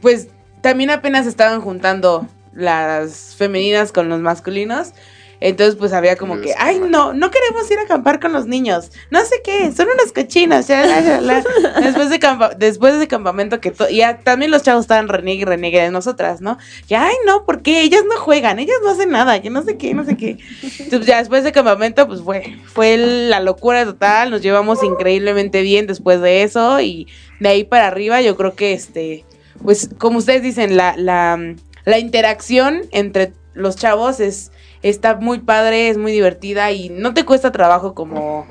pues 0.00 0.28
también 0.62 0.90
apenas 0.90 1.26
estaban 1.26 1.60
juntando 1.60 2.26
las 2.52 3.34
femeninas 3.36 3.92
con 3.92 4.08
los 4.08 4.20
masculinos. 4.20 4.92
Entonces, 5.40 5.76
pues 5.76 5.92
había 5.92 6.16
como 6.16 6.40
que, 6.40 6.54
ay, 6.56 6.80
no, 6.80 7.12
no 7.12 7.30
queremos 7.30 7.70
ir 7.70 7.78
a 7.78 7.82
acampar 7.82 8.20
con 8.20 8.32
los 8.32 8.46
niños. 8.46 8.90
No 9.10 9.20
sé 9.24 9.36
qué, 9.44 9.70
son 9.72 9.88
unas 9.92 10.12
cochinas. 10.12 10.66
Después 11.82 12.10
de, 12.10 12.18
campa- 12.18 12.54
después 12.56 12.98
de 12.98 13.06
campamento 13.06 13.60
que 13.60 13.72
ya 13.92 14.18
también 14.18 14.50
los 14.50 14.62
chavos 14.62 14.82
estaban 14.84 15.08
reniegue 15.08 15.42
y 15.42 15.44
reniegue 15.44 15.80
de 15.82 15.90
nosotras, 15.90 16.40
¿no? 16.40 16.56
Que, 16.88 16.96
ay, 16.96 17.14
no, 17.26 17.44
¿por 17.44 17.62
qué? 17.62 17.82
Ellas 17.82 18.02
no 18.08 18.16
juegan, 18.18 18.58
ellas 18.58 18.76
no 18.82 18.90
hacen 18.90 19.10
nada, 19.10 19.40
que 19.42 19.50
no 19.50 19.62
sé 19.62 19.76
qué, 19.76 19.92
no 19.94 20.04
sé 20.04 20.16
qué. 20.16 20.38
Entonces, 20.78 21.06
ya 21.06 21.18
después 21.18 21.44
de 21.44 21.52
campamento, 21.52 22.06
pues 22.06 22.22
fue, 22.22 22.56
fue 22.72 22.96
la 22.96 23.40
locura 23.40 23.84
total. 23.84 24.30
Nos 24.30 24.40
llevamos 24.42 24.82
increíblemente 24.82 25.62
bien 25.62 25.86
después 25.86 26.20
de 26.20 26.42
eso. 26.42 26.80
Y 26.80 27.08
de 27.40 27.48
ahí 27.50 27.64
para 27.64 27.86
arriba, 27.88 28.22
yo 28.22 28.36
creo 28.36 28.54
que 28.54 28.72
este, 28.72 29.24
pues, 29.62 29.90
como 29.98 30.18
ustedes 30.18 30.42
dicen, 30.42 30.76
la, 30.76 30.96
la, 30.96 31.38
la 31.84 31.98
interacción 31.98 32.82
entre 32.90 33.32
los 33.54 33.76
chavos 33.76 34.20
es 34.20 34.50
está 34.82 35.16
muy 35.16 35.40
padre, 35.40 35.88
es 35.88 35.98
muy 35.98 36.12
divertida 36.12 36.70
y 36.72 36.88
no 36.88 37.14
te 37.14 37.24
cuesta 37.24 37.52
trabajo 37.52 37.94
como 37.94 38.46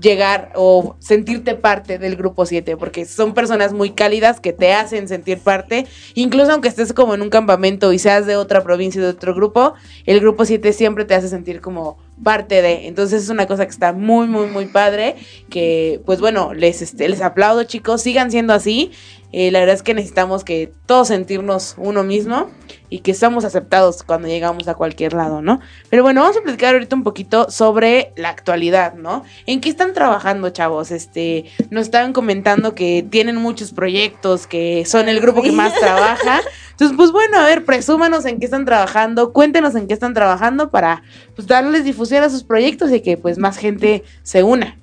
llegar 0.00 0.52
o 0.54 0.96
sentirte 0.98 1.54
parte 1.54 1.98
del 1.98 2.16
grupo 2.16 2.46
7, 2.46 2.76
porque 2.76 3.04
son 3.04 3.34
personas 3.34 3.72
muy 3.72 3.90
cálidas 3.90 4.40
que 4.40 4.52
te 4.52 4.72
hacen 4.72 5.08
sentir 5.08 5.38
parte, 5.38 5.86
incluso 6.14 6.52
aunque 6.52 6.68
estés 6.68 6.92
como 6.92 7.14
en 7.14 7.22
un 7.22 7.30
campamento 7.30 7.92
y 7.92 7.98
seas 7.98 8.26
de 8.26 8.36
otra 8.36 8.62
provincia, 8.62 9.00
de 9.00 9.08
otro 9.08 9.34
grupo, 9.34 9.74
el 10.06 10.20
grupo 10.20 10.44
7 10.44 10.72
siempre 10.72 11.04
te 11.04 11.14
hace 11.14 11.28
sentir 11.28 11.60
como 11.60 11.98
parte 12.22 12.62
de, 12.62 12.86
entonces 12.88 13.22
es 13.22 13.28
una 13.28 13.46
cosa 13.46 13.64
que 13.64 13.70
está 13.70 13.92
muy, 13.92 14.26
muy, 14.26 14.46
muy 14.46 14.66
padre, 14.66 15.16
que 15.50 16.00
pues 16.04 16.20
bueno, 16.20 16.54
les, 16.54 16.82
este, 16.82 17.08
les 17.08 17.20
aplaudo 17.20 17.64
chicos, 17.64 18.02
sigan 18.02 18.30
siendo 18.30 18.52
así, 18.52 18.92
eh, 19.32 19.50
la 19.50 19.60
verdad 19.60 19.74
es 19.74 19.82
que 19.82 19.94
necesitamos 19.94 20.42
que 20.42 20.72
todos 20.86 21.08
sentirnos 21.08 21.74
uno 21.76 22.02
mismo 22.02 22.50
y 22.90 23.00
que 23.00 23.10
estamos 23.10 23.44
aceptados 23.44 24.02
cuando 24.02 24.28
llegamos 24.28 24.68
a 24.68 24.74
cualquier 24.74 25.12
lado, 25.12 25.42
¿no? 25.42 25.60
Pero 25.90 26.02
bueno, 26.02 26.22
vamos 26.22 26.36
a 26.36 26.42
platicar 26.42 26.74
ahorita 26.74 26.96
un 26.96 27.02
poquito 27.02 27.50
sobre 27.50 28.12
la 28.16 28.30
actualidad, 28.30 28.94
¿no? 28.94 29.24
¿En 29.46 29.60
qué 29.60 29.68
están 29.68 29.92
trabajando, 29.92 30.50
chavos? 30.50 30.90
Este, 30.90 31.44
nos 31.70 31.82
estaban 31.82 32.12
comentando 32.12 32.74
que 32.74 33.06
tienen 33.08 33.36
muchos 33.36 33.72
proyectos, 33.72 34.46
que 34.46 34.84
son 34.86 35.08
el 35.08 35.20
grupo 35.20 35.42
que 35.42 35.52
más 35.52 35.74
trabaja. 35.80 36.40
Entonces, 36.70 36.96
pues 36.96 37.12
bueno, 37.12 37.38
a 37.38 37.44
ver, 37.44 37.64
presúmanos 37.64 38.24
en 38.24 38.38
qué 38.38 38.44
están 38.44 38.64
trabajando, 38.64 39.32
cuéntenos 39.32 39.74
en 39.74 39.86
qué 39.86 39.94
están 39.94 40.14
trabajando 40.14 40.70
para 40.70 41.02
pues 41.34 41.48
darles 41.48 41.84
difusión 41.84 42.22
a 42.22 42.30
sus 42.30 42.44
proyectos 42.44 42.92
y 42.92 43.00
que 43.00 43.16
pues 43.16 43.38
más 43.38 43.58
gente 43.58 44.04
se 44.22 44.42
una. 44.42 44.78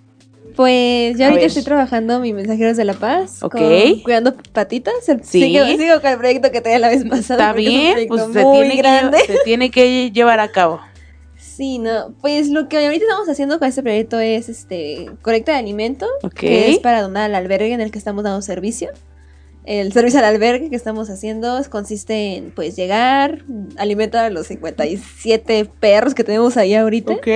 Pues 0.55 1.17
yo 1.17 1.25
ahorita 1.25 1.45
estoy 1.45 1.63
trabajando 1.63 2.19
mi 2.19 2.31
Mensajeros 2.33 2.77
de 2.77 2.85
la 2.85 2.93
Paz. 2.93 3.43
Ok. 3.43 3.55
con 3.55 3.99
Cuidando 4.03 4.35
patitas. 4.53 4.93
Sí. 5.23 5.41
Sigo, 5.41 5.65
sigo 5.65 6.01
con 6.01 6.11
el 6.11 6.17
proyecto 6.17 6.51
que 6.51 6.61
tenía 6.61 6.79
la 6.79 6.89
vez 6.89 7.03
pasada. 7.05 7.51
Está 7.51 7.53
porque 7.53 7.63
es 7.63 7.89
un 7.89 7.95
bien, 7.95 8.07
pues 8.07 8.21
se 8.21 8.43
muy 8.43 8.57
tiene, 8.59 8.69
que, 8.75 8.77
grande. 8.81 9.17
lle- 9.17 9.25
se 9.27 9.37
tiene 9.43 9.71
que 9.71 10.11
llevar 10.11 10.39
a 10.39 10.51
cabo. 10.51 10.79
Sí, 11.37 11.77
no. 11.79 12.13
Pues 12.21 12.49
lo 12.49 12.67
que 12.67 12.85
ahorita 12.85 13.03
estamos 13.05 13.29
haciendo 13.29 13.59
con 13.59 13.67
este 13.67 13.81
proyecto 13.83 14.19
es 14.19 14.49
este 14.49 15.09
colecta 15.21 15.53
de 15.53 15.59
alimento. 15.59 16.05
Ok. 16.23 16.33
Que 16.33 16.71
es 16.71 16.79
para 16.79 17.01
donar 17.01 17.25
al 17.25 17.35
albergue 17.35 17.71
en 17.73 17.81
el 17.81 17.91
que 17.91 17.97
estamos 17.97 18.23
dando 18.23 18.41
servicio. 18.41 18.89
El 19.65 19.91
servicio 19.93 20.19
al 20.19 20.25
albergue 20.25 20.69
que 20.69 20.75
estamos 20.75 21.09
haciendo 21.09 21.59
consiste 21.71 22.35
en 22.35 22.51
pues 22.51 22.75
llegar, 22.75 23.43
alimentar 23.77 24.23
a 24.25 24.29
los 24.29 24.47
57 24.47 25.65
perros 25.79 26.13
que 26.13 26.23
tenemos 26.23 26.55
ahí 26.57 26.75
ahorita. 26.75 27.13
Ok. 27.13 27.27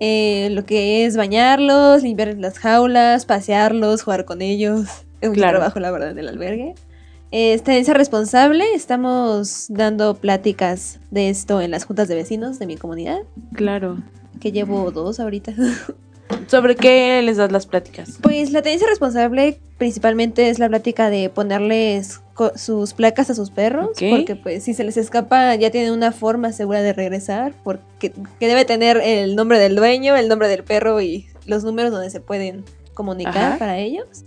Eh, 0.00 0.48
lo 0.52 0.64
que 0.64 1.06
es 1.06 1.16
bañarlos, 1.16 2.02
limpiar 2.02 2.36
las 2.38 2.58
jaulas, 2.58 3.24
pasearlos, 3.24 4.02
jugar 4.02 4.24
con 4.24 4.42
ellos. 4.42 4.86
Es 5.20 5.30
mucho 5.30 5.40
Claro. 5.40 5.58
trabajo, 5.58 5.80
la 5.80 5.90
verdad, 5.90 6.10
en 6.10 6.18
el 6.18 6.28
albergue. 6.28 6.74
Eh, 7.32 7.58
tenencia 7.64 7.94
responsable. 7.94 8.64
Estamos 8.74 9.66
dando 9.68 10.14
pláticas 10.14 11.00
de 11.10 11.28
esto 11.30 11.60
en 11.60 11.70
las 11.70 11.84
juntas 11.84 12.08
de 12.08 12.14
vecinos 12.14 12.58
de 12.58 12.66
mi 12.66 12.76
comunidad, 12.76 13.18
Claro. 13.54 13.98
que 14.40 14.52
llevo 14.52 14.90
dos 14.92 15.18
ahorita. 15.20 15.52
¿Sobre 16.46 16.76
qué 16.76 17.20
les 17.22 17.36
das 17.36 17.50
las 17.50 17.66
pláticas? 17.66 18.18
Pues 18.22 18.52
la 18.52 18.62
tenencia 18.62 18.86
responsable 18.88 19.58
principalmente 19.78 20.48
es 20.48 20.58
la 20.58 20.68
plática 20.68 21.10
de 21.10 21.28
ponerles 21.28 22.20
sus 22.54 22.92
placas 22.92 23.30
a 23.30 23.34
sus 23.34 23.50
perros, 23.50 23.90
porque 23.98 24.36
pues 24.36 24.62
si 24.62 24.74
se 24.74 24.84
les 24.84 24.96
escapa 24.96 25.54
ya 25.54 25.70
tienen 25.70 25.92
una 25.92 26.12
forma 26.12 26.52
segura 26.52 26.82
de 26.82 26.92
regresar, 26.92 27.54
porque 27.64 28.12
que 28.38 28.46
debe 28.46 28.64
tener 28.64 28.98
el 28.98 29.36
nombre 29.36 29.58
del 29.58 29.74
dueño, 29.74 30.16
el 30.16 30.28
nombre 30.28 30.48
del 30.48 30.62
perro 30.62 31.00
y 31.00 31.26
los 31.46 31.64
números 31.64 31.92
donde 31.92 32.10
se 32.10 32.20
pueden 32.20 32.64
comunicar 32.94 33.36
Ajá. 33.36 33.58
para 33.58 33.78
ellos. 33.78 34.24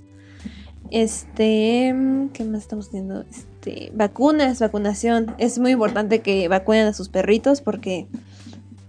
Este, 0.91 1.93
¿qué 2.33 2.43
más 2.45 2.62
estamos 2.62 2.89
teniendo? 2.89 3.23
Este, 3.29 3.91
vacunas, 3.93 4.59
vacunación. 4.59 5.35
Es 5.38 5.59
muy 5.59 5.71
importante 5.71 6.19
que 6.19 6.47
vacunen 6.47 6.88
a 6.88 6.93
sus 6.93 7.09
perritos 7.09 7.62
porque 7.62 8.07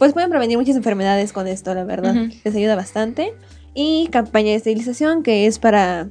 pues 0.01 0.15
pueden 0.15 0.31
prevenir 0.31 0.57
muchas 0.57 0.77
enfermedades 0.77 1.31
con 1.35 1.47
esto, 1.47 1.75
la 1.75 1.85
verdad. 1.85 2.15
Les 2.43 2.57
ayuda 2.57 2.75
bastante. 2.75 3.35
Y 3.75 4.09
campaña 4.11 4.49
de 4.49 4.55
esterilización 4.55 5.23
que 5.23 5.47
es 5.47 5.59
para 5.59 6.09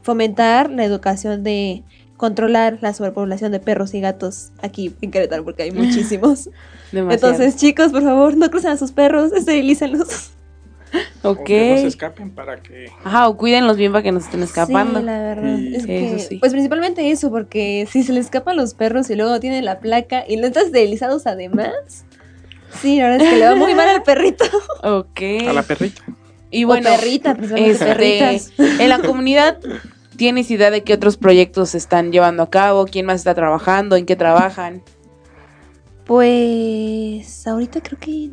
fomentar 0.00 0.70
la 0.70 0.84
educación 0.86 1.42
de 1.44 1.82
controlar 2.16 2.78
la 2.80 2.94
sobrepoblación 2.94 3.52
de 3.52 3.60
perros 3.60 3.92
y 3.92 4.00
gatos 4.00 4.52
aquí 4.62 4.94
en 5.02 5.10
Querétaro 5.10 5.44
porque 5.44 5.64
hay 5.64 5.70
muchísimos. 5.82 6.48
Demasiado. 6.92 7.34
Entonces, 7.34 7.60
chicos, 7.60 7.92
por 7.92 8.02
favor, 8.02 8.38
no 8.38 8.48
crucen 8.50 8.70
a 8.70 8.78
sus 8.78 8.92
perros, 8.92 9.32
esterilícenlos. 9.34 10.30
O 11.24 11.30
ok. 11.30 11.44
que 11.44 11.70
no 11.72 11.76
se 11.78 11.86
escapen 11.88 12.30
para 12.30 12.62
que... 12.62 12.86
Ajá, 13.04 13.28
o 13.28 13.36
cuídenlos 13.36 13.76
bien 13.76 13.92
para 13.92 14.02
que 14.02 14.12
no 14.12 14.20
se 14.20 14.26
estén 14.26 14.42
escapando. 14.44 15.00
Sí, 15.00 15.04
la 15.04 15.18
verdad. 15.18 15.58
Y- 15.58 15.74
es 15.76 15.84
que, 15.84 16.14
Eso 16.14 16.28
sí. 16.28 16.36
Pues 16.36 16.52
principalmente 16.52 17.10
eso, 17.10 17.28
porque 17.30 17.86
si 17.90 18.02
se 18.02 18.12
les 18.14 18.26
escapan 18.26 18.56
los 18.56 18.72
perros 18.72 19.10
y 19.10 19.16
luego 19.16 19.38
tienen 19.40 19.64
la 19.66 19.80
placa 19.80 20.24
y 20.26 20.36
no 20.36 20.46
están 20.46 20.66
esterilizados 20.66 21.26
además. 21.26 22.06
Sí, 22.80 22.98
la 22.98 23.10
verdad 23.10 23.26
es 23.26 23.32
que 23.32 23.38
le 23.38 23.48
va 23.48 23.54
muy 23.54 23.74
mal 23.74 23.88
al 23.88 24.02
perrito. 24.02 24.44
Ok. 24.82 25.20
A 25.48 25.52
la 25.52 25.62
perrita. 25.62 26.02
Y 26.50 26.64
bueno, 26.64 26.88
o 26.88 26.96
perrita, 26.96 27.34
principalmente 27.34 27.72
este, 27.72 27.86
perritas. 27.86 28.52
en 28.58 28.88
la 28.88 29.00
comunidad, 29.00 29.58
¿tienes 30.16 30.50
idea 30.50 30.70
de 30.70 30.82
qué 30.82 30.94
otros 30.94 31.16
proyectos 31.16 31.70
se 31.70 31.78
están 31.78 32.12
llevando 32.12 32.42
a 32.42 32.50
cabo? 32.50 32.86
¿Quién 32.86 33.06
más 33.06 33.16
está 33.16 33.34
trabajando? 33.34 33.96
¿En 33.96 34.06
qué 34.06 34.16
trabajan? 34.16 34.82
Pues 36.04 37.46
ahorita 37.46 37.80
creo 37.80 37.98
que 37.98 38.30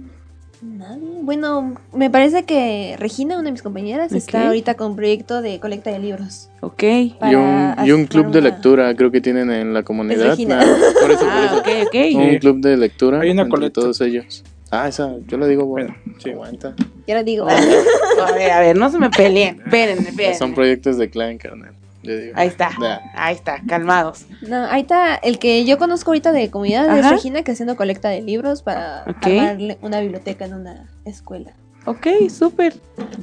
nadie. 0.63 1.07
Bueno, 1.21 1.75
me 1.93 2.09
parece 2.09 2.43
que 2.43 2.95
Regina, 2.99 3.35
una 3.35 3.45
de 3.45 3.51
mis 3.51 3.61
compañeras, 3.61 4.11
está 4.11 4.47
ahorita 4.47 4.75
con 4.75 4.91
un 4.91 4.95
proyecto 4.95 5.41
de 5.41 5.59
colecta 5.59 5.89
de 5.91 5.99
libros. 5.99 6.49
Ok. 6.61 6.83
Y 6.83 7.13
un, 7.35 7.75
y 7.85 7.91
un 7.91 8.01
hacer 8.01 8.07
club 8.09 8.31
de 8.31 8.41
lectura, 8.41 8.95
creo 8.95 9.11
que 9.11 9.21
tienen 9.21 9.51
en 9.51 9.73
la 9.73 9.83
comunidad. 9.83 10.31
Regina. 10.31 10.57
Nada, 10.57 10.77
por 11.01 11.11
eso, 11.11 11.19
por 11.21 11.29
Ah, 11.29 11.45
eso. 11.45 11.57
ok, 11.59 11.67
ok. 11.87 11.95
Un 12.15 12.37
club 12.39 12.59
de 12.61 12.77
lectura 12.77 13.19
Hay 13.21 13.29
una 13.31 13.47
colecta. 13.49 13.81
todos 13.81 13.99
ellos. 14.01 14.43
Ah, 14.71 14.87
esa, 14.87 15.15
yo 15.27 15.37
la 15.37 15.45
digo, 15.47 15.65
bueno. 15.65 15.95
Bueno, 16.03 16.19
sí. 16.19 16.29
Aguanta. 16.31 16.73
Y 17.05 17.11
ahora 17.11 17.23
digo, 17.23 17.47
A 17.47 18.31
ver, 18.33 18.51
a 18.51 18.59
ver, 18.59 18.75
no 18.77 18.89
se 18.89 18.97
me 18.97 19.09
peleen. 19.09 19.61
Espérenme, 19.63 20.09
espérenme. 20.09 20.37
Son 20.37 20.53
proyectos 20.55 20.97
de 20.97 21.09
clan, 21.09 21.37
carnal. 21.37 21.73
Ahí 22.35 22.47
está. 22.47 22.71
Ahí 23.13 23.35
está, 23.35 23.61
calmados. 23.67 24.25
no, 24.41 24.65
ahí 24.65 24.81
está, 24.81 25.15
el 25.15 25.39
que 25.39 25.63
yo 25.65 25.77
conozco 25.77 26.11
ahorita 26.11 26.31
de 26.31 26.49
comunidad 26.51 26.85
es 26.97 27.05
Ajá. 27.05 27.15
Regina, 27.15 27.43
que 27.43 27.51
haciendo 27.53 27.75
colecta 27.75 28.09
de 28.09 28.21
libros 28.21 28.61
para 28.61 29.03
Ok. 29.07 29.25
armarle 29.27 29.77
una 29.81 29.99
biblioteca 30.01 30.45
en 30.45 30.53
una 30.53 30.89
escuela. 31.05 31.53
Ok, 31.85 32.07
súper. 32.29 32.73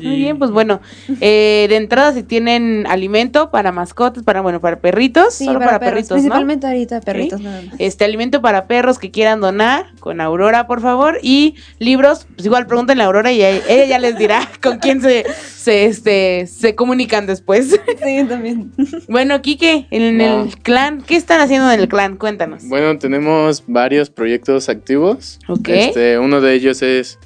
Muy 0.02 0.16
bien, 0.16 0.38
pues 0.38 0.50
bueno. 0.50 0.80
eh, 1.20 1.66
de 1.68 1.76
entrada, 1.76 2.12
si 2.12 2.22
tienen 2.22 2.84
alimento 2.88 3.50
para 3.50 3.72
mascotas, 3.72 4.22
para, 4.22 4.40
bueno, 4.42 4.60
para 4.60 4.80
perritos, 4.80 5.32
Sí, 5.34 5.44
solo 5.46 5.60
para, 5.60 5.78
perros, 5.78 5.90
perritos, 5.94 6.10
¿no? 6.10 6.14
Principalmente 6.16 6.66
ahorita 6.66 7.00
perritos 7.00 7.40
nada 7.40 7.62
más. 7.62 7.74
Este 7.78 8.04
alimento 8.04 8.42
para 8.42 8.66
perros 8.66 8.98
que 8.98 9.10
quieran 9.10 9.40
donar 9.40 9.86
con 10.00 10.20
Aurora, 10.20 10.66
por 10.66 10.80
favor. 10.82 11.18
Y 11.22 11.54
libros, 11.78 12.26
pues 12.34 12.44
igual 12.46 12.66
pregúntenle 12.66 13.02
a 13.04 13.06
Aurora 13.06 13.32
y 13.32 13.42
ella, 13.42 13.62
ella 13.68 13.84
ya 13.86 13.98
les 13.98 14.18
dirá 14.18 14.46
con 14.62 14.78
quién 14.78 15.00
se, 15.00 15.24
se, 15.56 15.86
este, 15.86 16.46
se 16.46 16.74
comunican 16.74 17.26
después. 17.26 17.78
Sí, 18.02 18.24
también. 18.28 18.72
bueno, 19.08 19.40
Quique, 19.42 19.86
en 19.90 20.16
No. 20.18 20.42
el 20.44 20.56
clan, 20.58 21.02
¿qué 21.02 21.16
están 21.16 21.40
haciendo 21.40 21.70
en 21.70 21.78
el 21.80 21.88
clan? 21.88 22.16
Cuéntanos. 22.16 22.64
Bueno, 22.66 22.98
tenemos 22.98 23.62
varios 23.66 24.10
proyectos 24.10 24.68
activos. 24.68 25.38
Ok. 25.48 25.68
Este, 25.68 26.18
uno 26.18 26.40
de 26.40 26.54
ellos 26.54 26.80
es 26.82 27.18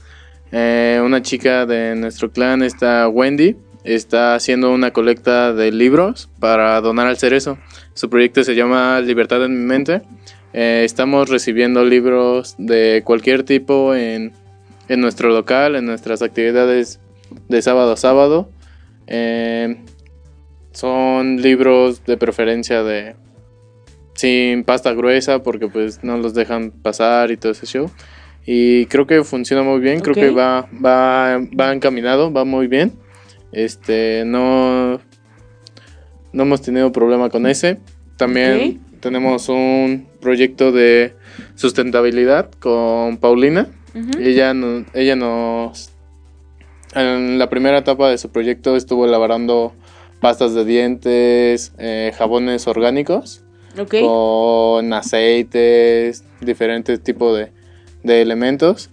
eh, 0.56 1.00
una 1.04 1.20
chica 1.20 1.66
de 1.66 1.96
nuestro 1.96 2.30
clan, 2.30 2.62
está 2.62 3.08
Wendy. 3.08 3.56
Está 3.82 4.36
haciendo 4.36 4.72
una 4.72 4.92
colecta 4.92 5.52
de 5.52 5.72
libros 5.72 6.30
para 6.38 6.80
donar 6.80 7.08
al 7.08 7.18
cerezo. 7.18 7.58
Su 7.92 8.08
proyecto 8.08 8.44
se 8.44 8.54
llama 8.54 9.00
Libertad 9.00 9.44
en 9.44 9.58
mi 9.58 9.66
mente. 9.66 10.02
Eh, 10.52 10.82
estamos 10.84 11.28
recibiendo 11.28 11.84
libros 11.84 12.54
de 12.56 13.02
cualquier 13.04 13.42
tipo 13.42 13.96
en, 13.96 14.32
en 14.88 15.00
nuestro 15.00 15.30
local, 15.30 15.74
en 15.74 15.86
nuestras 15.86 16.22
actividades 16.22 17.00
de 17.48 17.60
sábado 17.60 17.90
a 17.90 17.96
sábado. 17.96 18.48
Eh, 19.08 19.76
son 20.70 21.42
libros 21.42 22.04
de 22.04 22.16
preferencia 22.16 22.84
de 22.84 23.16
sin 24.14 24.62
pasta 24.62 24.92
gruesa 24.92 25.42
porque 25.42 25.66
pues 25.66 26.04
no 26.04 26.16
los 26.16 26.32
dejan 26.32 26.70
pasar 26.70 27.32
y 27.32 27.36
todo 27.36 27.50
ese 27.50 27.66
show. 27.66 27.90
Y 28.46 28.86
creo 28.86 29.06
que 29.06 29.24
funciona 29.24 29.62
muy 29.62 29.80
bien, 29.80 30.00
creo 30.00 30.14
que 30.14 30.30
va, 30.30 30.68
va, 30.84 31.38
va 31.58 31.72
encaminado, 31.72 32.32
va 32.32 32.44
muy 32.44 32.66
bien. 32.66 32.92
Este, 33.52 34.24
no, 34.26 35.00
no 36.32 36.42
hemos 36.42 36.60
tenido 36.60 36.92
problema 36.92 37.30
con 37.30 37.46
ese. 37.46 37.78
También 38.16 38.80
tenemos 39.00 39.48
un 39.48 40.06
proyecto 40.20 40.72
de 40.72 41.14
sustentabilidad 41.54 42.50
con 42.60 43.16
Paulina. 43.18 43.68
Ella, 44.20 44.52
no- 44.54 44.84
ella 44.92 45.16
nos... 45.16 45.90
En 46.94 47.38
la 47.38 47.48
primera 47.50 47.78
etapa 47.78 48.08
de 48.10 48.18
su 48.18 48.30
proyecto 48.30 48.76
estuvo 48.76 49.04
elaborando 49.06 49.72
pastas 50.20 50.54
de 50.54 50.64
dientes, 50.64 51.72
eh, 51.78 52.12
jabones 52.16 52.66
orgánicos 52.68 53.42
Ok. 53.78 53.96
con 54.00 54.92
aceites, 54.92 56.24
diferentes 56.40 57.02
tipos 57.02 57.36
de, 57.36 57.52
de 58.04 58.22
elementos. 58.22 58.90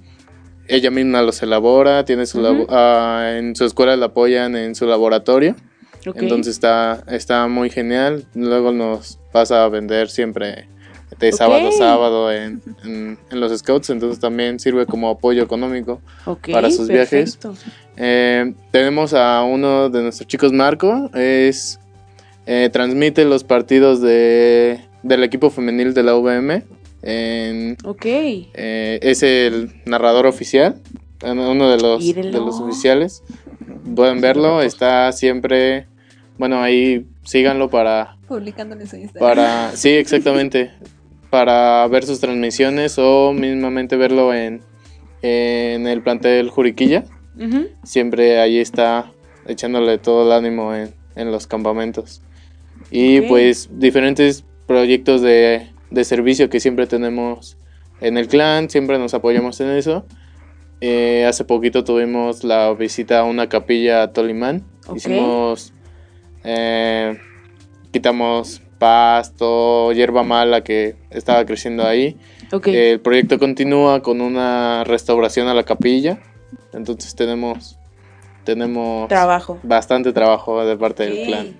Ella 0.68 0.90
misma 0.90 1.22
los 1.22 1.42
elabora, 1.44 2.06
tiene 2.06 2.26
su 2.26 2.42
ah, 2.70 3.34
en 3.38 3.56
su 3.56 3.66
escuela 3.66 3.96
la 3.98 4.08
apoyan 4.08 4.56
en 4.56 4.74
su 4.74 4.86
laboratorio, 4.88 5.56
ok. 6.08 6.16
entonces 6.22 6.54
está, 6.54 7.04
está 7.08 7.48
muy 7.48 7.70
genial. 7.70 8.26
Luego 8.34 8.72
nos 8.72 9.20
pasa 9.32 9.64
a 9.66 9.70
vender 9.70 10.10
siempre 10.10 10.68
de 11.20 11.32
sábado 11.34 11.68
a 11.68 11.72
sábado 11.74 12.32
en, 12.32 12.62
en- 12.86 13.18
en 13.30 13.40
los 13.42 13.56
scouts, 13.60 13.90
entonces 13.90 14.20
también 14.20 14.60
sirve 14.60 14.86
como 14.86 15.10
apoyo 15.10 15.44
económico. 15.44 16.02
Para 16.54 16.72
sus 16.72 16.88
viajes. 16.88 17.36
perfecto. 17.36 17.54
Eh, 17.98 18.54
tenemos 18.72 19.14
a 19.14 19.44
uno 19.44 19.90
de 19.90 20.02
nuestros 20.04 20.28
chicos, 20.28 20.54
Marco, 20.54 21.10
es 21.14 21.80
eh, 22.46 22.70
transmite 22.72 23.26
los 23.26 23.44
partidos 23.44 24.00
de, 24.02 24.80
del 25.04 25.24
equipo 25.24 25.50
femenil 25.50 25.94
de 25.94 26.04
la 26.04 26.16
UVM. 26.16 26.64
En- 27.02 27.78
Ok. 27.84 28.06
eh, 28.06 29.00
es 29.02 29.24
el 29.24 29.72
narrador 29.86 30.26
oficial, 30.28 30.76
uno 31.24 31.70
de 31.70 31.78
los, 31.82 32.06
de 32.16 32.24
los 32.32 32.60
oficiales. 32.60 33.24
Pueden 33.96 34.22
verlo, 34.22 34.62
está 34.62 35.12
siempre, 35.12 35.88
bueno, 36.38 36.62
ahí 36.62 37.06
síganlo 37.24 37.70
para, 37.70 38.18
Publicándole 38.28 38.86
su 38.88 38.96
Instagram. 38.98 39.30
para, 39.36 39.76
sí, 39.76 39.90
exactamente, 39.90 40.72
para 41.30 41.86
ver 41.88 42.06
sus 42.06 42.20
transmisiones 42.20 42.98
o 42.98 43.34
mismamente 43.34 43.96
verlo 43.98 44.34
en, 44.34 44.62
en 45.22 45.88
el 45.88 46.02
plantel 46.02 46.50
Juriquilla. 46.50 47.04
Siempre 47.84 48.40
ahí 48.40 48.58
está 48.60 49.12
echándole 49.48 49.98
todo 49.98 50.26
el 50.28 50.32
ánimo 50.32 50.76
en, 50.76 50.94
en 51.16 51.32
los 51.32 51.48
campamentos. 51.48 52.22
Y 52.92 53.22
pues 53.22 53.70
diferentes 53.80 54.44
proyectos 54.68 55.22
de, 55.22 55.68
de 55.92 56.04
servicio 56.04 56.50
que 56.50 56.60
siempre 56.60 56.88
tenemos 56.88 57.58
en 58.00 58.18
el 58.18 58.28
clan, 58.28 58.70
siempre 58.70 58.98
nos 58.98 59.14
apoyamos 59.14 59.60
en 59.62 59.70
eso. 59.70 60.06
Eh, 60.80 61.26
hace 61.28 61.44
poquito 61.44 61.84
tuvimos 61.84 62.44
la 62.44 62.74
visita 62.74 63.20
a 63.20 63.24
una 63.24 63.48
capilla 63.50 64.02
a 64.02 64.14
Tolimán. 64.14 64.64
Ok. 64.88 64.96
Hicimos, 64.98 65.74
eh, 66.44 67.20
quitamos 67.92 68.62
pasto, 68.80 69.92
hierba 69.94 70.24
mala 70.24 70.64
que 70.64 70.96
estaba 71.12 71.46
creciendo 71.46 71.86
ahí. 71.86 72.18
Ok. 72.52 72.68
El 72.70 73.00
proyecto 73.00 73.38
continúa 73.38 74.02
con 74.02 74.22
una 74.22 74.84
restauración 74.84 75.48
a 75.48 75.54
la 75.54 75.64
capilla. 75.64 76.20
Entonces 76.74 77.14
tenemos 77.16 77.78
tenemos 78.44 79.08
Trabajo. 79.08 79.60
bastante 79.62 80.12
trabajo 80.14 80.66
de 80.66 80.76
parte 80.78 81.04
del 81.04 81.20
Ok. 81.20 81.26
clan. 81.28 81.56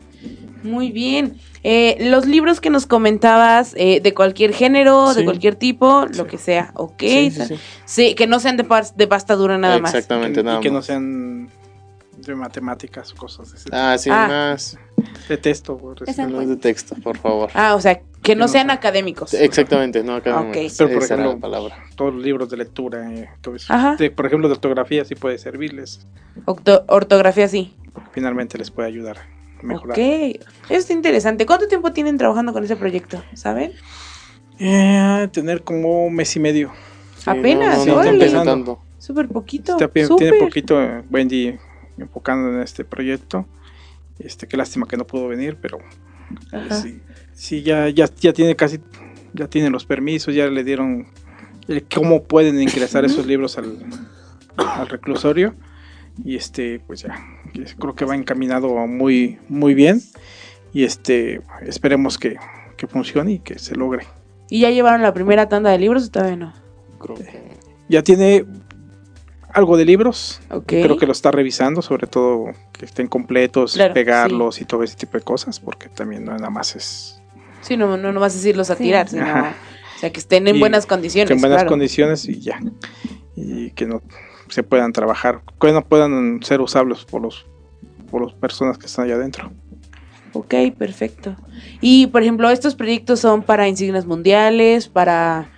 Muy 0.64 0.92
bien. 0.92 1.36
Eh, 1.64 1.98
los 2.10 2.26
libros 2.26 2.60
que 2.60 2.70
nos 2.70 2.86
comentabas, 2.88 3.74
eh, 3.78 4.00
de 4.02 4.14
cualquier 4.14 4.54
género, 4.54 5.14
de 5.14 5.24
cualquier 5.26 5.56
tipo, 5.56 6.06
lo 6.16 6.26
que 6.28 6.38
sea, 6.38 6.72
ok. 6.76 7.00
Sí, 7.00 7.32
sí, 7.32 7.42
Sí, 7.48 7.56
sí. 7.86 8.16
que 8.16 8.26
no 8.28 8.40
sean 8.40 8.58
de, 8.58 8.66
de 8.96 9.08
pasta 9.08 9.36
dura 9.36 9.58
nada 9.58 9.78
más. 9.80 9.94
Exactamente, 9.94 10.40
Que- 10.40 10.44
nada 10.44 10.58
y 10.60 10.62
que 10.62 10.70
no 10.70 10.76
más. 10.76 10.86
sean 10.86 11.50
de 12.18 12.36
matemáticas 12.36 13.12
o 13.14 13.16
cosas 13.16 13.52
de 13.52 13.58
ese 13.58 13.70
Ah, 13.72 13.96
sí, 13.98 14.10
Ah. 14.12 14.28
más. 14.28 14.78
De 15.28 15.38
texto. 15.38 15.78
por 15.78 15.98
es 16.08 16.16
de 16.16 16.56
texto, 16.58 16.96
por 17.04 17.18
favor. 17.18 17.50
Ah, 17.56 17.74
o 17.76 17.82
sea, 17.82 18.02
que 18.22 18.36
no 18.36 18.42
no 18.42 18.48
sean 18.48 18.68
sea- 18.68 18.76
académicos. 18.76 19.34
Exactamente, 19.34 20.04
no 20.04 20.16
acá 20.16 20.40
Ok. 20.42 20.52
Pero, 20.78 20.90
por 20.94 21.04
esa 21.04 21.14
ejemplo, 21.16 21.34
la 21.34 21.40
palabra. 21.40 21.76
Todos 21.96 22.14
los 22.14 22.24
libros 22.24 22.50
de 22.50 22.58
lectura. 22.58 23.12
eh. 23.12 23.30
De- 23.98 24.12
por 24.12 24.26
ejemplo, 24.28 24.48
de 24.48 24.54
ortografía 24.54 25.04
sí 25.06 25.16
puede 25.16 25.38
servirles. 25.40 26.06
Octo- 26.46 26.84
ortografía 26.88 27.48
sí. 27.48 27.76
Finalmente 28.14 28.58
les 28.60 28.70
puede 28.72 28.88
ayudar 28.88 29.18
mejorar. 29.64 29.98
Ok. 29.98 29.98
Eso 29.98 30.80
está 30.80 30.94
interesante. 30.94 31.46
¿Cuánto 31.46 31.68
tiempo 31.68 31.92
tienen 31.94 32.18
trabajando 32.18 32.54
con 32.54 32.64
ese 32.64 32.76
proyecto? 32.76 33.24
¿Saben? 33.34 33.74
Eh, 34.60 35.28
tener 35.32 35.64
como 35.64 36.06
un 36.06 36.16
mes 36.16 36.36
y 36.36 36.40
medio. 36.40 36.72
Sí, 37.18 37.30
Apenas, 37.30 37.86
no, 37.86 38.04
no, 38.04 38.12
no 38.12 38.44
tanto. 38.44 38.80
Súper 38.98 39.28
poquito. 39.28 39.74
Está 39.74 39.88
Súper. 40.06 40.30
tiene 40.30 40.38
poquito 40.38 40.82
eh, 40.82 41.04
Wendy 41.10 41.58
enfocando 41.98 42.50
en 42.54 42.62
este 42.62 42.86
proyecto. 42.86 43.46
Este, 44.20 44.48
qué 44.48 44.58
lástima 44.58 44.88
que 44.88 44.98
no 44.98 45.08
pudo 45.08 45.28
venir, 45.28 45.58
pero 45.60 45.80
Ajá. 46.52 46.76
sí, 46.76 47.02
sí 47.34 47.64
ya, 47.64 47.90
ya, 47.90 48.08
ya 48.20 48.34
tiene 48.34 48.56
casi, 48.56 48.80
ya 49.34 49.48
tiene 49.48 49.72
los 49.72 49.86
permisos, 49.86 50.36
ya 50.36 50.48
le 50.48 50.64
dieron 50.64 51.08
el 51.68 51.84
cómo 51.84 52.24
pueden 52.24 52.62
ingresar 52.62 53.04
esos 53.06 53.26
libros 53.26 53.58
al, 53.58 53.78
al 54.58 54.88
reclusorio. 54.88 55.56
Y 56.24 56.36
este, 56.36 56.80
pues 56.86 57.02
ya, 57.02 57.20
creo 57.80 57.96
que 57.96 58.06
va 58.06 58.16
encaminado 58.16 58.70
muy, 58.88 59.38
muy 59.50 59.74
bien. 59.74 60.02
Y 60.74 60.84
este, 60.84 61.42
esperemos 61.66 62.18
que, 62.18 62.38
que 62.78 62.88
funcione 62.88 63.34
y 63.34 63.40
que 63.40 63.60
se 63.60 63.76
logre. 63.76 64.06
¿Y 64.50 64.62
ya 64.62 64.70
llevaron 64.70 65.02
la 65.02 65.14
primera 65.14 65.48
tanda 65.50 65.70
de 65.72 65.80
libros 65.80 66.08
o 66.08 66.12
todavía 66.12 66.36
no? 66.38 66.54
Creo 67.00 67.16
que- 67.16 67.52
Ya 67.90 68.04
tiene 68.04 68.46
algo 69.54 69.76
de 69.78 69.86
libros. 69.86 70.40
Ok. 70.50 70.66
Creo 70.68 70.98
que 70.98 71.06
lo 71.06 71.12
está 71.12 71.32
revisando, 71.32 71.82
sobre 71.82 72.08
todo 72.08 72.46
que 72.72 72.86
estén 72.86 73.08
completos, 73.08 73.74
Claro, 73.74 73.94
pegarlos 73.94 74.62
y 74.62 74.66
todo 74.66 74.84
ese 74.84 74.96
tipo 74.96 75.18
de 75.18 75.24
cosas, 75.24 75.60
porque 75.60 75.90
también 75.90 76.24
no 76.26 76.32
nada 76.34 76.50
más 76.50 76.76
es 76.76 77.18
Sí, 77.62 77.78
no, 77.78 77.96
no, 77.98 78.12
no 78.12 78.20
vas 78.20 78.34
a 78.34 78.38
decirlos 78.38 78.70
a 78.72 78.76
Sí. 78.76 78.84
tirar, 78.86 79.08
sino, 79.10 79.24
Ajá. 79.24 79.54
o 79.96 80.00
sea, 80.00 80.12
que 80.12 80.20
estén 80.20 80.48
en 80.48 80.56
Y 80.56 80.60
buenas 80.60 80.86
condiciones. 80.86 81.28
que 81.28 81.34
en 81.34 81.42
buenas 81.42 81.58
claro. 81.58 81.70
condiciones 81.70 82.28
y 82.28 82.40
ya. 82.40 82.60
Y 83.36 83.72
que 83.72 83.86
no 83.86 84.02
se 84.54 84.64
puedan 84.64 84.94
trabajar, 84.94 85.42
que 85.60 85.72
no 85.72 85.84
puedan 85.84 86.42
ser 86.44 86.62
usables 86.62 87.06
por 87.06 87.22
los 87.22 87.46
por 88.12 88.24
las 88.26 88.34
personas 88.34 88.78
que 88.78 88.86
están 88.86 89.06
allá 89.06 89.16
adentro. 89.16 89.52
Ok, 90.34 90.54
perfecto. 90.78 91.36
Y, 91.82 92.08
por 92.08 92.22
ejemplo, 92.22 92.50
estos 92.50 92.76
proyectos 92.76 93.20
son 93.20 93.42
para 93.42 93.68
insignias 93.68 94.06
mundiales, 94.06 94.88
para 94.88 95.50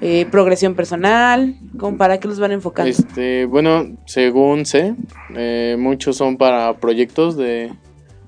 eh, 0.00 0.26
progresión 0.30 0.74
personal, 0.74 1.56
¿cómo 1.78 1.96
para 1.98 2.18
qué 2.18 2.28
los 2.28 2.38
van 2.38 2.52
enfocando? 2.52 2.90
Este, 2.90 3.44
bueno, 3.46 3.96
según 4.06 4.64
sé, 4.64 4.94
eh, 5.34 5.76
muchos 5.78 6.16
son 6.16 6.36
para 6.36 6.78
proyectos 6.78 7.36
de 7.36 7.72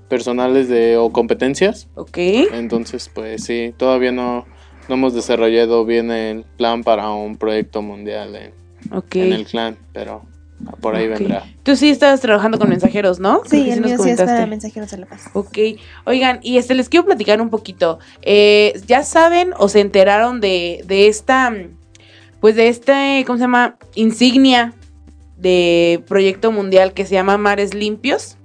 personales 0.07 0.69
de 0.69 0.97
o 0.97 1.11
competencias. 1.11 1.87
Ok, 1.95 2.17
Entonces, 2.53 3.09
pues 3.13 3.43
sí, 3.43 3.73
todavía 3.75 4.11
no, 4.11 4.45
no 4.87 4.95
hemos 4.95 5.13
desarrollado 5.15 5.85
bien 5.85 6.11
el 6.11 6.43
plan 6.57 6.83
para 6.83 7.09
un 7.09 7.37
proyecto 7.37 7.81
mundial 7.81 8.35
en, 8.35 8.64
ok. 8.91 9.15
en 9.15 9.33
el 9.33 9.45
clan, 9.45 9.77
pero 9.93 10.23
por 10.79 10.95
ahí 10.95 11.07
vendrá. 11.07 11.43
Tú 11.63 11.75
sí 11.75 11.89
estabas 11.89 12.21
trabajando 12.21 12.57
con 12.57 12.69
mensajeros, 12.69 13.19
¿no? 13.19 13.41
Sí, 13.45 13.65
que 13.65 13.73
el 13.73 13.81
nos 13.81 13.91
mío 13.91 13.97
sí 14.01 14.09
es 14.09 14.21
para 14.21 14.45
mensajeros 14.45 14.89
de 14.89 14.97
la 14.97 15.05
paz. 15.05 15.25
Ok, 15.33 15.57
oigan, 16.05 16.39
y 16.41 16.57
este 16.57 16.75
les 16.75 16.89
quiero 16.89 17.05
platicar 17.05 17.41
un 17.41 17.49
poquito. 17.49 17.99
Eh, 18.21 18.79
¿Ya 18.87 19.03
saben 19.03 19.51
o 19.57 19.67
se 19.67 19.81
enteraron 19.81 20.39
de, 20.41 20.83
de 20.85 21.07
esta, 21.07 21.53
pues 22.39 22.55
de 22.55 22.69
este, 22.69 23.23
¿cómo 23.27 23.37
se 23.37 23.43
llama? 23.43 23.77
Insignia 23.95 24.73
de 25.37 26.03
proyecto 26.07 26.51
mundial 26.51 26.93
que 26.93 27.05
se 27.05 27.13
llama 27.15 27.37
Mares 27.37 27.73
Limpios. 27.73 28.37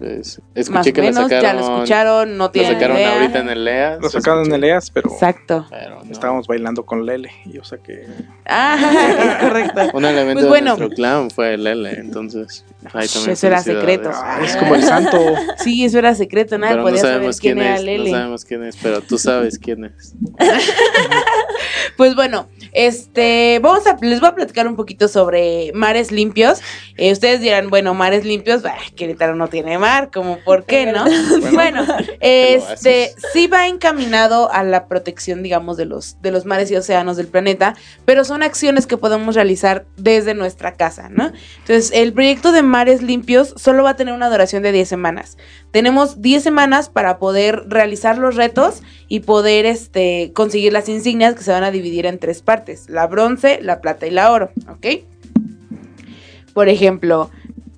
Más 0.00 0.40
escuché 0.54 0.90
o 0.90 0.92
que 0.94 1.00
menos, 1.02 1.16
lo 1.16 1.22
sacaron, 1.28 1.42
ya 1.42 1.52
lo 1.54 1.60
escucharon, 1.74 2.36
no 2.38 2.44
lo 2.44 2.50
tienen 2.50 2.72
sacaron 2.74 2.96
idea. 2.96 3.12
ahorita 3.14 3.38
en 3.40 3.48
el 3.50 3.68
EA. 3.68 3.98
Lo 4.00 4.08
sacaron 4.08 4.46
en 4.46 4.52
el 4.54 4.64
EAS, 4.64 4.90
pero 4.90 5.10
Exacto. 5.12 5.66
pero 5.70 6.02
no. 6.04 6.10
estábamos 6.10 6.46
bailando 6.46 6.84
con 6.84 7.04
Lele 7.06 7.30
y 7.44 7.52
yo 7.52 7.62
saqué 7.64 8.06
Ah, 8.46 8.76
es 9.38 9.44
correcto. 9.44 9.80
Un 9.96 10.04
elemento 10.04 10.40
Pues 10.40 10.48
bueno. 10.48 10.72
de 10.74 10.78
nuestro 10.78 10.96
clan 10.96 11.30
fue 11.30 11.54
el 11.54 11.66
L, 11.66 11.90
entonces 11.90 12.64
ahí 12.92 13.06
también 13.06 13.32
Eso 13.32 13.46
era 13.46 13.62
secreto. 13.62 14.10
Ah, 14.12 14.40
es 14.44 14.56
como 14.56 14.74
el 14.74 14.82
santo. 14.82 15.18
Sí, 15.58 15.84
eso 15.84 15.98
era 15.98 16.14
secreto, 16.14 16.58
nadie 16.58 16.72
Pero 16.72 16.82
no 16.82 16.88
podía 16.88 17.00
saber 17.02 17.14
sabemos 17.16 17.40
quién 17.40 17.54
quién 17.56 17.66
era 17.66 17.76
es, 17.76 17.82
Lele. 17.84 18.10
no 18.10 18.16
sabemos 18.16 18.44
quién 18.44 18.64
es, 18.64 18.76
pero 18.82 19.00
tú 19.02 19.18
sabes 19.18 19.58
quién 19.58 19.84
es. 19.84 20.14
Pues 21.96 22.14
bueno, 22.14 22.48
este, 22.72 23.58
vamos 23.62 23.86
a, 23.86 23.96
les 24.00 24.20
voy 24.20 24.30
a 24.30 24.34
platicar 24.34 24.66
un 24.66 24.76
poquito 24.76 25.08
sobre 25.08 25.72
mares 25.74 26.10
limpios. 26.10 26.60
Eh, 26.96 27.12
ustedes 27.12 27.40
dirán, 27.40 27.70
bueno, 27.70 27.94
mares 27.94 28.24
limpios, 28.24 28.62
bah, 28.62 28.76
Querétaro 28.96 29.34
no 29.34 29.48
tiene 29.48 29.78
mar, 29.78 30.10
como 30.12 30.38
por 30.38 30.64
qué, 30.64 30.86
¿no? 30.92 31.04
Bueno, 31.52 31.84
este, 32.20 33.14
sí 33.32 33.46
va 33.46 33.68
encaminado 33.68 34.50
a 34.52 34.64
la 34.64 34.86
protección, 34.86 35.42
digamos, 35.42 35.76
de 35.76 35.84
los, 35.84 36.20
de 36.22 36.30
los 36.30 36.46
mares 36.46 36.70
y 36.70 36.76
océanos 36.76 37.16
del 37.16 37.26
planeta, 37.26 37.74
pero 38.04 38.24
son 38.24 38.42
acciones 38.42 38.86
que 38.86 38.96
podemos 38.96 39.34
realizar 39.34 39.84
desde 39.96 40.34
nuestra 40.34 40.74
casa, 40.74 41.08
¿no? 41.10 41.32
Entonces, 41.58 41.90
el 41.94 42.12
proyecto 42.12 42.52
de 42.52 42.62
mares 42.62 43.02
limpios 43.02 43.54
solo 43.56 43.82
va 43.82 43.90
a 43.90 43.96
tener 43.96 44.14
una 44.14 44.30
duración 44.30 44.62
de 44.62 44.72
10 44.72 44.88
semanas. 44.88 45.36
Tenemos 45.72 46.20
10 46.20 46.42
semanas 46.42 46.90
para 46.90 47.18
poder 47.18 47.64
realizar 47.66 48.18
los 48.18 48.36
retos 48.36 48.82
y 49.08 49.20
poder 49.20 49.64
este, 49.64 50.30
conseguir 50.34 50.72
las 50.72 50.88
insignias 50.88 51.34
que 51.34 51.42
se 51.42 51.50
van 51.50 51.64
a 51.64 51.70
dividir 51.70 52.04
en 52.04 52.18
tres 52.18 52.42
partes, 52.42 52.88
la 52.90 53.06
bronce, 53.06 53.58
la 53.62 53.80
plata 53.80 54.06
y 54.06 54.10
la 54.10 54.30
oro, 54.30 54.50
¿ok? 54.68 54.86
Por 56.52 56.68
ejemplo, 56.68 57.30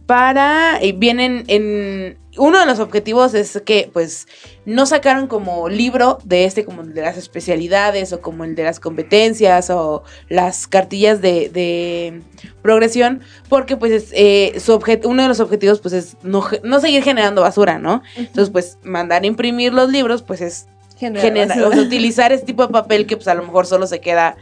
para, 0.07 0.81
y 0.83 0.91
vienen 0.91 1.45
en, 1.47 2.19
uno 2.37 2.59
de 2.59 2.67
los 2.67 2.79
objetivos 2.81 3.35
es 3.35 3.61
que 3.65 3.91
pues 3.93 4.27
no 4.65 4.87
sacaron 4.87 5.27
como 5.27 5.69
libro 5.69 6.19
de 6.25 6.45
este, 6.45 6.65
como 6.65 6.83
el 6.83 6.95
de 6.95 7.03
las 7.03 7.17
especialidades 7.17 8.13
o 8.13 8.21
como 8.21 8.45
el 8.45 8.55
de 8.55 8.65
las 8.65 8.81
competencias 8.81 9.71
o 9.71 10.03
las 10.29 10.67
cartillas 10.67 11.21
de, 11.21 11.49
de 11.49 12.23
progresión, 12.63 13.21
porque 13.49 13.77
pues 13.77 13.93
es, 13.93 14.09
eh, 14.13 14.59
su 14.59 14.81
uno 15.05 15.23
de 15.23 15.29
los 15.29 15.41
objetivos 15.41 15.81
pues 15.81 15.95
es 15.95 16.17
no, 16.23 16.43
seguir 16.81 17.03
generando 17.03 17.43
basura, 17.43 17.79
¿no? 17.79 18.03
Entonces 18.17 18.51
pues 18.51 18.79
mandar 18.83 19.23
a 19.23 19.27
imprimir 19.27 19.73
los 19.73 19.91
libros 19.91 20.23
pues 20.23 20.41
es 20.41 20.67
Generar 20.97 21.61
o 21.61 21.73
sea, 21.73 21.83
utilizar 21.83 22.33
este 22.33 22.47
tipo 22.47 22.65
de 22.67 22.73
papel 22.73 23.07
que 23.07 23.17
pues 23.17 23.27
a 23.27 23.35
lo 23.35 23.43
mejor 23.43 23.67
solo 23.67 23.87
se 23.89 24.01
queda 24.01 24.37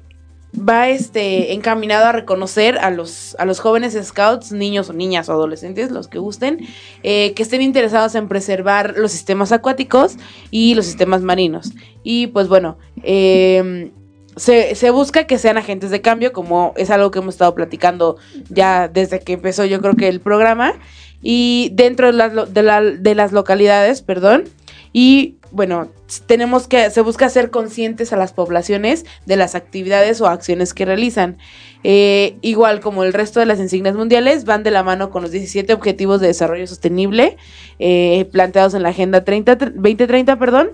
va 0.57 0.89
este 0.89 1.53
encaminado 1.53 2.05
a 2.05 2.11
reconocer 2.11 2.77
a 2.77 2.91
los, 2.91 3.35
a 3.39 3.45
los 3.45 3.59
jóvenes 3.59 3.97
scouts, 4.01 4.51
niños 4.51 4.89
o 4.89 4.93
niñas 4.93 5.29
o 5.29 5.33
adolescentes, 5.33 5.91
los 5.91 6.07
que 6.07 6.19
gusten, 6.19 6.67
eh, 7.03 7.33
que 7.33 7.43
estén 7.43 7.61
interesados 7.61 8.15
en 8.15 8.27
preservar 8.27 8.95
los 8.97 9.11
sistemas 9.11 9.51
acuáticos 9.51 10.15
y 10.51 10.75
los 10.75 10.85
sistemas 10.85 11.21
marinos. 11.21 11.71
Y 12.03 12.27
pues 12.27 12.47
bueno, 12.47 12.77
eh, 13.01 13.91
se, 14.35 14.75
se 14.75 14.89
busca 14.91 15.25
que 15.25 15.37
sean 15.37 15.57
agentes 15.57 15.89
de 15.89 16.01
cambio, 16.01 16.33
como 16.33 16.73
es 16.77 16.89
algo 16.89 17.11
que 17.11 17.19
hemos 17.19 17.35
estado 17.35 17.55
platicando 17.55 18.17
ya 18.49 18.87
desde 18.87 19.19
que 19.19 19.33
empezó 19.33 19.65
yo 19.65 19.81
creo 19.81 19.95
que 19.95 20.07
el 20.07 20.19
programa, 20.19 20.73
y 21.21 21.71
dentro 21.73 22.11
de 22.11 22.97
de 22.99 23.15
las 23.15 23.31
localidades, 23.31 24.01
perdón, 24.01 24.43
y 24.91 25.37
bueno, 25.53 25.87
tenemos 26.25 26.67
que, 26.67 26.89
se 26.89 27.01
busca 27.01 27.27
hacer 27.27 27.51
conscientes 27.51 28.11
a 28.11 28.17
las 28.17 28.33
poblaciones 28.33 29.05
de 29.27 29.35
las 29.35 29.53
actividades 29.53 30.19
o 30.19 30.27
acciones 30.27 30.73
que 30.73 30.83
realizan. 30.83 31.37
Eh, 31.83 32.37
igual 32.41 32.79
como 32.79 33.03
el 33.03 33.13
resto 33.13 33.39
de 33.39 33.45
las 33.45 33.59
insignias 33.59 33.95
mundiales, 33.95 34.45
van 34.45 34.63
de 34.63 34.71
la 34.71 34.83
mano 34.83 35.11
con 35.11 35.21
los 35.21 35.31
17 35.31 35.71
Objetivos 35.73 36.19
de 36.21 36.27
Desarrollo 36.27 36.65
Sostenible 36.65 37.37
eh, 37.77 38.27
planteados 38.31 38.73
en 38.73 38.81
la 38.81 38.89
Agenda 38.89 39.23
30, 39.23 39.55
2030, 39.55 40.39
perdón. 40.39 40.71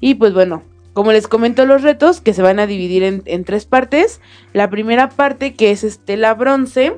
Y 0.00 0.16
pues 0.16 0.34
bueno, 0.34 0.64
como 0.94 1.12
les 1.12 1.28
comento 1.28 1.64
los 1.64 1.82
retos, 1.82 2.20
que 2.20 2.34
se 2.34 2.42
van 2.42 2.58
a 2.58 2.66
dividir 2.66 3.04
en, 3.04 3.22
en 3.24 3.44
tres 3.44 3.66
partes. 3.66 4.20
La 4.52 4.68
primera 4.68 5.10
parte, 5.10 5.54
que 5.54 5.70
es 5.70 5.84
este, 5.84 6.16
la 6.16 6.34
bronce, 6.34 6.94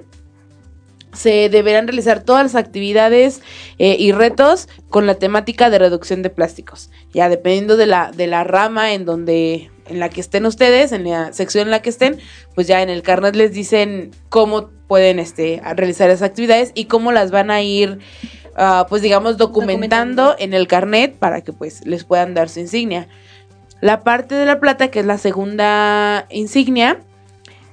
se 1.12 1.48
deberán 1.48 1.86
realizar 1.88 2.22
todas 2.22 2.42
las 2.44 2.54
actividades 2.54 3.40
eh, 3.78 3.96
y 3.98 4.12
retos 4.12 4.68
con 4.88 5.06
la 5.06 5.14
temática 5.16 5.68
de 5.70 5.78
reducción 5.78 6.22
de 6.22 6.30
plásticos. 6.30 6.90
Ya 7.12 7.28
dependiendo 7.28 7.76
de 7.76 7.86
la, 7.86 8.12
de 8.12 8.26
la 8.26 8.44
rama 8.44 8.92
en 8.92 9.04
donde 9.04 9.70
en 9.86 9.98
la 9.98 10.08
que 10.08 10.20
estén 10.20 10.46
ustedes, 10.46 10.92
en 10.92 11.02
la 11.10 11.32
sección 11.32 11.64
en 11.66 11.72
la 11.72 11.82
que 11.82 11.90
estén, 11.90 12.18
pues 12.54 12.68
ya 12.68 12.80
en 12.82 12.90
el 12.90 13.02
carnet 13.02 13.34
les 13.34 13.52
dicen 13.52 14.12
cómo 14.28 14.70
pueden 14.86 15.18
este, 15.18 15.60
realizar 15.74 16.10
esas 16.10 16.22
actividades 16.30 16.70
y 16.74 16.84
cómo 16.84 17.10
las 17.10 17.32
van 17.32 17.50
a 17.50 17.60
ir 17.60 17.98
ah, 18.54 18.86
pues 18.88 19.02
digamos, 19.02 19.36
documentando, 19.36 20.22
Documentando. 20.26 20.44
en 20.44 20.54
el 20.54 20.68
carnet 20.68 21.16
para 21.16 21.40
que 21.40 21.52
pues 21.52 21.84
les 21.86 22.04
puedan 22.04 22.34
dar 22.34 22.48
su 22.48 22.60
insignia. 22.60 23.08
La 23.80 24.04
parte 24.04 24.34
de 24.36 24.46
la 24.46 24.60
plata, 24.60 24.88
que 24.88 25.00
es 25.00 25.06
la 25.06 25.18
segunda 25.18 26.26
insignia, 26.30 27.00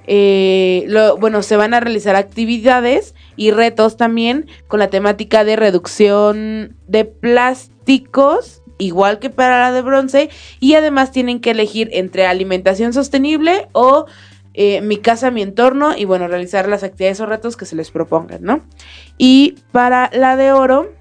eh, 0.06 0.84
lo- 0.88 1.18
bueno, 1.18 1.42
se 1.42 1.56
van 1.56 1.74
a 1.74 1.80
realizar 1.80 2.16
actividades 2.16 3.14
y 3.38 3.52
retos 3.52 3.96
también 3.96 4.46
con 4.66 4.80
la 4.80 4.90
temática 4.90 5.44
de 5.44 5.56
reducción 5.56 6.76
de 6.86 7.06
plásticos, 7.06 8.62
igual 8.76 9.20
que 9.20 9.30
para 9.30 9.60
la 9.60 9.72
de 9.72 9.80
bronce, 9.80 10.28
y 10.60 10.74
además 10.74 11.12
tienen 11.12 11.40
que 11.40 11.52
elegir 11.52 11.88
entre 11.92 12.26
alimentación 12.26 12.92
sostenible 12.92 13.68
o 13.72 14.06
eh, 14.54 14.80
mi 14.80 14.98
casa, 14.98 15.30
mi 15.30 15.40
entorno, 15.40 15.96
y 15.96 16.04
bueno, 16.04 16.26
realizar 16.26 16.68
las 16.68 16.82
actividades 16.82 17.20
o 17.20 17.26
retos 17.26 17.56
que 17.56 17.64
se 17.64 17.76
les 17.76 17.92
propongan, 17.92 18.42
¿no? 18.42 18.64
Y 19.16 19.54
para 19.70 20.10
la 20.12 20.36
de 20.36 20.52
oro, 20.52 20.92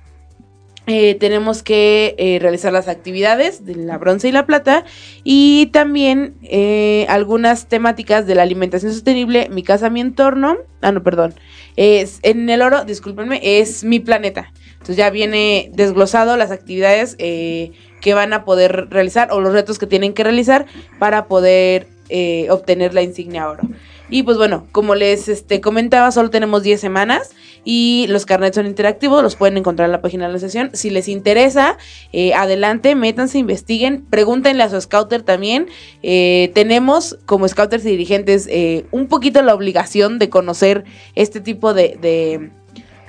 eh, 0.87 1.15
tenemos 1.15 1.63
que 1.63 2.15
eh, 2.17 2.39
realizar 2.39 2.71
las 2.71 2.87
actividades 2.87 3.65
de 3.65 3.75
la 3.75 3.97
bronce 3.97 4.29
y 4.29 4.31
la 4.31 4.45
plata 4.45 4.85
y 5.23 5.67
también 5.73 6.35
eh, 6.43 7.05
algunas 7.09 7.67
temáticas 7.67 8.25
de 8.25 8.35
la 8.35 8.43
alimentación 8.43 8.93
sostenible, 8.93 9.49
mi 9.49 9.63
casa, 9.63 9.89
mi 9.89 9.99
entorno. 9.99 10.57
Ah, 10.81 10.93
no, 10.93 11.03
perdón. 11.03 11.33
Es, 11.75 12.19
en 12.23 12.49
el 12.49 12.61
oro, 12.61 12.85
discúlpenme, 12.85 13.41
es 13.43 13.83
mi 13.83 13.99
planeta. 13.99 14.53
Entonces 14.71 14.95
ya 14.95 15.09
viene 15.09 15.69
desglosado 15.73 16.37
las 16.37 16.51
actividades 16.51 17.17
eh, 17.19 17.73
que 18.01 18.13
van 18.13 18.31
a 18.31 18.45
poder 18.45 18.87
realizar 18.89 19.31
o 19.31 19.41
los 19.41 19.51
retos 19.51 19.79
que 19.79 19.87
tienen 19.87 20.13
que 20.13 20.23
realizar 20.23 20.65
para 20.99 21.27
poder 21.27 21.87
eh, 22.07 22.47
obtener 22.49 22.93
la 22.93 23.01
insignia 23.01 23.49
oro. 23.49 23.63
Y 24.09 24.23
pues 24.23 24.37
bueno, 24.37 24.67
como 24.71 24.95
les 24.95 25.27
este, 25.27 25.59
comentaba, 25.59 26.11
solo 26.11 26.29
tenemos 26.29 26.63
10 26.63 26.79
semanas 26.79 27.31
y 27.65 28.05
los 28.07 28.25
carnets 28.25 28.55
son 28.55 28.65
interactivos, 28.65 29.21
los 29.21 29.35
pueden 29.35 29.57
encontrar 29.57 29.87
en 29.87 29.91
la 29.91 30.01
página 30.01 30.27
de 30.27 30.33
la 30.33 30.39
sesión. 30.39 30.69
Si 30.73 30.89
les 30.89 31.09
interesa, 31.09 31.77
eh, 32.13 32.33
adelante, 32.33 32.95
métanse, 32.95 33.37
investiguen, 33.37 34.05
pregúntenle 34.09 34.63
a 34.63 34.69
su 34.69 34.79
scouter 34.79 35.23
también. 35.23 35.67
Eh, 36.03 36.51
tenemos 36.53 37.17
como 37.25 37.47
scouters 37.47 37.85
y 37.85 37.89
dirigentes 37.89 38.47
eh, 38.49 38.85
un 38.91 39.07
poquito 39.07 39.41
la 39.41 39.53
obligación 39.53 40.19
de 40.19 40.29
conocer 40.29 40.85
este 41.15 41.41
tipo 41.41 41.73
de, 41.73 41.97
de, 42.01 42.51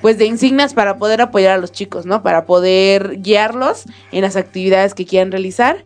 pues 0.01 0.17
de 0.17 0.25
insignias 0.25 0.73
para 0.73 0.97
poder 0.97 1.21
apoyar 1.21 1.51
a 1.51 1.57
los 1.57 1.71
chicos, 1.71 2.05
¿no? 2.05 2.23
Para 2.23 2.45
poder 2.45 3.21
guiarlos 3.21 3.85
en 4.11 4.23
las 4.23 4.35
actividades 4.35 4.93
que 4.93 5.05
quieran 5.05 5.31
realizar. 5.31 5.85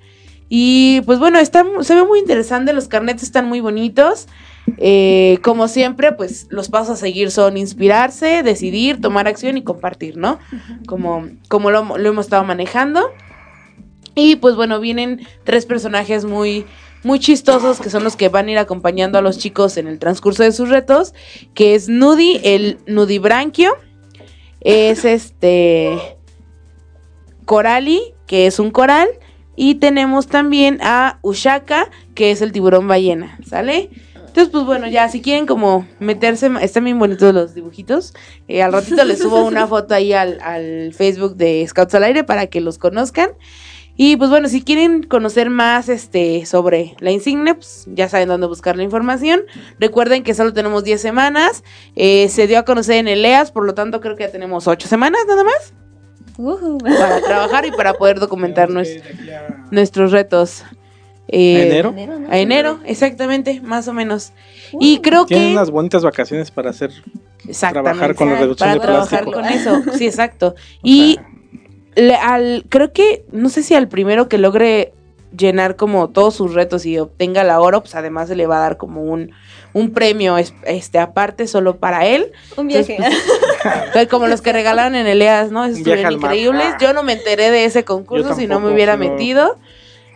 Y 0.49 1.01
pues 1.05 1.19
bueno, 1.19 1.37
está, 1.37 1.63
se 1.81 1.95
ve 1.95 2.03
muy 2.03 2.19
interesante, 2.19 2.73
los 2.73 2.87
carnets 2.87 3.21
están 3.21 3.47
muy 3.47 3.59
bonitos. 3.59 4.27
Eh, 4.77 5.39
como 5.43 5.67
siempre, 5.67 6.13
pues 6.13 6.47
los 6.49 6.69
pasos 6.69 6.91
a 6.91 6.95
seguir 6.95 7.31
son 7.31 7.57
inspirarse, 7.57 8.43
decidir, 8.43 9.01
tomar 9.01 9.27
acción 9.27 9.57
y 9.57 9.63
compartir, 9.63 10.17
¿no? 10.17 10.39
Como, 10.87 11.27
como 11.49 11.71
lo, 11.71 11.97
lo 11.97 12.09
hemos 12.09 12.25
estado 12.25 12.43
manejando. 12.43 13.09
Y 14.15 14.35
pues 14.37 14.55
bueno, 14.55 14.79
vienen 14.79 15.25
tres 15.43 15.65
personajes 15.65 16.25
muy, 16.25 16.65
muy 17.03 17.19
chistosos 17.19 17.79
que 17.79 17.89
son 17.89 18.03
los 18.03 18.15
que 18.15 18.29
van 18.29 18.47
a 18.47 18.51
ir 18.51 18.57
acompañando 18.57 19.17
a 19.17 19.21
los 19.21 19.37
chicos 19.37 19.77
en 19.77 19.87
el 19.87 19.99
transcurso 19.99 20.43
de 20.43 20.51
sus 20.51 20.69
retos, 20.69 21.13
que 21.53 21.75
es 21.75 21.89
Nudi, 21.89 22.39
el 22.43 22.77
nudibranquio, 22.87 23.75
es 24.61 25.03
este 25.03 25.99
Corali, 27.45 28.01
que 28.25 28.47
es 28.47 28.59
un 28.59 28.71
coral, 28.71 29.09
y 29.55 29.75
tenemos 29.75 30.27
también 30.27 30.79
a 30.81 31.19
Ushaka, 31.21 31.89
que 32.15 32.31
es 32.31 32.41
el 32.41 32.51
tiburón 32.51 32.87
ballena, 32.87 33.37
¿sale? 33.45 33.89
Entonces, 34.33 34.51
pues 34.51 34.65
bueno, 34.65 34.87
ya 34.87 35.07
si 35.09 35.21
quieren 35.21 35.45
como 35.45 35.85
meterse, 35.99 36.49
están 36.61 36.85
bien 36.85 36.97
bonitos 36.97 37.31
los 37.35 37.53
dibujitos. 37.53 38.15
Eh, 38.47 38.63
al 38.63 38.73
ratito 38.73 39.03
les 39.05 39.19
subo 39.19 39.45
una 39.45 39.67
foto 39.67 39.93
ahí 39.93 40.11
al, 40.11 40.39
al 40.41 40.91
Facebook 40.95 41.35
de 41.35 41.63
Scouts 41.67 41.93
al 41.93 42.03
Aire 42.03 42.23
para 42.23 42.47
que 42.47 42.59
los 42.59 42.79
conozcan. 42.79 43.29
Y 43.95 44.17
pues 44.17 44.31
bueno, 44.31 44.49
si 44.49 44.63
quieren 44.63 45.03
conocer 45.03 45.51
más 45.51 45.87
este 45.87 46.47
sobre 46.47 46.95
la 46.97 47.11
insignia, 47.11 47.53
pues 47.53 47.85
ya 47.93 48.09
saben 48.09 48.27
dónde 48.27 48.47
buscar 48.47 48.75
la 48.75 48.81
información. 48.81 49.41
Recuerden 49.79 50.23
que 50.23 50.33
solo 50.33 50.51
tenemos 50.51 50.83
10 50.83 50.99
semanas. 50.99 51.63
Eh, 51.95 52.27
se 52.29 52.47
dio 52.47 52.57
a 52.57 52.65
conocer 52.65 52.95
en 52.95 53.07
el 53.07 53.23
EAS, 53.23 53.51
por 53.51 53.65
lo 53.67 53.75
tanto 53.75 54.01
creo 54.01 54.15
que 54.15 54.23
ya 54.23 54.31
tenemos 54.31 54.67
8 54.67 54.87
semanas 54.87 55.21
nada 55.27 55.43
más 55.43 55.73
para 56.97 57.21
trabajar 57.21 57.67
y 57.67 57.71
para 57.71 57.93
poder 57.93 58.19
documentar 58.19 58.69
nues- 58.69 58.99
nuestros 59.69 60.11
retos. 60.11 60.63
Eh, 61.35 61.57
¿A 61.57 61.65
enero? 61.65 61.89
Enero. 61.89 62.13
A 62.29 62.37
enero, 62.37 62.79
exactamente, 62.85 63.59
más 63.61 63.87
o 63.87 63.93
menos. 63.93 64.33
Y 64.79 64.99
creo 64.99 65.25
Tienen 65.25 65.47
que... 65.47 65.53
unas 65.53 65.71
bonitas 65.71 66.03
vacaciones 66.03 66.51
para 66.51 66.69
hacer 66.69 66.91
trabajar 67.71 68.13
con 68.15 68.29
la 68.29 68.35
reducción 68.39 68.69
para 68.69 68.73
de 68.79 68.79
trabajar 68.85 69.25
plástico. 69.25 69.41
con 69.41 69.45
eso, 69.81 69.97
sí, 69.97 70.05
exacto. 70.05 70.53
Y 70.83 71.19
le- 71.95 72.15
al, 72.15 72.65
creo 72.69 72.93
que, 72.93 73.25
no 73.31 73.49
sé 73.49 73.63
si 73.63 73.73
al 73.73 73.87
primero 73.87 74.29
que 74.29 74.37
logre 74.37 74.93
llenar 75.35 75.75
como 75.75 76.09
todos 76.09 76.35
sus 76.35 76.53
retos 76.53 76.85
y 76.85 76.99
obtenga 76.99 77.43
la 77.43 77.59
oro, 77.59 77.81
pues 77.81 77.95
además 77.95 78.27
se 78.27 78.35
le 78.35 78.45
va 78.45 78.57
a 78.57 78.61
dar 78.61 78.77
como 78.77 79.01
un, 79.01 79.31
un 79.73 79.91
premio 79.91 80.37
es- 80.37 80.53
este 80.67 80.99
aparte 80.99 81.47
solo 81.47 81.77
para 81.77 82.05
él. 82.05 82.31
Un 82.57 82.67
viaje. 82.67 82.97
Entonces, 83.63 84.07
como 84.07 84.27
los 84.27 84.41
que 84.41 84.53
regalaron 84.53 84.93
en 84.93 85.07
el 85.07 85.19
EAS, 85.21 85.51
¿no? 85.51 85.65
Esos 85.65 85.79
estuvieron 85.79 86.13
increíbles. 86.13 86.75
Yo 86.79 86.93
no 86.93 87.01
me 87.01 87.13
enteré 87.13 87.49
de 87.49 87.65
ese 87.65 87.83
concurso 87.83 88.35
si 88.35 88.45
no 88.45 88.59
me 88.59 88.71
hubiera 88.71 88.97
metido. 88.97 89.57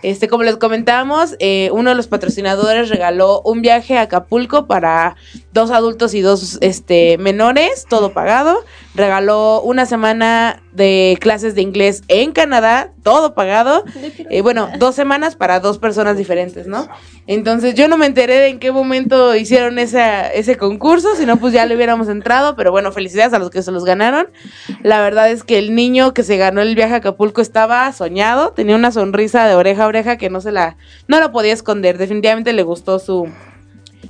Este, 0.04 0.28
como 0.28 0.44
les 0.44 0.58
comentamos, 0.58 1.36
eh, 1.40 1.70
uno 1.74 1.90
de 1.90 1.96
los 1.96 2.08
patrocinadores 2.08 2.90
regaló 2.90 3.42
un 3.42 3.62
viaje 3.62 3.98
a 3.98 4.02
Acapulco 4.02 4.68
para 4.68 5.16
dos 5.54 5.72
adultos 5.72 6.14
y 6.14 6.22
dos 6.22 6.60
este, 6.62 7.18
menores, 7.18 7.86
todo 7.90 8.14
pagado. 8.14 8.64
Regaló 8.98 9.62
una 9.62 9.86
semana 9.86 10.64
de 10.72 11.20
clases 11.22 11.54
de 11.54 11.62
inglés 11.62 12.02
en 12.08 12.32
Canadá, 12.32 12.94
todo 13.04 13.36
pagado. 13.36 13.84
Eh, 14.32 14.42
bueno, 14.42 14.70
dos 14.80 14.96
semanas 14.96 15.36
para 15.36 15.60
dos 15.60 15.78
personas 15.78 16.18
diferentes, 16.18 16.66
¿no? 16.66 16.90
Entonces 17.28 17.76
yo 17.76 17.88
no 17.88 17.98
me 17.98 18.08
enteré 18.08 18.34
de 18.40 18.48
en 18.48 18.58
qué 18.58 18.72
momento 18.72 19.36
hicieron 19.36 19.78
esa, 19.78 20.34
ese 20.34 20.58
concurso, 20.58 21.16
si 21.16 21.28
no 21.28 21.38
pues 21.38 21.54
ya 21.54 21.68
le 21.68 21.76
hubiéramos 21.76 22.10
entrado, 22.10 22.56
pero 22.56 22.72
bueno, 22.72 22.92
felicidades 22.92 23.34
a 23.34 23.40
los 23.40 23.52
que 23.52 23.62
se 23.62 23.72
los 23.72 23.86
ganaron. 23.86 24.30
La 24.82 25.00
verdad 25.00 25.30
es 25.30 25.44
que 25.44 25.60
el 25.60 25.76
niño 25.76 26.16
que 26.16 26.24
se 26.24 26.38
ganó 26.38 26.62
el 26.62 26.74
viaje 26.74 26.96
a 26.96 26.98
Acapulco 26.98 27.42
estaba 27.42 27.94
soñado, 27.94 28.54
tenía 28.54 28.76
una 28.76 28.92
sonrisa 28.92 29.46
de 29.46 29.54
oreja 29.54 29.84
a 29.84 29.88
oreja 29.88 30.18
que 30.18 30.32
no 30.32 30.42
se 30.42 30.52
la, 30.52 30.76
no 31.08 31.20
la 31.20 31.32
podía 31.32 31.54
esconder, 31.54 32.00
definitivamente 32.00 32.52
le 32.52 32.64
gustó 32.64 32.98
su, 32.98 33.30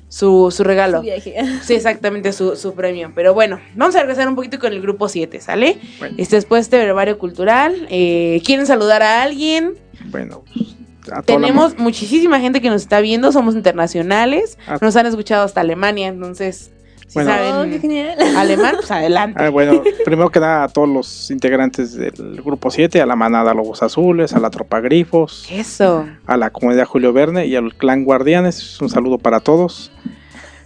su, 0.10 0.52
su 0.52 0.64
regalo. 0.64 1.00
Su 1.00 1.04
viaje. 1.04 1.36
Sí, 1.64 1.76
exactamente, 1.76 2.34
su, 2.34 2.56
su 2.56 2.74
premio. 2.74 3.12
Pero 3.16 3.34
bueno, 3.34 3.60
vamos 3.76 3.96
a 3.96 4.00
regresar 4.00 4.28
un 4.28 4.36
poquito 4.36 4.60
con 4.60 4.74
el 4.74 4.82
grupo 4.82 5.10
7, 5.10 5.42
¿sale? 5.42 5.78
Bueno. 6.00 6.16
Este, 6.18 6.36
después 6.36 6.60
de 6.60 6.78
este 6.78 6.86
brevario 6.86 7.18
cultural, 7.18 7.88
eh, 7.90 8.42
¿quieren 8.46 8.66
saludar 8.66 9.04
a 9.04 9.24
alguien? 9.24 9.74
Bueno, 10.06 10.44
pues, 10.54 11.26
Tenemos 11.26 11.78
muchísima 11.78 12.40
gente 12.40 12.62
que 12.62 12.70
nos 12.70 12.82
está 12.82 13.02
viendo, 13.02 13.32
somos 13.32 13.56
internacionales, 13.56 14.58
nos 14.82 14.96
han 14.96 15.06
escuchado 15.06 15.44
hasta 15.46 15.62
Alemania, 15.62 16.08
entonces, 16.08 16.72
si 17.08 17.14
Bueno. 17.16 17.32
Oh, 17.32 17.34
qué 17.36 17.50
saben 17.50 17.82
genial. 17.82 18.38
alemán, 18.38 18.74
pues 18.76 18.92
adelante. 18.92 19.42
Ah, 19.44 19.50
bueno, 19.50 19.82
primero 20.06 20.30
que 20.30 20.40
nada 20.40 20.64
a 20.66 20.68
todos 20.68 20.90
los 20.90 21.32
integrantes 21.32 21.94
del 21.94 22.42
grupo 22.44 22.70
7, 22.70 23.02
a 23.02 23.06
la 23.06 23.16
manada 23.16 23.54
Lobos 23.54 23.82
Azules, 23.82 24.34
a 24.34 24.40
la 24.40 24.50
tropa 24.50 24.80
Grifos, 24.82 25.48
Eso. 25.50 26.06
a 26.26 26.38
la 26.38 26.50
comunidad 26.50 26.86
Julio 26.86 27.14
Verne 27.14 27.46
y 27.46 27.56
al 27.56 27.74
clan 27.76 28.04
Guardianes. 28.04 28.80
Un 28.82 28.90
saludo 28.90 29.18
para 29.18 29.40
todos. 29.40 29.92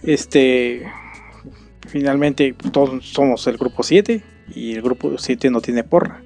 Este, 0.02 0.82
finalmente 1.86 2.54
todos 2.72 3.04
somos 3.08 3.46
el 3.46 3.56
grupo 3.56 3.82
7 3.82 4.22
y 4.54 4.74
el 4.74 4.82
grupo 4.82 5.16
7 5.16 5.50
no 5.50 5.60
tiene 5.60 5.84
porra, 5.84 6.22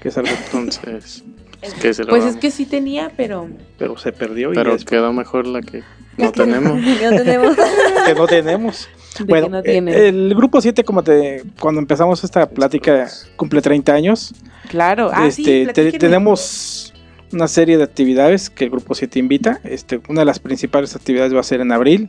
que 0.00 0.08
es 0.08 0.18
algo 0.18 0.30
Entonces, 0.46 1.22
¿qué 1.80 1.94
se 1.94 2.02
lo 2.02 2.10
Pues 2.10 2.24
es 2.24 2.36
que 2.36 2.50
sí 2.50 2.66
tenía, 2.66 3.12
pero 3.16 3.48
pero 3.78 3.96
se 3.96 4.10
perdió 4.12 4.52
y 4.52 4.56
Pero 4.56 4.72
después- 4.72 4.84
quedó 4.90 5.12
mejor 5.12 5.46
la 5.46 5.60
que 5.62 5.82
no 6.16 6.32
tenemos. 6.32 6.80
No 6.80 7.10
tenemos. 7.22 7.56
que 7.56 8.14
no 8.16 8.26
tenemos. 8.26 8.88
Bueno, 9.26 9.48
no 9.48 9.58
eh, 9.58 9.62
tiene. 9.62 10.08
el 10.08 10.34
grupo 10.34 10.60
7, 10.60 10.84
como 10.84 11.02
te, 11.02 11.42
cuando 11.60 11.80
empezamos 11.80 12.22
esta 12.24 12.48
plática, 12.48 13.08
cumple 13.36 13.60
30 13.62 13.92
años. 13.92 14.34
claro. 14.68 15.10
Ah, 15.12 15.30
sí, 15.30 15.42
este, 15.62 15.90
te- 15.92 15.98
tenemos 15.98 16.92
una 17.32 17.48
serie 17.48 17.76
de 17.78 17.84
actividades 17.84 18.50
que 18.50 18.64
el 18.64 18.70
grupo 18.70 18.94
7 18.94 19.18
invita. 19.18 19.60
Este, 19.64 20.00
una 20.08 20.20
de 20.20 20.26
las 20.26 20.38
principales 20.38 20.94
actividades 20.96 21.34
va 21.34 21.40
a 21.40 21.44
ser 21.44 21.60
en 21.60 21.72
abril. 21.72 22.08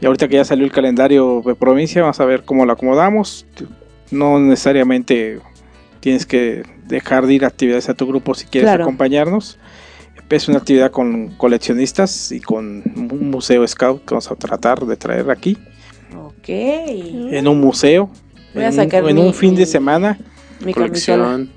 Y 0.00 0.06
ahorita 0.06 0.28
que 0.28 0.34
ya 0.36 0.44
salió 0.44 0.64
el 0.64 0.72
calendario 0.72 1.42
de 1.44 1.54
provincia, 1.54 2.02
vamos 2.02 2.20
a 2.20 2.24
ver 2.26 2.44
cómo 2.44 2.66
lo 2.66 2.72
acomodamos. 2.74 3.46
No 4.10 4.38
necesariamente 4.38 5.40
tienes 6.00 6.26
que 6.26 6.62
dejar 6.86 7.26
de 7.26 7.34
ir 7.34 7.44
a 7.44 7.48
actividades 7.48 7.88
a 7.88 7.94
tu 7.94 8.06
grupo 8.06 8.34
si 8.34 8.46
quieres 8.46 8.68
Claro. 8.68 8.84
acompañarnos. 8.84 9.58
Es 10.28 10.48
una 10.48 10.58
actividad 10.58 10.90
con 10.90 11.28
coleccionistas 11.36 12.30
y 12.32 12.40
con 12.40 12.82
un 12.96 13.30
museo 13.30 13.66
scout 13.66 14.04
que 14.04 14.14
vamos 14.14 14.30
a 14.30 14.34
tratar 14.36 14.84
de 14.84 14.96
traer 14.96 15.30
aquí. 15.30 15.56
Ok. 16.46 17.32
En 17.32 17.48
un 17.48 17.60
museo. 17.60 18.08
Voy 18.54 18.62
a 18.64 18.68
en, 18.68 18.72
sacar 18.72 19.02
un, 19.02 19.10
en 19.10 19.16
mi- 19.16 19.22
un 19.22 19.34
fin 19.34 19.54
de 19.56 19.66
semana. 19.66 20.16
Mi 20.64 20.72
Colección. 20.72 21.50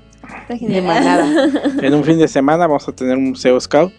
Está 0.48 0.54
de 0.66 0.82
manada. 0.82 1.48
En 1.82 1.94
un 1.94 2.04
fin 2.04 2.18
de 2.18 2.26
semana 2.28 2.66
vamos 2.66 2.88
a 2.88 2.92
tener 2.92 3.16
un 3.16 3.30
museo 3.30 3.58
scout. 3.60 3.92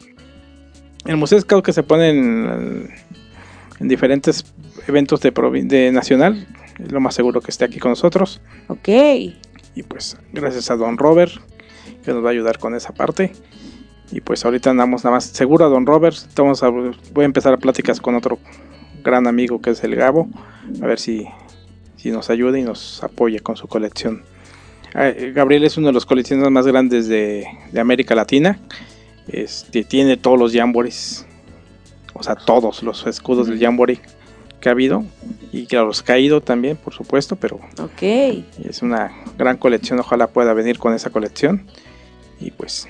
El 1.05 1.17
museo 1.17 1.39
scout 1.39 1.63
que 1.65 1.73
se 1.73 1.81
pone 1.83 2.09
en, 2.09 2.89
en 3.79 3.87
diferentes 3.87 4.43
eventos 4.87 5.21
de, 5.21 5.91
nacional. 5.91 6.45
Es 6.83 6.91
lo 6.91 6.99
más 6.99 7.15
seguro 7.15 7.41
que 7.41 7.51
esté 7.51 7.65
aquí 7.65 7.79
con 7.79 7.91
nosotros. 7.91 8.41
Ok. 8.67 8.87
Y 9.75 9.83
pues 9.87 10.17
gracias 10.33 10.69
a 10.71 10.75
Don 10.75 10.97
Robert 10.97 11.31
que 12.03 12.11
nos 12.13 12.23
va 12.23 12.29
a 12.29 12.31
ayudar 12.31 12.59
con 12.59 12.75
esa 12.75 12.93
parte. 12.93 13.31
Y 14.11 14.19
pues 14.21 14.43
ahorita 14.43 14.69
andamos 14.69 15.03
nada 15.05 15.15
más 15.15 15.23
seguro 15.25 15.65
a 15.65 15.69
Don 15.69 15.85
Robert. 15.85 16.15
Estamos 16.17 16.61
a- 16.63 16.69
voy 16.69 16.91
a 17.21 17.23
empezar 17.25 17.53
a 17.53 17.57
pláticas 17.57 17.99
con 18.01 18.15
otro 18.15 18.37
gran 19.03 19.27
amigo 19.27 19.61
que 19.61 19.71
es 19.71 19.83
el 19.83 19.95
Gabo. 19.95 20.29
A 20.81 20.85
ver 20.85 20.99
si, 20.99 21.27
si 21.97 22.11
nos 22.11 22.29
ayuda 22.29 22.57
y 22.57 22.63
nos 22.63 23.03
apoya 23.03 23.39
con 23.39 23.55
su 23.55 23.67
colección. 23.67 24.23
Gabriel 24.93 25.63
es 25.63 25.77
uno 25.77 25.87
de 25.87 25.93
los 25.93 26.05
coleccionistas 26.05 26.51
más 26.51 26.67
grandes 26.67 27.07
de, 27.07 27.47
de 27.71 27.79
América 27.79 28.13
Latina. 28.13 28.59
Este, 29.27 29.83
tiene 29.83 30.17
todos 30.17 30.37
los 30.37 30.53
Jamborees. 30.53 31.25
O 32.13 32.23
sea, 32.23 32.35
todos 32.35 32.83
los 32.83 33.07
escudos 33.07 33.47
del 33.47 33.59
Jamboree 33.59 33.99
que 34.59 34.69
ha 34.69 34.73
habido. 34.73 35.05
Y 35.51 35.65
que 35.65 35.77
los 35.77 36.03
caído 36.03 36.41
también, 36.41 36.77
por 36.77 36.93
supuesto. 36.93 37.35
Pero 37.35 37.59
es 38.63 38.81
una 38.81 39.11
gran 39.37 39.57
colección. 39.57 39.99
Ojalá 39.99 40.27
pueda 40.27 40.53
venir 40.53 40.77
con 40.77 40.93
esa 40.93 41.09
colección. 41.09 41.67
Y 42.39 42.51
pues 42.51 42.87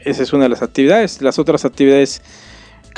esa 0.00 0.22
es 0.22 0.32
una 0.32 0.44
de 0.44 0.50
las 0.50 0.62
actividades. 0.62 1.22
Las 1.22 1.38
otras 1.38 1.64
actividades, 1.64 2.22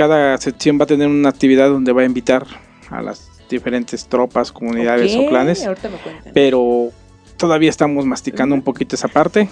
cada 0.01 0.39
sección 0.39 0.79
va 0.81 0.85
a 0.85 0.87
tener 0.87 1.09
una 1.09 1.29
actividad 1.29 1.69
donde 1.69 1.93
va 1.93 2.01
a 2.01 2.05
invitar 2.07 2.47
a 2.89 3.03
las 3.03 3.29
diferentes 3.51 4.07
tropas, 4.07 4.51
comunidades 4.51 5.15
o 5.15 5.27
clanes. 5.29 5.67
Ahorita 5.67 5.91
me. 5.91 6.33
Pero 6.33 6.89
todavía 7.37 7.69
estamos 7.69 8.07
masticando 8.07 8.55
un 8.55 8.63
poquito 8.63 8.97
esa 8.97 9.09
parte. 9.09 9.51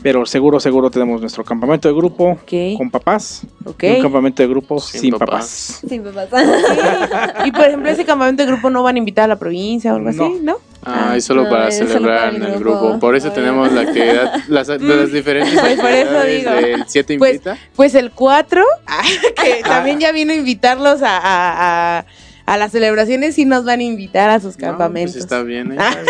Pero 0.00 0.26
seguro, 0.26 0.60
seguro 0.60 0.90
tenemos 0.90 1.20
nuestro 1.20 1.42
campamento 1.44 1.88
de 1.88 1.94
grupo 1.94 2.38
con 2.78 2.88
papás. 2.88 3.42
Ok. 3.64 3.82
Y 3.82 3.90
un 3.96 4.02
campamento 4.02 4.44
de 4.44 4.48
grupo 4.48 4.78
Sin 4.78 5.00
sin, 5.00 5.10
papás. 5.12 5.80
papás. 5.82 5.82
Sí, 5.88 5.98
me 5.98 6.12
pasa. 6.12 7.46
Y 7.46 7.50
por 7.50 7.62
ejemplo, 7.64 7.88
ese 7.90 8.04
campamento 8.04 8.44
de 8.44 8.52
grupo 8.52 8.70
no 8.70 8.84
van 8.84 8.94
a 8.94 8.98
invitar 8.98 9.24
a 9.24 9.28
la 9.28 9.38
provincia 9.40 9.92
o 9.92 9.96
algo 9.96 10.12
No. 10.12 10.24
así, 10.24 10.38
¿no? 10.40 10.56
Ah, 10.86 11.14
es 11.16 11.24
solo 11.24 11.44
No, 11.44 11.50
para 11.50 11.68
es 11.68 11.78
solo 11.78 11.90
celebrar 11.90 12.18
para 12.32 12.36
en 12.36 12.42
el 12.42 12.58
grupo. 12.58 12.80
grupo. 12.80 12.98
Por 13.00 13.16
eso 13.16 13.30
tenemos 13.32 13.70
la 13.72 13.82
actividad, 13.82 14.34
las, 14.48 14.68
las 14.68 15.12
diferentes 15.12 15.58
Pues 15.58 15.80
por 15.80 15.90
eso 15.90 16.18
actividades 16.18 16.38
digo. 16.38 16.50
del 16.78 16.84
7 16.86 17.18
Pues- 17.18 17.32
invita. 17.34 17.58
Pues 17.76 17.94
el 17.94 18.10
4, 18.10 18.64
que 19.42 19.62
también 19.62 19.98
ya 20.00 20.12
vino 20.12 20.32
a 20.32 20.36
invitarlos 20.36 21.02
a, 21.02 21.16
a, 21.18 21.98
a, 21.98 22.04
a 22.46 22.56
las 22.58 22.72
celebraciones 22.72 23.38
y 23.38 23.44
nos 23.44 23.64
van 23.64 23.80
a 23.80 23.82
invitar 23.84 24.30
a 24.30 24.40
sus 24.40 24.58
No, 24.58 24.66
campamentos. 24.68 25.12
pues 25.14 25.24
está 25.24 25.42
bien, 25.42 25.72
¿eh? 25.72 25.76
Ah. 25.78 25.94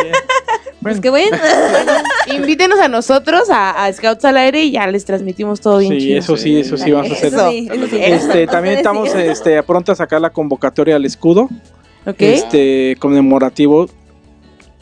Pues 0.83 1.01
qué 1.01 1.09
bueno. 1.09 1.35
Invítenos 2.35 2.79
a 2.79 2.89
nosotros, 2.89 3.49
a, 3.49 3.87
a 3.87 3.91
Scouts 3.91 4.23
al 4.27 4.37
aire 4.37 4.65
y 4.65 4.73
ya 4.73 4.87
les 4.87 5.07
transmitimos 5.07 5.61
todo 5.63 5.79
bien 5.79 5.93
Sí, 5.93 5.99
chido. 6.01 6.19
eso 6.19 6.37
sí, 6.37 6.61
eso 6.61 6.77
sí 6.77 6.93
vamos 6.93 7.11
a 7.11 7.15
hacer. 7.15 7.29
Eso 7.33 7.49
sí, 7.51 7.69
eso 7.73 7.87
sí. 7.87 7.97
Este, 8.03 8.47
también 8.47 8.77
estamos 8.77 9.15
este, 9.15 9.63
pronto 9.63 9.93
a 9.93 9.95
sacar 9.95 10.21
la 10.21 10.29
convocatoria 10.29 10.97
al 10.97 11.07
escudo. 11.07 11.49
¿Ok? 12.07 12.17
este 12.21 12.97
conmemorativo 12.99 13.89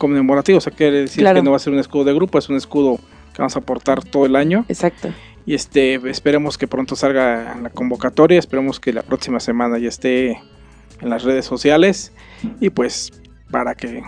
conmemorativo, 0.03 0.59
o 0.59 0.61
sea 0.61 0.73
quiere 0.73 1.01
decir 1.03 1.23
Claro. 1.23 1.37
que 1.39 1.43
no 1.45 1.51
va 1.53 1.57
a 1.57 1.61
ser 1.61 1.73
un 1.73 1.79
escudo 1.79 2.05
de 2.05 2.13
grupo, 2.15 2.39
es 2.39 2.49
un 2.49 2.57
escudo 2.57 2.99
que 3.33 3.39
vamos 3.39 3.55
a 3.57 3.61
aportar 3.61 4.03
todo 4.05 4.27
el 4.27 4.35
año 4.37 4.65
Exacto. 4.69 5.09
y 5.47 5.55
este 5.55 5.95
esperemos 6.11 6.59
que 6.59 6.67
pronto 6.67 6.97
salga 6.97 7.57
la 7.63 7.71
convocatoria, 7.71 8.39
esperemos 8.39 8.81
que 8.81 8.93
la 8.93 9.03
próxima 9.03 9.39
semana 9.41 9.79
ya 9.79 9.89
esté 9.89 10.33
en 11.01 11.09
las 11.11 11.23
redes 11.23 11.45
sociales 11.47 12.13
y 12.61 12.71
pues 12.71 13.13
para 13.51 13.75
que 13.75 14.03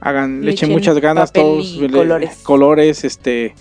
hagan 0.00 0.40
Le 0.40 0.46
le 0.46 0.52
echen 0.52 0.70
muchas 0.70 0.98
ganas 0.98 1.32
todos 1.32 1.72
le- 1.76 1.90
colores. 1.90 2.36
colores, 2.42 3.04
este 3.04 3.54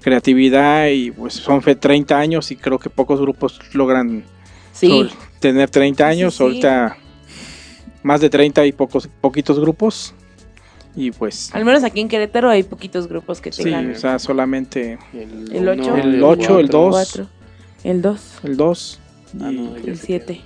creatividad 0.00 0.88
y 0.88 1.10
pues 1.10 1.34
son 1.34 1.62
fe 1.62 1.74
30 1.76 2.18
años 2.18 2.50
y 2.50 2.56
creo 2.56 2.78
que 2.78 2.90
pocos 2.90 3.20
grupos 3.20 3.58
logran 3.72 4.24
Sí. 4.72 5.08
tener 5.40 5.70
30 5.70 6.04
Sí, 6.04 6.10
años, 6.18 6.34
sí, 6.34 6.38
sí. 6.38 6.42
ahorita 6.42 6.96
más 8.04 8.20
de 8.20 8.30
30 8.30 8.64
y 8.66 8.70
pocos 8.72 9.08
poquitos 9.20 9.58
grupos. 9.58 10.14
Y 10.94 11.10
pues 11.10 11.52
Al 11.52 11.64
menos 11.64 11.82
aquí 11.82 12.00
en 12.00 12.08
Querétaro 12.08 12.48
hay 12.50 12.62
poquitos 12.62 13.08
grupos 13.08 13.40
que 13.40 13.50
sí, 13.50 13.64
tengan 13.64 13.90
o 13.90 13.94
sea, 13.96 14.20
solamente 14.20 14.96
El 15.12 15.68
ocho. 15.68 15.92
uno, 15.92 15.96
El 15.96 16.22
ocho, 16.22 16.58
el 16.60 16.70
cuatro. 16.70 16.80
dos. 16.80 16.90
cuatro, 16.92 17.26
el 17.82 18.00
2, 18.02 18.20
el 18.44 18.56
2 18.56 19.00
Ah, 19.42 19.50
y 19.50 19.56
no, 19.56 19.76
yo 19.76 19.90
el 19.90 19.96
sé 19.98 20.06
7. 20.06 20.40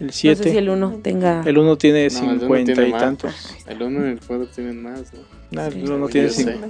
el 0.00 0.06
No 0.08 0.12
sé 0.12 0.18
si 0.36 0.42
7. 0.42 0.58
el 0.58 0.68
1 0.68 0.98
tenga... 1.02 1.42
el 1.46 1.56
1 1.56 1.78
tiene 1.78 2.08
No, 2.08 2.18
el 2.18 2.24
uno 2.26 2.40
50 2.40 2.72
tiene 2.74 2.88
y 2.88 2.92
más. 2.92 3.00
tantos. 3.00 3.56
El 3.66 3.82
1 3.82 4.06
y 4.06 4.10
el 4.10 4.20
4 4.20 4.46
tienen 4.48 4.82
más, 4.82 5.00
¿no? 5.14 5.20
No, 5.52 5.70
Sí. 5.70 5.78
el 5.80 5.90
1 5.90 6.06
Yo 6.08 6.12
tiene 6.12 6.28
sé. 6.28 6.44
cin- 6.44 6.60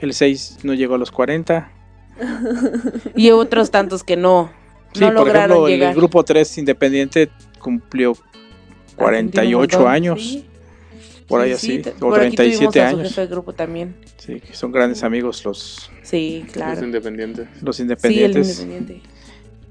el 0.00 0.14
6 0.14 0.58
no 0.62 0.74
llegó 0.74 0.94
a 0.94 0.98
los 0.98 1.10
40. 1.10 1.68
Y 3.16 3.30
otros 3.32 3.72
tantos 3.72 4.04
que 4.04 4.16
no, 4.16 4.52
Sí, 4.92 5.00
no 5.00 5.06
por 5.08 5.14
lograron 5.14 5.50
ejemplo, 5.50 5.66
el- 5.68 5.74
llegar. 5.74 5.90
el 5.90 5.96
grupo 5.96 6.24
3 6.24 6.58
independiente 6.58 7.28
cumplió 7.58 8.12
Ah, 8.12 8.28
48 9.02 9.30
tiene 9.40 9.54
un 9.56 9.60
montón, 9.60 9.86
años, 9.92 10.22
sí. 10.22 10.44
por 11.28 11.40
ahí 11.40 11.54
Sí, 11.56 11.80
así, 11.82 11.90
o 11.96 12.08
por 12.08 12.20
aquí 12.20 12.36
tuvimos 12.36 12.58
37 12.58 12.80
a 12.80 12.90
su 12.90 12.96
años. 12.96 13.08
jefe 13.08 13.20
de 13.22 13.26
grupo 13.28 13.52
también. 13.52 13.94
Sí, 14.18 14.40
que 14.40 14.54
son 14.54 14.70
grandes 14.72 15.02
amigos 15.02 15.44
los 15.44 15.90
Sí, 16.02 16.42
Los 16.44 16.52
claro. 16.52 16.84
independientes. 16.84 17.48
los 17.62 17.76
Sí, 17.76 17.82
el 17.82 17.86
independientes. 17.88 18.60
independiente. 18.60 19.08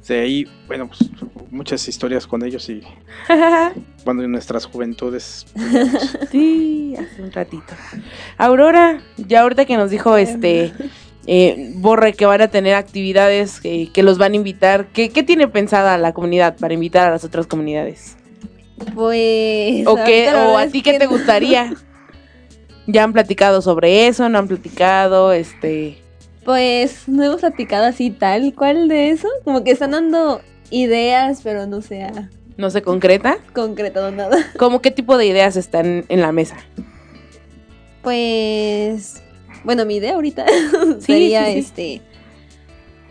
de 0.07 0.19
ahí, 0.19 0.45
bueno, 0.67 0.88
pues 0.88 1.09
muchas 1.51 1.88
historias 1.88 2.27
con 2.27 2.43
ellos 2.45 2.67
y 2.69 2.82
cuando 4.03 4.23
en 4.23 4.32
nuestras 4.32 4.65
juventudes. 4.65 5.45
sí, 6.32 6.95
hace 6.97 7.21
un 7.21 7.32
ratito. 7.32 7.73
Aurora, 8.38 9.01
ya 9.17 9.41
ahorita 9.41 9.65
que 9.65 9.77
nos 9.77 9.89
dijo 9.91 10.17
este 10.17 10.73
eh, 11.27 11.71
Borre 11.75 12.13
que 12.13 12.25
van 12.25 12.41
a 12.41 12.47
tener 12.49 12.73
actividades 12.75 13.59
que, 13.61 13.89
que 13.93 14.03
los 14.03 14.17
van 14.17 14.34
a 14.34 14.36
invitar, 14.36 14.88
¿qué, 14.88 15.09
¿qué 15.09 15.23
tiene 15.23 15.47
pensada 15.47 15.97
la 15.97 16.13
comunidad 16.13 16.57
para 16.57 16.73
invitar 16.73 17.07
a 17.07 17.11
las 17.11 17.23
otras 17.23 17.47
comunidades? 17.47 18.17
Pues. 18.93 19.86
¿O, 19.88 19.95
qué, 19.95 20.29
ahorita 20.29 20.34
la 20.34 20.47
o 20.49 20.57
a 20.57 20.67
ti 20.67 20.82
qué 20.82 20.97
te 20.99 21.05
no. 21.05 21.11
gustaría? 21.11 21.73
¿Ya 22.88 23.03
han 23.03 23.13
platicado 23.13 23.61
sobre 23.61 24.07
eso? 24.07 24.27
¿No 24.29 24.39
han 24.39 24.47
platicado? 24.47 25.32
Este... 25.34 25.97
Pues 26.43 27.07
no 27.07 27.23
hemos 27.23 27.41
platicado 27.41 27.86
así 27.86 28.09
tal 28.09 28.53
cual 28.55 28.88
de 28.88 29.11
eso. 29.11 29.27
Como 29.43 29.63
que 29.63 29.71
están 29.71 29.91
dando 29.91 30.41
ideas, 30.71 31.41
pero 31.43 31.67
no 31.67 31.82
se 31.82 32.03
ha 32.03 32.29
¿No 32.57 32.69
se 32.69 32.82
concreta? 32.82 33.38
concretado 33.53 34.11
nada. 34.11 34.38
¿Cómo 34.57 34.82
qué 34.82 34.91
tipo 34.91 35.17
de 35.17 35.27
ideas 35.27 35.55
están 35.55 36.05
en 36.09 36.21
la 36.21 36.32
mesa? 36.32 36.57
Pues. 38.01 39.21
Bueno, 39.63 39.86
mi 39.86 39.95
idea 39.97 40.15
ahorita 40.15 40.45
Sí, 40.47 40.95
sería 41.01 41.45
sí, 41.45 41.51
sí. 41.53 41.59
este. 41.59 42.01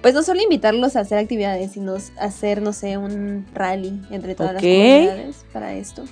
Pues 0.02 0.14
no 0.14 0.22
solo 0.22 0.42
invitarlos 0.42 0.96
a 0.96 1.00
hacer 1.00 1.18
actividades, 1.18 1.72
sino 1.72 1.96
hacer, 2.18 2.62
no 2.62 2.72
sé, 2.72 2.96
un 2.96 3.44
rally 3.54 4.00
entre 4.10 4.34
todas 4.34 4.54
las 4.54 4.62
comunidades 4.62 5.44
para 5.52 5.74
esto. 5.74 6.04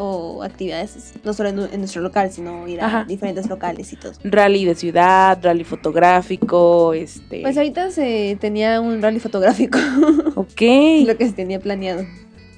O 0.00 0.44
actividades, 0.44 1.14
no 1.24 1.34
solo 1.34 1.48
en, 1.48 1.56
nu- 1.56 1.68
en 1.72 1.80
nuestro 1.80 2.00
local, 2.02 2.30
sino 2.30 2.68
ir 2.68 2.80
a 2.80 2.86
Ajá. 2.86 3.04
diferentes 3.04 3.48
locales 3.48 3.92
y 3.92 3.96
todo. 3.96 4.12
Rally 4.22 4.64
de 4.64 4.76
ciudad, 4.76 5.38
rally 5.42 5.64
fotográfico, 5.64 6.94
este... 6.94 7.42
Pues 7.42 7.56
ahorita 7.56 7.90
se 7.90 8.36
tenía 8.40 8.80
un 8.80 9.02
rally 9.02 9.18
fotográfico, 9.18 9.78
ok. 10.36 10.60
lo 11.04 11.16
que 11.16 11.26
se 11.26 11.32
tenía 11.32 11.58
planeado. 11.58 12.06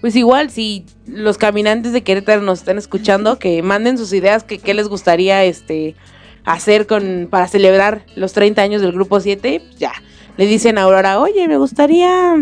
Pues 0.03 0.17
igual, 0.17 0.51
si 0.51 0.85
los 1.07 1.39
caminantes 1.39 1.93
de 1.95 2.03
Querétaro 2.03 2.43
nos 2.43 2.59
están 2.61 2.77
escuchando, 2.77 3.39
que 3.39 3.63
manden 3.63 3.97
sus 3.97 4.13
ideas, 4.13 4.45
que 4.45 4.59
qué 4.59 4.75
les 4.75 4.89
gustaría 4.89 5.43
este 5.45 5.95
hacer 6.45 6.87
con 6.87 7.29
para 7.31 7.47
celebrar 7.49 8.03
los 8.17 8.33
30 8.33 8.63
años 8.63 8.83
del 8.83 8.93
grupo 8.93 9.21
7, 9.21 9.61
pues 9.67 9.79
ya. 9.79 9.93
Le 10.37 10.47
dicen 10.47 10.79
a 10.79 10.83
Aurora, 10.83 11.21
oye, 11.21 11.47
me 11.49 11.59
gustaría, 11.59 12.35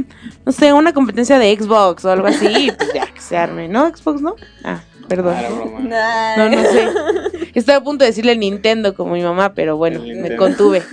no 0.44 0.52
sé, 0.52 0.72
una 0.72 0.92
competencia 0.92 1.38
de 1.38 1.56
Xbox 1.56 2.04
o 2.04 2.10
algo 2.12 2.26
así, 2.28 2.70
pues 2.76 2.92
ya, 2.94 3.06
que 3.06 3.20
se 3.20 3.36
arme, 3.36 3.66
¿no? 3.66 3.88
Xbox, 3.88 4.20
¿no? 4.20 4.36
Ah, 4.62 4.80
perdón. 5.08 5.34
No, 5.88 6.48
no 6.48 6.62
sé. 6.62 6.88
Estaba 7.54 7.78
a 7.78 7.82
punto 7.82 8.04
de 8.04 8.10
decirle 8.10 8.36
Nintendo 8.36 8.94
como 8.94 9.14
mi 9.14 9.22
mamá, 9.22 9.52
pero 9.54 9.76
bueno, 9.76 10.00
me 10.02 10.36
contuve. 10.36 10.82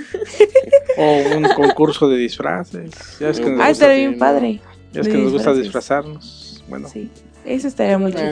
O 0.98 1.38
un 1.38 1.44
concurso 1.50 2.08
de 2.08 2.16
disfraces. 2.18 2.90
Ya 3.20 3.28
es 3.30 3.40
que 3.42 3.50
nos 3.50 3.60
Ah, 3.60 3.68
gusta, 3.68 3.72
estaría 3.72 3.96
bien 4.08 4.18
padre. 4.18 4.62
ya 4.94 5.02
es 5.02 5.08
que 5.10 5.18
nos 5.18 5.34
gusta 5.34 5.54
disfrazarnos. 5.54 6.64
Bueno, 6.70 6.88
Sí, 6.88 7.12
eso 7.46 7.68
estaría 7.68 7.98
muy 7.98 8.14
chido. 8.14 8.32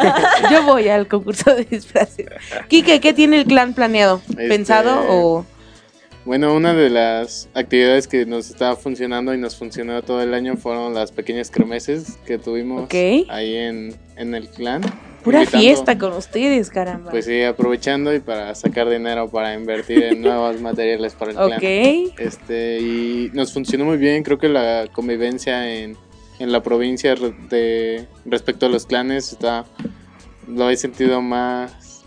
Yo 0.50 0.64
voy 0.64 0.88
al 0.88 1.06
concurso 1.08 1.54
de 1.54 1.64
disfraces. 1.64 2.26
Kike, 2.68 3.00
¿qué 3.00 3.12
tiene 3.12 3.36
el 3.38 3.44
clan 3.44 3.74
planeado? 3.74 4.20
Este- 4.30 4.48
¿Pensado 4.48 5.04
o...? 5.08 5.46
Bueno, 6.24 6.54
una 6.54 6.72
de 6.72 6.88
las 6.88 7.50
actividades 7.52 8.08
que 8.08 8.24
nos 8.24 8.48
estaba 8.48 8.76
funcionando 8.76 9.34
y 9.34 9.38
nos 9.38 9.56
funcionó 9.56 10.00
todo 10.00 10.22
el 10.22 10.32
año 10.32 10.56
fueron 10.56 10.94
las 10.94 11.12
pequeñas 11.12 11.50
cremeses 11.50 12.16
que 12.24 12.38
tuvimos 12.38 12.88
ahí 13.28 13.54
en, 13.56 13.94
en 14.16 14.34
el 14.34 14.48
clan. 14.48 14.80
Pura 15.22 15.40
Invitando- 15.40 15.58
fiesta 15.62 15.98
con 15.98 16.12
ustedes, 16.14 16.70
caramba. 16.70 17.10
Pues 17.10 17.26
sí, 17.26 17.42
aprovechando 17.42 18.14
y 18.14 18.20
para 18.20 18.54
sacar 18.54 18.88
dinero 18.88 19.28
para 19.28 19.52
invertir 19.52 20.02
en 20.02 20.22
nuevos 20.22 20.58
materiales 20.62 21.12
para 21.12 21.32
el 21.32 21.36
clan. 21.36 21.52
ok. 21.58 22.18
Este, 22.18 22.78
y 22.80 23.30
nos 23.34 23.52
funcionó 23.52 23.84
muy 23.84 23.98
bien, 23.98 24.22
creo 24.22 24.38
que 24.38 24.48
la 24.48 24.86
convivencia 24.92 25.74
en, 25.74 25.94
en 26.38 26.52
la 26.52 26.62
provincia 26.62 27.14
de, 27.14 28.06
respecto 28.24 28.66
a 28.66 28.68
los 28.68 28.86
clanes 28.86 29.32
está, 29.32 29.64
lo 30.48 30.68
he 30.70 30.76
sentido 30.76 31.20
más, 31.22 32.04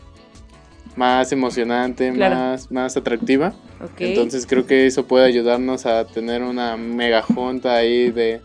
más 0.95 1.31
emocionante, 1.31 2.11
Claro. 2.13 2.35
más, 2.35 2.71
más 2.71 2.97
atractiva. 2.97 3.53
Entonces 3.99 4.45
creo 4.47 4.65
que 4.65 4.87
eso 4.87 5.05
puede 5.05 5.25
ayudarnos 5.25 5.85
a 5.85 6.05
tener 6.05 6.41
una 6.41 6.77
mega 6.77 7.21
junta 7.21 7.75
ahí 7.75 8.11
de, 8.11 8.41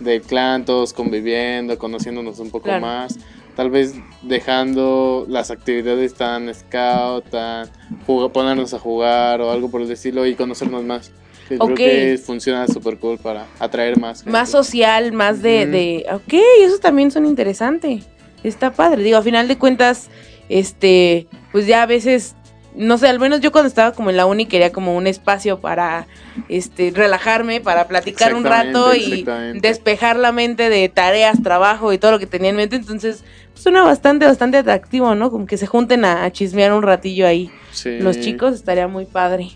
del 0.00 0.20
clan, 0.22 0.64
todos 0.64 0.92
conviviendo, 0.92 1.78
conociéndonos 1.78 2.38
un 2.38 2.50
poco 2.50 2.64
Claro. 2.64 2.82
más. 2.86 3.18
tal 3.56 3.70
vez 3.70 3.94
dejando 4.20 5.24
las 5.30 5.50
actividades 5.50 6.12
tan 6.12 6.54
scout, 6.54 7.30
tan 7.30 7.70
ponernos 8.06 8.74
a 8.74 8.78
jugar 8.78 9.40
o 9.40 9.50
algo 9.50 9.70
por 9.70 9.80
el 9.80 9.90
estilo 9.90 10.26
y 10.26 10.34
conocernos 10.34 10.84
más. 10.84 11.10
Que 11.48 11.56
Ok. 11.56 11.74
Creo 11.74 11.76
que 11.76 12.18
funciona 12.24 12.66
súper 12.66 12.98
cool 12.98 13.18
para 13.18 13.46
atraer 13.58 13.98
más. 13.98 14.18
gente. 14.18 14.30
Más 14.30 14.50
social, 14.50 15.12
más 15.12 15.42
de, 15.42 15.66
de... 15.66 16.06
Ok, 16.12 16.34
eso 16.60 16.78
también 16.78 17.10
son 17.10 17.26
interesante. 17.26 18.02
Está 18.42 18.72
padre. 18.72 19.02
Digo, 19.02 19.18
a 19.18 19.22
final 19.22 19.48
de 19.48 19.56
cuentas, 19.56 20.08
este, 20.48 21.26
pues 21.52 21.66
ya 21.66 21.82
a 21.82 21.86
veces, 21.86 22.34
no 22.74 22.98
sé, 22.98 23.08
al 23.08 23.18
menos 23.18 23.40
yo 23.40 23.52
cuando 23.52 23.68
estaba 23.68 23.92
como 23.92 24.10
en 24.10 24.16
la 24.16 24.26
uni 24.26 24.46
quería 24.46 24.72
como 24.72 24.96
un 24.96 25.06
espacio 25.06 25.60
para, 25.60 26.06
este, 26.48 26.92
relajarme, 26.94 27.60
para 27.60 27.88
platicar 27.88 28.34
un 28.34 28.44
rato 28.44 28.94
y 28.94 29.24
despejar 29.60 30.16
la 30.16 30.32
mente 30.32 30.68
de 30.68 30.88
tareas, 30.88 31.42
trabajo 31.42 31.92
y 31.92 31.98
todo 31.98 32.10
lo 32.12 32.18
que 32.18 32.26
tenía 32.26 32.50
en 32.50 32.56
mente. 32.56 32.76
Entonces, 32.76 33.24
pues, 33.52 33.62
suena 33.62 33.82
bastante, 33.82 34.26
bastante 34.26 34.58
atractivo, 34.58 35.14
¿no? 35.14 35.30
Como 35.30 35.46
que 35.46 35.56
se 35.56 35.66
junten 35.66 36.04
a, 36.04 36.24
a 36.24 36.30
chismear 36.30 36.72
un 36.72 36.82
ratillo 36.82 37.26
ahí. 37.26 37.50
Sí. 37.72 37.98
Los 37.98 38.20
chicos 38.20 38.54
estaría 38.54 38.86
muy 38.88 39.06
padre. 39.06 39.50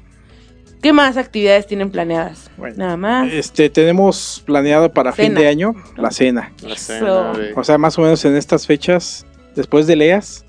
¿Qué 0.83 0.93
más 0.93 1.17
actividades 1.17 1.67
tienen 1.67 1.91
planeadas? 1.91 2.51
Bueno, 2.57 2.77
Nada 2.79 2.97
más. 2.97 3.33
Este, 3.33 3.69
tenemos 3.71 4.43
planeado 4.47 4.93
para 4.93 5.13
fin 5.13 5.35
de 5.35 5.47
año 5.49 5.75
la 5.97 6.11
cena. 6.11 6.53
La 6.63 6.77
cena 6.77 7.33
de- 7.35 7.53
O 7.55 7.65
sea, 7.65 7.77
más 7.79 7.99
o 7.99 8.03
menos 8.03 8.25
en 8.25 8.37
estas 8.37 8.67
fechas, 8.67 9.27
después 9.55 9.87
de 9.87 9.97
Leas, 9.97 10.45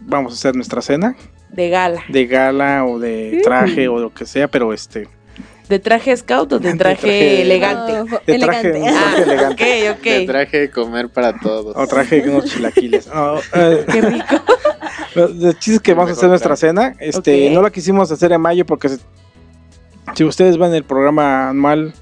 vamos 0.00 0.32
a 0.32 0.34
hacer 0.34 0.54
nuestra 0.54 0.82
cena 0.82 1.16
De 1.50 1.70
gala. 1.70 2.02
de 2.08 2.26
gala 2.26 2.84
o 2.84 2.98
de 2.98 3.40
traje 3.42 3.88
o 3.88 3.98
lo 3.98 4.12
que 4.12 4.26
sea, 4.26 4.48
pero 4.48 4.72
este, 4.74 5.08
¿De 5.68 5.78
traje 5.78 6.16
scout 6.16 6.50
o 6.54 6.58
de 6.58 6.72
De 6.72 6.78
traje, 6.78 6.96
traje- 7.02 7.42
elegante? 7.42 7.92
No, 7.92 8.04
de 8.04 8.38
traje, 8.38 8.68
elegante. 8.70 8.78
un 8.80 8.84
traje 8.88 9.22
elegante. 9.22 9.90
Ok, 9.92 9.98
ok. 9.98 10.04
de 10.04 10.26
traje 10.26 10.60
de 10.60 10.70
comer 10.70 11.08
para 11.10 11.38
todos. 11.38 11.76
O 11.76 11.86
traje 11.86 12.22
de 12.22 12.30
unos 12.30 12.46
chilaquiles. 12.46 13.06
No, 13.14 13.38
eh, 13.54 13.84
Qué 13.92 14.00
rico. 14.00 14.34
de 15.34 15.54
chiste 15.58 15.80
que 15.82 15.92
vamos 15.92 16.10
a 16.10 16.12
hacer 16.14 16.28
nuestra 16.30 16.56
cena. 16.56 16.94
Este, 16.98 17.50
no 17.50 17.60
la 17.60 17.68
quisimos 17.70 18.10
hacer 18.10 18.32
en 18.32 18.40
mayo 18.40 18.64
porque 18.64 18.88
se- 18.88 18.98
si 20.14 20.24
ustedes 20.24 20.58
ven 20.58 20.74
el 20.74 20.84
programa 20.84 21.48
anual, 21.50 21.92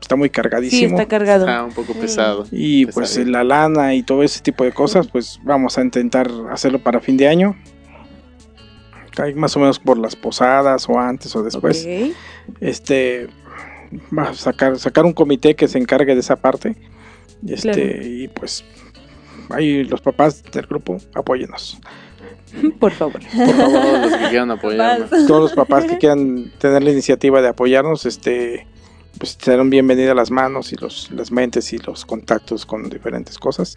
está 0.00 0.16
muy 0.16 0.28
Sí, 0.28 0.32
cargadísimo. 0.32 0.96
está 0.98 1.08
cargado. 1.08 1.46
Ah, 1.48 1.64
un 1.64 1.72
poco 1.72 1.94
pesado. 1.94 2.46
Y 2.50 2.86
pues 2.86 3.16
la 3.26 3.44
lana 3.44 3.94
y 3.94 4.02
todo 4.02 4.22
ese 4.22 4.40
tipo 4.40 4.64
de 4.64 4.72
cosas, 4.72 5.08
pues 5.08 5.40
vamos 5.42 5.78
a 5.78 5.82
intentar 5.82 6.30
hacerlo 6.50 6.82
para 6.82 7.00
fin 7.00 7.16
de 7.16 7.28
año. 7.28 7.56
Más 9.36 9.54
o 9.56 9.60
menos 9.60 9.78
por 9.78 9.98
las 9.98 10.16
posadas 10.16 10.88
o 10.88 10.98
antes 10.98 11.34
o 11.36 11.42
después. 11.42 11.84
Ok. 11.86 12.16
Este 12.60 13.28
va 14.16 14.30
a 14.30 14.34
sacar, 14.34 14.78
sacar 14.78 15.04
un 15.04 15.12
comité 15.12 15.54
que 15.54 15.68
se 15.68 15.78
encargue 15.78 16.14
de 16.14 16.20
esa 16.20 16.36
parte. 16.36 16.76
Este, 17.46 17.70
Claro. 17.72 18.06
y 18.06 18.28
pues 18.28 18.64
ahí 19.50 19.84
los 19.84 20.00
papás 20.00 20.42
del 20.44 20.66
grupo, 20.66 20.96
apóyenos. 21.14 21.78
Por 22.80 22.92
favor. 22.92 23.20
Por 23.20 23.54
favor, 23.54 23.98
los 24.00 24.12
que 24.16 24.28
quieran 24.30 24.50
apoyarnos. 24.50 25.10
Todos 25.26 25.40
los 25.42 25.52
papás 25.52 25.84
que 25.84 25.98
quieran 25.98 26.52
tener 26.58 26.82
la 26.82 26.90
iniciativa 26.90 27.40
de 27.42 27.48
apoyarnos, 27.48 28.06
este 28.06 28.66
pues 29.18 29.36
serán 29.40 29.70
bienvenidas 29.70 30.16
las 30.16 30.30
manos 30.30 30.72
y 30.72 30.76
los, 30.76 31.10
las 31.12 31.30
mentes 31.30 31.72
y 31.72 31.78
los 31.78 32.04
contactos 32.06 32.66
con 32.66 32.88
diferentes 32.88 33.38
cosas, 33.38 33.76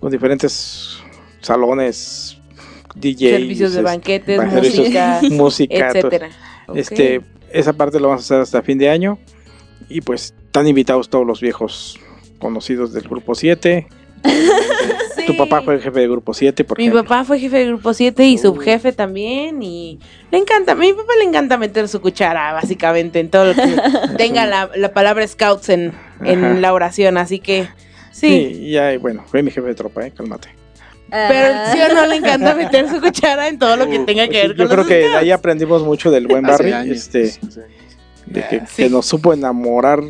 con 0.00 0.12
diferentes 0.12 0.98
salones, 1.40 2.36
DJs, 2.94 3.18
Servicios 3.30 3.72
de 3.72 3.78
es- 3.78 3.84
banquetes, 3.84 4.38
servicios- 4.40 4.78
música, 4.86 5.20
música, 5.30 5.88
etcétera. 5.88 6.28
Este, 6.74 7.20
esa 7.50 7.72
parte 7.72 7.98
lo 7.98 8.08
vamos 8.08 8.22
a 8.22 8.24
hacer 8.24 8.40
hasta 8.42 8.62
fin 8.62 8.78
de 8.78 8.90
año. 8.90 9.18
Y 9.88 10.00
pues 10.02 10.34
están 10.46 10.66
invitados 10.68 11.08
todos 11.10 11.26
los 11.26 11.40
viejos 11.40 11.98
conocidos 12.38 12.92
del 12.92 13.08
grupo 13.08 13.34
7. 13.34 13.86
Sí. 15.26 15.32
Tu 15.32 15.36
papá 15.36 15.62
fue 15.62 15.74
el 15.74 15.80
jefe 15.82 16.00
del 16.00 16.10
grupo 16.10 16.34
7, 16.34 16.64
por 16.64 16.78
Mi 16.78 16.84
ejemplo. 16.84 17.02
papá 17.04 17.24
fue 17.24 17.38
jefe 17.38 17.58
del 17.58 17.68
grupo 17.68 17.94
7 17.94 18.24
y 18.26 18.38
subjefe 18.38 18.92
también 18.92 19.62
y 19.62 19.98
le 20.30 20.38
encanta, 20.38 20.72
a 20.72 20.74
mi 20.74 20.92
papá 20.92 21.12
le 21.18 21.24
encanta 21.24 21.56
meter 21.58 21.88
su 21.88 22.00
cuchara 22.00 22.52
básicamente 22.52 23.20
en 23.20 23.30
todo 23.30 23.46
lo 23.46 23.54
que 23.54 23.62
tenga 24.18 24.46
la, 24.46 24.70
la 24.76 24.92
palabra 24.92 25.26
scouts 25.26 25.68
en, 25.70 25.92
la 26.60 26.72
oración, 26.72 27.16
así 27.18 27.38
que 27.38 27.68
Sí, 28.10 28.28
sí. 28.28 28.58
y 28.66 28.70
ya, 28.72 28.96
bueno, 28.98 29.24
fue 29.26 29.42
mi 29.42 29.50
jefe 29.50 29.66
de 29.68 29.74
tropa, 29.74 30.06
eh, 30.06 30.12
cálmate. 30.16 30.48
Pero 31.10 31.54
sí 31.72 31.78
o 31.80 31.94
no 31.94 32.06
le 32.06 32.16
encanta 32.16 32.54
meter 32.56 32.88
su 32.88 33.00
cuchara 33.00 33.48
en 33.48 33.58
todo 33.58 33.76
lo 33.76 33.88
que 33.88 33.98
tenga 34.00 34.26
que 34.28 34.38
ver 34.48 34.50
Yo 34.54 34.56
con 34.56 34.66
creo 34.66 34.76
los 34.78 34.86
que 34.86 34.94
de 34.94 35.02
scouts. 35.04 35.22
ahí 35.22 35.30
aprendimos 35.30 35.82
mucho 35.84 36.10
del 36.10 36.26
buen 36.26 36.42
Barry, 36.44 36.72
este, 36.90 37.26
sí. 37.28 37.40
de 38.26 38.46
que, 38.48 38.60
Sí. 38.66 38.84
que 38.84 38.90
nos 38.90 39.06
supo 39.06 39.32
enamorar, 39.32 40.00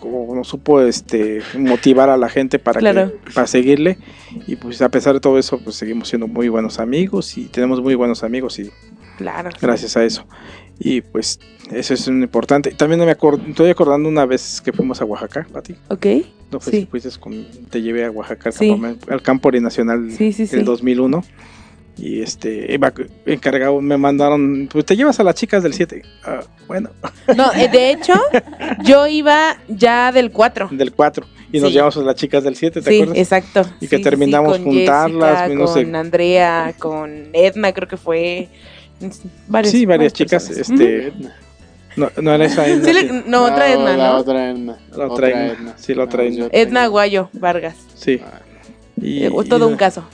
como 0.00 0.34
nos 0.34 0.48
supo 0.48 0.80
este 0.80 1.42
motivar 1.58 2.08
a 2.08 2.16
la 2.16 2.28
gente 2.28 2.58
para 2.58 2.80
Claro. 2.80 3.12
que, 3.24 3.32
para 3.32 3.46
seguirle. 3.46 3.98
Y 4.46 4.56
pues 4.56 4.80
a 4.82 4.88
pesar 4.88 5.14
de 5.14 5.20
todo 5.20 5.38
eso, 5.38 5.58
pues 5.62 5.76
seguimos 5.76 6.08
siendo 6.08 6.26
muy 6.26 6.48
buenos 6.48 6.78
amigos 6.78 7.36
y 7.36 7.44
tenemos 7.46 7.82
muy 7.82 7.94
buenos 7.94 8.22
amigos 8.24 8.58
y 8.58 8.70
Claro. 9.18 9.50
gracias 9.60 9.96
a 9.96 10.04
eso. 10.04 10.24
Y 10.78 11.02
pues 11.02 11.38
eso 11.70 11.92
es 11.92 12.06
un 12.08 12.22
importante. 12.22 12.70
También 12.70 13.04
me 13.04 13.10
estoy 13.12 13.68
acordando 13.70 14.08
una 14.08 14.24
vez 14.24 14.62
que 14.62 14.72
fuimos 14.72 15.02
a 15.02 15.04
Oaxaca, 15.04 15.46
Pati. 15.52 15.74
Ok. 15.88 16.06
No 16.50 16.58
fue 16.58 16.72
Sí. 16.72 16.80
si 16.80 16.86
fuiste 16.86 17.10
con, 17.20 17.46
te 17.68 17.82
llevé 17.82 18.06
a 18.06 18.10
Oaxaca 18.10 18.48
al, 18.48 18.52
Sí. 18.54 18.68
campamento- 18.70 19.12
al 19.12 19.22
campo 19.22 19.50
nacional 19.52 20.10
Sí, 20.10 20.32
sí, 20.32 20.46
sí. 20.46 20.56
del 20.56 20.64
2001. 20.64 21.22
Y 22.00 22.22
este, 22.22 22.72
iba 22.72 22.92
encargado, 23.26 23.78
me 23.82 23.98
mandaron, 23.98 24.68
pues 24.72 24.86
te 24.86 24.96
llevas 24.96 25.20
a 25.20 25.22
las 25.22 25.34
chicas 25.34 25.62
del 25.62 25.74
7. 25.74 26.00
Ah, 26.24 26.40
bueno, 26.66 26.88
No, 27.36 27.52
eh, 27.52 27.68
de 27.68 27.90
hecho, 27.92 28.14
yo 28.82 29.06
iba 29.06 29.58
ya 29.68 30.10
del 30.10 30.30
4. 30.32 30.68
del 30.72 30.92
4. 30.92 31.26
Y 31.52 31.60
nos 31.60 31.68
Sí. 31.68 31.74
llevamos 31.74 31.96
a 31.98 32.00
las 32.00 32.14
chicas 32.14 32.42
del 32.42 32.56
7, 32.56 32.80
¿te 32.80 32.88
Sí, 32.90 32.96
acuerdas? 33.02 33.18
exacto. 33.18 33.60
Y 33.80 33.86
que 33.88 33.96
Sí, 33.96 33.96
sí, 33.98 34.02
terminamos 34.02 34.56
con 34.56 34.64
juntarlas, 34.64 35.40
Jessica, 35.42 35.58
no 35.60 35.66
sé. 35.66 35.82
con 35.84 35.94
Andrea, 35.96 36.74
con 36.78 37.28
Edna, 37.34 37.72
creo 37.74 37.86
que 37.88 37.96
fue. 37.98 38.48
Varias, 39.48 39.72
sí, 39.72 39.84
varias 39.84 40.12
chicas. 40.14 40.46
personas. 40.48 40.70
Este, 40.70 41.12
no, 41.96 42.10
no 42.22 42.32
era 42.34 42.44
esa 42.46 42.66
Edna, 42.66 42.84
Sí, 42.84 42.92
le- 42.94 43.22
no, 43.26 43.44
otra 43.44 43.72
Edna, 43.72 43.96
La 43.96 44.06
¿no? 44.12 44.16
otra 44.18 44.50
Edna. 44.50 44.78
La 44.96 45.06
otra 45.06 45.28
Edna. 45.28 45.74
Sí, 45.76 45.94
la 45.94 46.04
otra 46.04 46.22
Ah, 46.22 46.26
Edna. 46.26 46.48
Edna 46.52 46.86
Guayo 46.86 47.28
Vargas. 47.34 47.76
Sí. 47.94 48.20
Y, 49.02 49.24
Eh, 49.24 49.30
todo 49.48 49.68
y- 49.68 49.72
un 49.72 49.76
caso. 49.76 50.04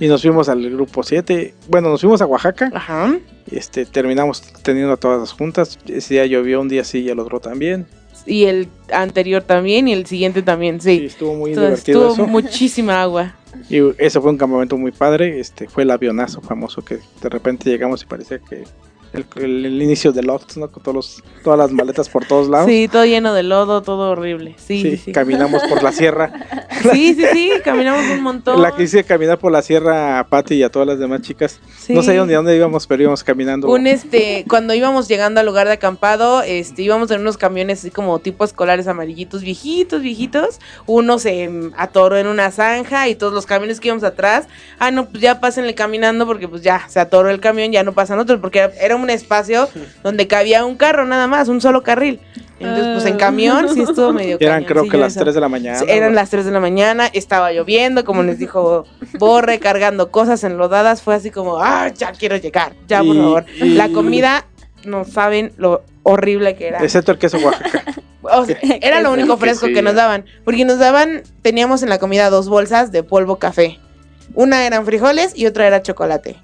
Y 0.00 0.08
nos 0.08 0.22
fuimos 0.22 0.48
al 0.48 0.68
grupo 0.70 1.02
7. 1.02 1.54
Bueno, 1.68 1.88
nos 1.90 2.00
fuimos 2.00 2.20
a 2.22 2.26
Oaxaca. 2.26 2.70
Ajá. 2.74 3.18
Este, 3.50 3.84
terminamos 3.86 4.42
teniendo 4.62 4.92
a 4.92 4.96
todas 4.96 5.20
las 5.20 5.32
juntas. 5.32 5.78
Ese 5.86 6.14
día 6.14 6.26
llovió 6.26 6.60
un 6.60 6.68
día 6.68 6.84
sí 6.84 7.00
y 7.00 7.08
el 7.08 7.18
otro 7.18 7.40
también. 7.40 7.86
Y 8.26 8.44
el 8.44 8.68
anterior 8.92 9.42
también 9.42 9.88
y 9.88 9.92
el 9.94 10.04
siguiente 10.06 10.42
también, 10.42 10.80
Sí, 10.80 10.98
sí. 10.98 11.06
estuvo 11.06 11.34
muy 11.34 11.50
Entonces, 11.50 11.84
divertido 11.84 12.08
estuvo 12.10 12.24
eso. 12.24 12.32
muchísima 12.32 13.02
agua. 13.02 13.34
Y 13.70 13.78
eso 13.98 14.20
fue 14.20 14.30
un 14.30 14.36
campamento 14.36 14.76
muy 14.76 14.92
padre. 14.92 15.40
Este 15.40 15.68
fue 15.68 15.82
el 15.82 15.90
avionazo 15.90 16.40
famoso 16.42 16.82
que 16.84 16.96
de 17.22 17.28
repente 17.28 17.70
llegamos 17.70 18.02
y 18.02 18.06
parecía 18.06 18.38
que 18.38 18.64
el, 19.12 19.24
el- 19.36 19.66
el 19.66 19.82
inicio 19.82 20.12
de 20.12 20.22
Lost, 20.22 20.56
¿no? 20.56 20.70
Con 20.70 20.82
todos 20.82 20.94
los, 20.94 21.22
todas 21.42 21.58
las 21.58 21.70
maletas 21.72 22.08
por 22.08 22.24
todos 22.26 22.48
lados. 22.48 22.66
Sí, 22.68 22.88
todo 22.90 23.04
lleno 23.04 23.34
de 23.34 23.42
lodo, 23.42 23.82
todo 23.82 24.10
horrible. 24.10 24.54
Sí, 24.58 24.82
sí, 24.82 24.96
sí. 24.96 25.12
caminamos 25.12 25.62
por 25.68 25.82
la 25.82 25.92
sierra. 25.92 26.32
Sí, 26.92 27.12
sí, 27.14 27.24
sí, 27.32 27.50
caminamos 27.64 28.04
un 28.08 28.22
montón. 28.22 28.62
La 28.62 28.70
que 28.70 28.84
hice 28.84 29.02
caminar 29.02 29.36
por 29.38 29.50
la 29.50 29.62
sierra 29.62 30.20
a 30.20 30.28
Patty 30.28 30.54
y 30.54 30.62
a 30.62 30.70
todas 30.70 30.86
las 30.86 31.00
demás 31.00 31.22
chicas. 31.22 31.58
Sí. 31.76 31.92
No 31.92 32.02
ni 32.02 32.32
a 32.34 32.36
dónde 32.36 32.54
íbamos, 32.56 32.86
pero 32.86 33.02
íbamos 33.02 33.24
caminando. 33.24 33.68
Un 33.68 33.88
este, 33.88 34.44
cuando 34.48 34.74
íbamos 34.74 35.08
llegando 35.08 35.40
al 35.40 35.46
lugar 35.46 35.66
de 35.66 35.72
acampado, 35.72 36.40
este, 36.42 36.82
íbamos 36.82 37.10
en 37.10 37.22
unos 37.22 37.36
camiones 37.36 37.80
así 37.80 37.90
como 37.90 38.20
tipo 38.20 38.44
escolares 38.44 38.86
amarillitos, 38.86 39.42
viejitos, 39.42 40.02
viejitos. 40.02 40.60
Uno 40.86 41.18
se 41.18 41.50
atoró 41.76 42.16
en 42.16 42.28
una 42.28 42.52
zanja 42.52 43.08
y 43.08 43.16
todos 43.16 43.32
los 43.32 43.44
camiones 43.44 43.80
que 43.80 43.88
íbamos 43.88 44.04
atrás, 44.04 44.46
ah, 44.78 44.92
no, 44.92 45.06
pues 45.06 45.20
ya 45.20 45.40
pásenle 45.40 45.74
caminando 45.74 46.26
porque 46.26 46.46
pues 46.46 46.62
ya 46.62 46.84
se 46.88 47.00
atoró 47.00 47.28
el 47.28 47.40
camión, 47.40 47.72
ya 47.72 47.82
no 47.82 47.92
pasan 47.92 48.20
otros, 48.20 48.38
porque 48.40 48.70
era 48.80 48.94
un 49.02 49.10
espacio 49.10 49.68
donde 50.02 50.26
cabía 50.26 50.64
un 50.64 50.76
carro 50.76 51.04
nada 51.06 51.26
más, 51.26 51.48
un 51.48 51.60
solo 51.60 51.82
carril. 51.82 52.20
Entonces, 52.60 52.86
pues 52.94 53.04
en 53.06 53.16
camión 53.18 53.68
sí 53.72 53.82
estuvo 53.82 54.12
medio 54.12 54.36
Eran 54.40 54.64
creo 54.64 54.88
que 54.88 54.96
las 54.98 55.12
eso. 55.12 55.20
3 55.20 55.32
de 55.36 55.40
la 55.40 55.48
mañana. 55.48 55.78
Sí, 55.78 55.84
Eran 55.88 56.16
las 56.16 56.28
3 56.30 56.44
de 56.44 56.50
la 56.50 56.58
mañana, 56.58 57.06
estaba 57.12 57.52
lloviendo, 57.52 58.04
como 58.04 58.24
les 58.24 58.38
dijo 58.40 58.84
Borre, 59.18 59.60
cargando 59.60 60.10
cosas 60.10 60.42
enlodadas. 60.42 61.00
Fue 61.02 61.14
así 61.14 61.30
como, 61.30 61.58
ah, 61.62 61.88
ya 61.94 62.10
quiero 62.12 62.36
llegar, 62.36 62.72
ya 62.88 63.02
por 63.04 63.14
favor. 63.16 63.44
y- 63.60 63.74
La 63.74 63.88
comida, 63.90 64.44
no 64.84 65.04
saben 65.04 65.52
lo 65.56 65.82
horrible 66.02 66.56
que 66.56 66.66
era. 66.68 66.82
Excepto 66.82 67.12
el 67.12 67.18
queso 67.18 67.38
Oaxaca. 67.38 67.84
O 68.30 68.44
sea, 68.44 68.58
era 68.82 69.00
lo 69.00 69.12
único 69.12 69.36
fresco 69.38 69.66
que 69.66 69.74
quesillo. 69.74 69.84
nos 69.84 69.94
daban. 69.94 70.24
Porque 70.44 70.64
nos 70.64 70.78
daban, 70.80 71.22
teníamos 71.40 71.82
en 71.84 71.88
la 71.88 71.98
comida 71.98 72.28
dos 72.28 72.48
bolsas 72.48 72.90
de 72.92 73.02
polvo 73.04 73.36
café. 73.38 73.78
Una 74.34 74.66
eran 74.66 74.84
frijoles 74.84 75.32
y 75.36 75.46
otra 75.46 75.66
era 75.68 75.80
chocolate. 75.82 76.36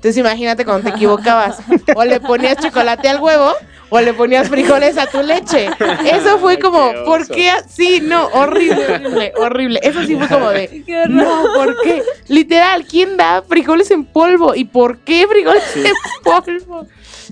Entonces 0.00 0.16
imagínate 0.16 0.64
cuando 0.64 0.88
te 0.88 0.96
equivocabas. 0.96 1.58
O 1.94 2.04
le 2.04 2.20
ponías 2.20 2.56
chocolate 2.56 3.06
al 3.06 3.20
huevo 3.20 3.52
o 3.90 4.00
le 4.00 4.14
ponías 4.14 4.48
frijoles 4.48 4.96
a 4.96 5.06
tu 5.06 5.20
leche. 5.22 5.68
Eso 6.10 6.38
fue 6.38 6.58
como, 6.58 6.90
Qué 6.90 7.02
¿por 7.04 7.28
qué? 7.28 7.50
Sí, 7.68 8.00
no, 8.02 8.28
horrible, 8.28 8.94
horrible, 8.94 9.32
horrible. 9.36 9.80
Eso 9.82 10.02
sí 10.04 10.16
fue 10.16 10.26
como 10.26 10.48
de, 10.48 10.84
no, 11.10 11.42
¿por 11.54 11.76
qué? 11.82 12.02
Literal, 12.28 12.86
¿quién 12.86 13.18
da 13.18 13.42
frijoles 13.42 13.90
en 13.90 14.06
polvo? 14.06 14.54
¿Y 14.54 14.64
por 14.64 15.00
qué 15.00 15.26
frijoles 15.28 15.76
en 15.76 15.92
polvo? 16.24 16.86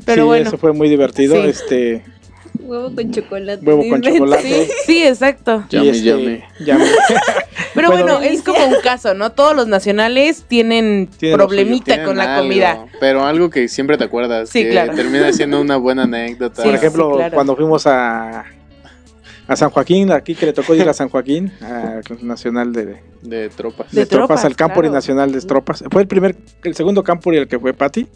Pero 0.05 0.23
sí, 0.23 0.27
bueno, 0.27 0.49
eso 0.49 0.59
fue 0.59 0.75
muy 0.75 0.91
divertido. 0.91 1.37
Sí. 1.37 1.49
Este, 1.49 2.05
Huevo 2.61 2.95
con 2.95 3.11
chocolate. 3.11 3.65
Huevo 3.65 3.79
con 3.79 3.87
inventes. 3.87 4.15
chocolate. 4.15 4.43
Sí, 4.67 4.73
sí, 4.87 5.07
exacto. 5.07 5.65
Yummy, 5.71 5.89
este, 5.89 6.03
yummy. 6.05 6.43
Pero 7.75 7.91
Bueno, 7.91 8.05
bueno, 8.15 8.21
es 8.21 8.43
como 8.43 8.65
un 8.67 8.77
caso, 8.83 9.15
¿no? 9.15 9.31
Todos 9.33 9.55
los 9.55 9.69
nacionales 9.69 10.45
tienen 10.49 11.09
problemita 11.33 11.85
Tienen 11.85 12.07
con 12.07 12.17
la 12.17 12.35
algo, 12.35 12.43
comida. 12.43 12.87
Pero 13.01 13.25
algo 13.25 13.51
que 13.51 13.69
siempre 13.69 13.97
te 13.97 14.05
acuerdas. 14.05 14.49
Sí, 14.51 14.65
que 14.65 14.71
claro. 14.71 14.95
Termina 14.95 15.33
siendo 15.33 15.61
una 15.61 15.77
buena 15.77 16.05
anécdota. 16.05 16.63
Sí, 16.63 16.69
Por 16.69 16.75
ejemplo, 16.77 17.11
sí, 17.13 17.17
claro. 17.19 17.35
cuando 17.35 17.55
fuimos 17.57 17.87
a, 17.87 18.45
a 19.47 19.57
San 19.57 19.71
Joaquín, 19.71 20.11
aquí 20.13 20.35
que 20.35 20.47
le 20.47 20.53
tocó 20.53 20.75
ir 20.75 20.89
a 20.89 20.93
San 20.95 21.09
Joaquín, 21.09 21.53
al 21.61 22.03
Nacional 22.23 22.73
de, 22.73 22.97
De 23.23 23.49
tropas. 23.51 23.93
de, 23.93 24.01
De 24.01 24.07
tropas, 24.07 24.27
tropas, 24.29 24.45
al 24.45 24.57
Campori 24.57 24.89
claro. 24.89 24.95
Nacional 24.95 25.33
de 25.33 25.41
Tropas. 25.43 25.85
Fue 25.91 26.03
el 26.03 26.09
primer, 26.09 26.37
el 26.65 26.75
segundo 26.75 27.05
Campori 27.05 27.37
el 27.39 27.49
que 27.49 27.59
fue 27.59 27.75
Patti. 27.75 28.07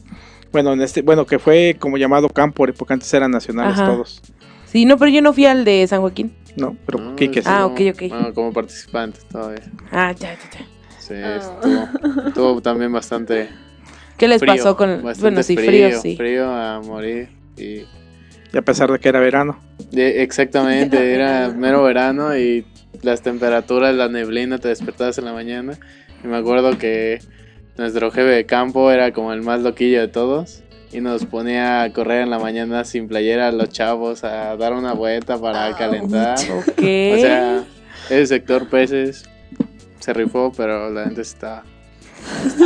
Bueno, 0.52 0.72
en 0.74 0.82
este, 0.82 1.02
bueno, 1.02 1.26
que 1.26 1.38
fue 1.38 1.76
como 1.78 1.96
llamado 1.96 2.28
Campori, 2.28 2.72
porque 2.72 2.92
antes 2.94 3.12
eran 3.14 3.30
nacionales 3.30 3.74
Ajá. 3.78 3.86
todos. 3.86 4.20
Sí, 4.66 4.84
no, 4.84 4.96
pero 4.98 5.10
yo 5.10 5.22
no 5.22 5.32
fui 5.32 5.46
al 5.46 5.64
de 5.64 5.86
San 5.86 6.00
Joaquín. 6.00 6.32
No, 6.56 6.76
pero 6.86 6.98
Ah, 7.00 7.12
Quique 7.16 7.40
sí. 7.42 7.48
Ah, 7.50 7.66
ok, 7.66 7.80
ok. 7.94 8.02
Bueno, 8.08 8.34
como 8.34 8.52
participante 8.52 9.20
todavía. 9.30 9.62
Ah, 9.90 10.12
ya, 10.12 10.34
ya, 10.34 10.38
ya. 10.58 10.66
Sí, 10.98 11.14
Ah. 11.14 11.36
estuvo, 11.36 12.26
estuvo 12.28 12.60
también 12.62 12.92
bastante. 12.92 13.48
¿Qué 14.18 14.28
les 14.28 14.38
frío, 14.38 14.54
pasó 14.56 14.76
con 14.76 15.02
bastante 15.02 15.20
Bueno, 15.22 15.42
sí, 15.42 15.56
frío, 15.56 16.00
sí. 16.00 16.16
Frío 16.16 16.50
a 16.50 16.80
morir. 16.80 17.30
Y 17.56 17.84
Y 18.54 18.58
a 18.58 18.62
pesar 18.62 18.92
de 18.92 18.98
que 18.98 19.08
era 19.08 19.18
verano. 19.20 19.58
y 19.90 20.00
exactamente, 20.00 20.96
era 21.14 21.48
mero 21.48 21.82
verano 21.82 22.36
y 22.36 22.66
las 23.02 23.22
temperaturas, 23.22 23.94
la 23.94 24.08
neblina, 24.08 24.58
te 24.58 24.68
despertabas 24.68 25.16
en 25.18 25.24
la 25.24 25.32
mañana. 25.32 25.78
Y 26.22 26.26
me 26.28 26.36
acuerdo 26.36 26.76
que 26.78 27.18
nuestro 27.76 28.10
jefe 28.10 28.28
de 28.28 28.46
campo 28.46 28.90
era 28.90 29.12
como 29.12 29.32
el 29.32 29.42
más 29.42 29.60
loquillo 29.60 30.00
de 30.00 30.08
todos. 30.08 30.62
Y 30.92 31.00
nos 31.00 31.24
ponía 31.24 31.82
a 31.84 31.92
correr 31.92 32.20
en 32.22 32.28
la 32.30 32.38
mañana 32.38 32.84
sin 32.84 33.08
playera 33.08 33.48
a 33.48 33.52
los 33.52 33.70
chavos, 33.70 34.24
a 34.24 34.56
dar 34.58 34.74
una 34.74 34.92
vuelta 34.92 35.38
para 35.38 35.74
calentar. 35.74 36.36
Ok. 36.54 36.68
O 36.78 37.16
sea, 37.16 37.64
ese 38.10 38.26
sector 38.26 38.68
peces 38.68 39.24
se 40.00 40.12
rifó, 40.12 40.52
pero 40.54 40.90
la 40.90 41.04
gente 41.04 41.22
está, 41.22 41.62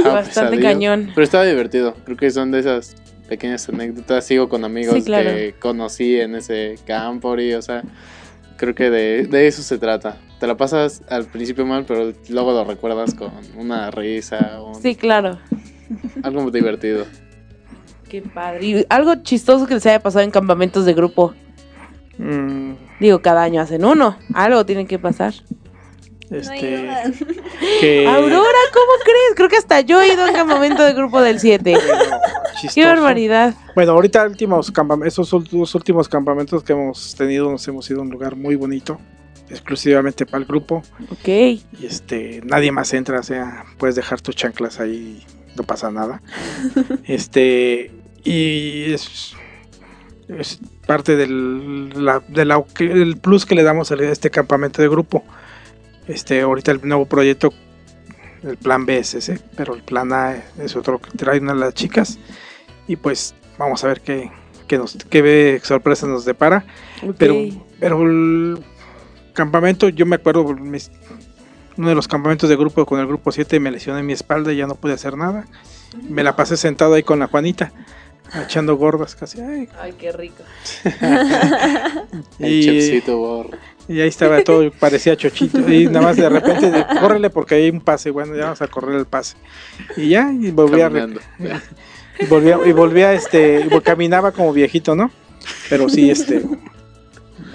Bastante 0.05 0.29
pesadillo. 0.57 0.63
cañón. 0.63 1.11
Pero 1.15 1.23
estaba 1.25 1.45
divertido. 1.45 1.95
Creo 2.05 2.17
que 2.17 2.31
son 2.33 2.51
de 2.51 2.59
esas 2.61 2.97
pequeñas 3.29 3.69
anécdotas. 3.69 4.27
Sigo 4.27 4.49
con 4.49 4.65
amigos 4.65 4.95
Sí, 4.97 5.03
claro. 5.05 5.31
que 5.31 5.55
conocí 5.61 6.19
en 6.21 6.35
ese 6.35 6.77
campo 6.85 7.39
y, 7.39 7.55
o 7.55 7.63
sea, 7.63 7.83
creo 8.57 8.75
que 8.75 8.91
de, 8.91 9.27
de 9.29 9.47
eso 9.47 9.63
se 9.63 9.79
trata. 9.79 10.17
Te 10.41 10.47
la 10.47 10.57
pasas 10.57 11.03
al 11.09 11.25
principio 11.27 11.65
mal, 11.65 11.85
pero 11.87 12.13
luego 12.29 12.53
lo 12.53 12.65
recuerdas 12.65 13.15
con 13.15 13.31
una 13.57 13.91
risa, 13.91 14.61
un- 14.63 14.75
Sí, 14.81 14.95
claro. 14.95 15.39
algo 16.23 16.51
divertido. 16.51 17.07
Qué 18.09 18.23
padre. 18.23 18.67
Y 18.67 18.87
algo 18.89 19.15
chistoso 19.17 19.67
que 19.67 19.75
les 19.75 19.87
haya 19.87 20.01
pasado 20.01 20.25
en 20.25 20.31
campamentos 20.31 20.85
de 20.85 20.95
grupo. 20.95 21.35
Mm, 22.19 22.73
Digo, 23.01 23.21
cada 23.21 23.43
año 23.43 23.61
hacen 23.61 23.85
uno. 23.85 24.17
Algo 24.35 24.65
tiene 24.65 24.87
que 24.87 24.99
pasar. 24.99 25.35
No 26.31 26.37
este, 26.39 26.57
que, 27.81 28.07
Aurora, 28.07 28.59
¿cómo 28.73 28.93
crees? 29.05 29.35
Creo 29.37 29.49
que 29.49 29.57
hasta 29.57 29.81
yo 29.83 30.01
he 30.01 30.13
ido 30.13 30.25
a 30.25 30.29
un 30.29 30.35
campamento 30.35 30.83
de 30.83 30.93
grupo 30.95 31.21
del 31.21 31.39
7. 31.41 31.73
Bueno, 31.73 32.17
Qué 32.75 32.85
barbaridad. 32.85 33.55
Bueno, 33.75 33.93
ahorita 33.93 34.25
últimos 34.27 34.73
campam- 34.73 35.07
esos 35.07 35.33
últimos 35.33 36.09
campamentos 36.09 36.65
que 36.65 36.73
hemos 36.73 37.15
tenido 37.15 37.51
nos 37.51 37.67
hemos 37.69 37.89
ido 37.91 38.01
a 38.01 38.03
un 38.03 38.11
lugar 38.11 38.35
muy 38.35 38.57
bonito, 38.57 38.99
exclusivamente 39.51 40.27
para 40.27 40.39
el 40.39 40.45
grupo. 40.47 40.83
Ok. 41.11 41.29
Y 41.29 41.63
este, 41.83 42.41
nadie 42.45 42.73
más 42.73 42.93
entra, 42.95 43.21
o 43.21 43.23
sea, 43.23 43.65
puedes 43.79 43.95
dejar 43.97 44.21
tus 44.21 44.35
chanclas 44.37 44.81
ahí, 44.81 45.25
no 45.57 45.63
pasa 45.63 45.91
nada. 45.91 46.21
este, 47.05 47.91
y 48.25 48.93
es, 48.93 49.35
es 50.29 50.59
parte 50.87 51.17
del, 51.17 52.05
la, 52.05 52.21
de 52.29 52.45
la- 52.45 52.65
que- 52.75 52.91
el 52.91 53.17
plus 53.19 53.47
que 53.47 53.55
le 53.55 53.63
damos 53.63 53.91
a 53.93 53.95
este 53.97 54.31
campamento 54.31 54.83
de 54.83 54.89
grupo. 54.89 55.25
Este, 56.09 56.41
ahorita 56.41 56.71
el 56.73 56.81
nuevo 56.87 57.07
proyecto, 57.07 57.53
el 58.43 58.57
plan 58.57 58.87
B 58.87 58.99
es 58.99 59.15
ese, 59.15 59.41
pero 59.57 59.75
el 59.75 59.83
plan 59.83 60.13
A 60.13 60.37
es 60.59 60.77
otro 60.77 61.01
que 61.01 61.11
traen 61.17 61.49
a 61.51 61.55
las 61.55 61.75
chicas. 61.75 62.19
Y 62.87 62.97
pues 62.97 63.35
vamos 63.59 63.83
a 63.83 63.89
ver 63.89 64.01
qué, 64.01 64.31
qué, 64.69 64.79
nos, 64.79 64.97
qué 65.11 65.61
sorpresa 65.65 66.07
nos 66.07 66.25
depara. 66.25 66.65
Pero, 67.19 67.35
campamento, 69.37 69.89
yo 69.89 70.07
me 70.07 70.17
acuerdo, 70.17 70.45
mis- 70.55 70.91
uno 71.77 71.89
de 71.91 71.95
los 71.95 72.09
campamentos 72.09 72.49
de 72.49 72.57
grupo 72.57 72.85
con 72.87 72.99
el 73.01 73.07
grupo 73.07 73.31
7 73.31 73.61
me 73.61 73.71
lesioné 73.71 74.03
mi 74.03 74.13
espalda 74.15 74.53
y 74.53 74.57
ya 74.57 74.67
no 74.67 74.75
pude 74.75 74.95
hacer 74.95 75.17
nada. 75.17 75.47
Me 76.09 76.25
la 76.25 76.35
pasé 76.35 76.57
sentado 76.57 76.95
ahí 76.95 77.03
con 77.03 77.19
la 77.19 77.27
Juanita, 77.29 77.71
echando 78.45 78.77
gordas 78.77 79.15
casi. 79.15 79.41
ay, 79.41 79.69
Ay, 79.81 79.93
qué 79.99 80.11
rico. 80.13 80.43
El 82.39 82.53
y, 82.53 82.65
chefcito 82.65 83.19
borro. 83.19 83.51
y 83.89 84.01
ahí 84.01 84.09
estaba 84.09 84.43
todo, 84.43 84.71
parecía 84.73 85.17
chochito. 85.17 85.59
Y 85.71 85.87
nada 85.87 86.01
más 86.01 86.17
de 86.17 86.29
repente, 86.29 86.71
de, 86.71 86.85
córrele 87.01 87.31
porque 87.31 87.57
hay 87.57 87.71
un 87.71 87.81
pase. 87.81 88.11
Bueno, 88.11 88.35
ya 88.35 88.45
vamos 88.45 88.63
a 88.63 88.69
correr 88.69 88.97
el 88.97 89.07
pase. 89.07 89.37
Y 89.97 90.09
ya, 90.11 90.33
y 90.33 90.51
volví 90.51 90.81
a, 90.81 90.85
Caminando. 90.89 91.21
y 92.19 92.27
volví 92.27 92.51
a, 92.51 92.59
y 92.67 92.73
volví 92.73 93.03
a, 93.03 93.13
este, 93.13 93.67
y 93.71 93.81
caminaba 93.81 94.33
como 94.33 94.53
viejito, 94.53 94.97
¿no? 94.97 95.11
Pero 95.69 95.89
sí, 95.89 96.11
este, 96.11 96.43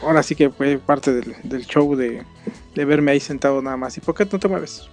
ahora 0.01 0.23
sí 0.23 0.35
que 0.35 0.49
fue 0.49 0.77
parte 0.77 1.13
del, 1.13 1.35
del 1.43 1.65
show 1.65 1.95
de, 1.95 2.23
de 2.75 2.85
verme 2.85 3.11
ahí 3.11 3.19
sentado 3.19 3.61
nada 3.61 3.77
más. 3.77 3.97
¿Y 3.97 4.01
por 4.01 4.15
qué 4.15 4.25
no 4.31 4.39
te 4.39 4.47
mueves? 4.47 4.89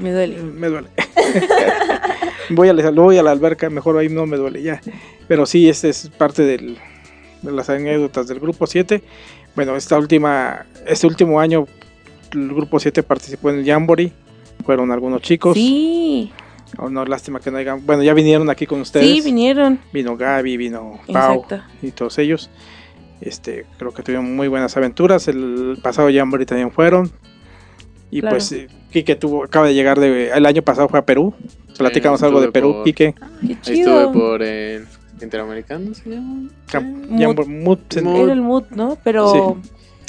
Me 0.00 0.12
duele. 0.12 0.42
Me 0.42 0.68
duele. 0.68 0.88
voy, 2.50 2.68
a 2.68 2.72
la, 2.72 2.90
voy 2.90 3.18
a 3.18 3.22
la 3.22 3.30
alberca, 3.30 3.70
mejor 3.70 3.96
ahí 3.98 4.08
no 4.08 4.26
me 4.26 4.36
duele 4.36 4.62
ya. 4.62 4.80
Pero 5.28 5.46
sí, 5.46 5.68
este 5.68 5.88
es 5.88 6.08
parte 6.08 6.42
del, 6.42 6.78
de 7.42 7.52
las 7.52 7.70
anécdotas 7.70 8.26
del 8.26 8.40
grupo 8.40 8.66
7. 8.66 9.02
Bueno, 9.54 9.76
esta 9.76 9.98
última, 9.98 10.66
este 10.86 11.06
último 11.06 11.40
año 11.40 11.66
el 12.32 12.48
grupo 12.48 12.80
7 12.80 13.02
participó 13.02 13.50
en 13.50 13.60
el 13.60 13.66
Jamboree. 13.66 14.12
Fueron 14.64 14.90
algunos 14.90 15.22
chicos. 15.22 15.54
Sí. 15.54 16.32
Oh, 16.78 16.88
no, 16.88 17.04
lástima 17.04 17.40
que 17.40 17.50
no 17.50 17.58
hayan. 17.58 17.84
Bueno, 17.86 18.02
ya 18.02 18.14
vinieron 18.14 18.50
aquí 18.50 18.66
con 18.66 18.80
ustedes. 18.80 19.06
Sí, 19.06 19.20
vinieron. 19.20 19.78
Vino 19.92 20.16
Gaby, 20.16 20.56
vino 20.56 20.98
Pau 21.12 21.44
Exacto. 21.44 21.60
y 21.82 21.90
todos 21.92 22.18
ellos. 22.18 22.50
Este, 23.24 23.64
creo 23.78 23.92
que 23.92 24.02
tuvieron 24.02 24.36
muy 24.36 24.48
buenas 24.48 24.76
aventuras. 24.76 25.28
El 25.28 25.78
pasado 25.82 26.08
Jamboree 26.12 26.44
también 26.46 26.70
fueron. 26.70 27.10
Y 28.10 28.20
Claro. 28.20 28.36
pues 28.36 28.52
eh, 28.52 28.68
Quique 28.92 29.16
tuvo, 29.16 29.44
acaba 29.44 29.66
de 29.66 29.74
llegar 29.74 29.98
de. 29.98 30.28
El 30.30 30.46
año 30.46 30.62
pasado 30.62 30.88
fue 30.88 30.98
a 30.98 31.06
Perú. 31.06 31.34
Platicamos 31.78 32.22
algo 32.22 32.40
de 32.40 32.52
Perú, 32.52 32.74
por- 32.74 32.84
Quique. 32.84 33.14
Ahí 33.42 33.58
estuve 33.78 34.12
por 34.12 34.42
el 34.42 34.84
Interamericano, 35.22 35.94
¿se 35.94 36.10
llama? 36.10 36.48
Mood- 36.70 37.08
Jambor- 37.08 37.46
Mood- 37.46 38.02
Mood. 38.02 38.22
Era 38.24 38.32
el 38.32 38.42
mood, 38.42 38.64
¿no? 38.70 38.98
Pero. 39.02 39.58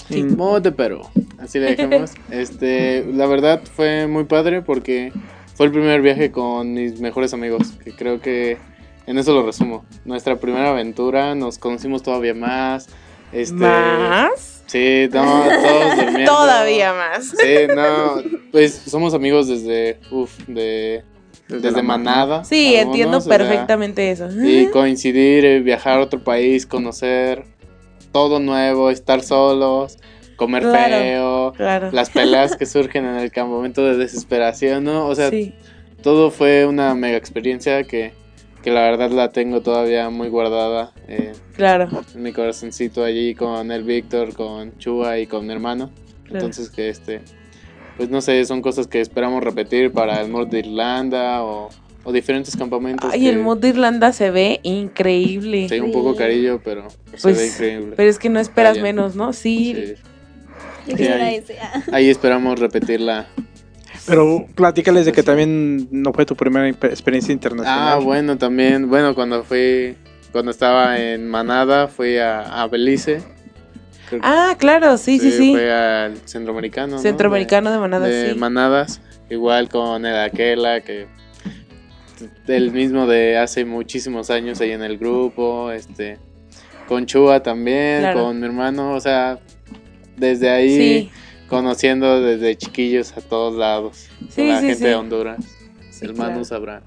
Sí. 0.10 0.22
Modo 0.24 0.60
de 0.60 0.72
Perú, 0.72 1.02
así 1.40 1.58
le 1.58 1.76
dejamos. 1.76 2.12
este, 2.32 3.04
la 3.12 3.26
verdad 3.26 3.62
fue 3.64 4.06
muy 4.06 4.26
padre 4.26 4.62
porque 4.62 5.12
fue 5.56 5.66
el 5.66 5.72
primer 5.72 6.02
viaje 6.04 6.30
con 6.32 6.74
mis 6.74 7.00
mejores 7.00 7.34
amigos, 7.34 7.72
que 7.84 7.92
creo 7.96 8.22
que 8.22 8.58
en 9.08 9.18
eso 9.18 9.34
lo 9.34 9.44
resumo. 9.44 9.84
Nuestra 10.06 10.36
primera 10.36 10.70
aventura, 10.70 11.34
nos 11.34 11.58
conocimos 11.58 12.04
todavía 12.04 12.36
más. 12.36 12.88
Este, 13.32 13.54
¿Más? 13.56 14.64
Sí, 14.68 15.08
no, 15.12 15.24
todos 15.24 15.96
durmiendo. 15.98 16.32
Todavía 16.32 16.94
más. 16.94 17.26
Sí, 17.30 17.68
no, 17.76 18.24
pues 18.52 18.74
somos 18.88 19.14
amigos 19.14 19.48
desde, 19.48 20.00
uf, 20.12 20.38
de, 20.48 21.04
desde, 21.48 21.82
manada. 21.84 22.44
Sí, 22.44 22.76
algunos, 22.76 22.88
entiendo 22.88 23.18
o 23.18 23.22
sea, 23.22 23.38
perfectamente 23.38 24.12
eso. 24.12 24.28
y 24.44 24.68
coincidir, 24.68 25.46
eh, 25.46 25.60
viajar 25.60 26.00
a 26.00 26.02
otro 26.02 26.24
país, 26.24 26.66
conocer 26.66 27.46
todo 28.12 28.40
nuevo, 28.40 28.90
estar 28.90 29.22
solos, 29.22 29.98
comer 30.36 30.64
Claro, 30.64 30.98
feo, 30.98 31.54
Claro. 31.56 31.92
las 31.92 32.10
peleas 32.10 32.56
que 32.56 32.66
surgen 32.66 33.06
en 33.06 33.16
el 33.18 33.32
campamento 33.32 33.84
de 33.86 33.98
desesperación, 33.98 34.84
¿no? 34.84 35.08
O 35.08 35.16
sea, 35.16 35.30
sí. 35.30 35.54
todo 36.02 36.32
fue 36.32 36.66
una 36.66 36.96
mega 36.96 37.18
experiencia 37.18 37.84
que, 37.84 38.14
que 38.66 38.72
la 38.72 38.82
verdad 38.82 39.12
la 39.12 39.30
tengo 39.30 39.62
todavía 39.62 40.10
muy 40.10 40.28
guardada 40.28 40.92
eh, 41.08 41.34
Claro. 41.56 41.88
en 42.16 42.24
mi 42.24 42.34
corazoncito 42.34 43.04
allí 43.04 43.36
con 43.36 43.72
el 43.72 43.84
Víctor, 43.84 44.34
con 44.34 44.76
Chua 44.80 45.20
y 45.20 45.28
con 45.28 45.46
mi 45.46 45.54
hermano. 45.54 45.92
Claro. 46.24 46.38
Entonces 46.48 46.72
que 46.72 46.90
este, 46.90 47.22
pues 47.96 48.10
no 48.10 48.22
sé, 48.22 48.44
son 48.46 48.64
cosas 48.64 48.88
que 48.88 49.00
esperamos 49.02 49.44
repetir 49.44 49.92
para 49.92 50.20
el 50.22 50.32
Norte 50.32 50.56
de 50.56 50.68
Irlanda 50.68 51.44
o, 51.44 51.70
o 52.04 52.12
diferentes 52.12 52.58
campamentos. 52.58 53.08
Ay, 53.14 53.22
que- 53.22 53.30
el 53.30 53.38
mood 53.38 53.60
de 53.60 53.70
Irlanda 53.70 54.12
se 54.14 54.32
ve 54.32 54.60
increíble. 54.64 55.70
Sí, 55.70 55.80
un 55.80 55.92
poco 55.92 56.16
carillo, 56.16 56.60
pero 56.64 56.90
se 56.90 57.22
Pues, 57.22 57.38
ve 57.38 57.46
increíble. 57.48 57.94
Pero 57.96 58.10
es 58.10 58.18
que 58.18 58.30
no 58.30 58.40
esperas 58.40 58.80
menos, 58.80 59.16
¿no? 59.16 59.32
Sí. 59.32 59.94
Ahí. 60.88 61.44
ah. 61.62 61.84
Ahí 61.92 62.10
esperamos 62.10 62.60
repetirla. 62.60 63.28
Pero 64.08 64.46
platícales 64.56 65.06
de 65.06 65.12
que 65.12 65.24
también 65.24 65.88
no 65.92 66.14
fue 66.14 66.26
tu 66.26 66.36
primera 66.36 66.68
experiencia 66.68 67.32
internacional. 67.34 67.94
Ah, 67.94 67.96
bueno, 67.98 68.38
también, 68.38 68.90
bueno, 68.90 69.16
cuando 69.16 69.44
fui, 69.44 69.96
cuando 70.32 70.52
estaba 70.52 71.00
en 71.00 71.28
Manada, 71.28 71.88
fui 71.88 72.18
a, 72.18 72.62
a 72.62 72.68
Belice. 72.68 73.24
Creo 74.10 74.22
Ah, 74.24 74.56
claro, 74.60 74.98
sí, 74.98 75.18
sí, 75.20 75.32
sí. 75.32 75.54
Fue 75.54 75.72
al 75.74 76.18
centroamericano. 76.26 76.98
¿no? 76.98 77.00
Centroamericano 77.02 77.72
de 77.72 77.80
Manada, 77.80 78.06
de 78.08 78.34
sí. 78.34 78.38
Manadas, 78.38 79.02
igual 79.30 79.70
con 79.70 80.06
el 80.06 80.16
Aquela, 80.16 80.82
que 80.82 81.08
el 82.48 82.72
mismo 82.72 83.08
de 83.08 83.38
hace 83.38 83.66
muchísimos 83.66 84.30
años 84.30 84.62
ahí 84.62 84.72
en 84.72 84.84
el 84.84 84.98
grupo, 84.98 85.72
este 85.72 86.20
con 86.88 87.08
Chua 87.08 87.42
también, 87.42 88.02
Claro. 88.02 88.26
con 88.26 88.40
mi 88.40 88.46
hermano, 88.46 88.94
o 88.94 89.00
sea, 89.02 89.40
desde 90.16 90.50
ahí 90.52 90.78
Sí. 90.78 91.12
Conociendo 91.48 92.22
desde 92.22 92.58
chiquillos 92.58 93.16
a 93.18 93.22
todos 93.22 93.56
lados. 93.56 94.08
Sí, 94.30 94.48
la 94.48 94.60
sí, 94.60 94.68
gente 94.68 94.76
sí. 94.76 94.84
de 94.86 94.96
Honduras. 94.96 95.46
Sí, 95.90 96.06
el 96.06 96.16
Manu 96.16 96.30
claro. 96.32 96.46
sabrá. 96.46 96.82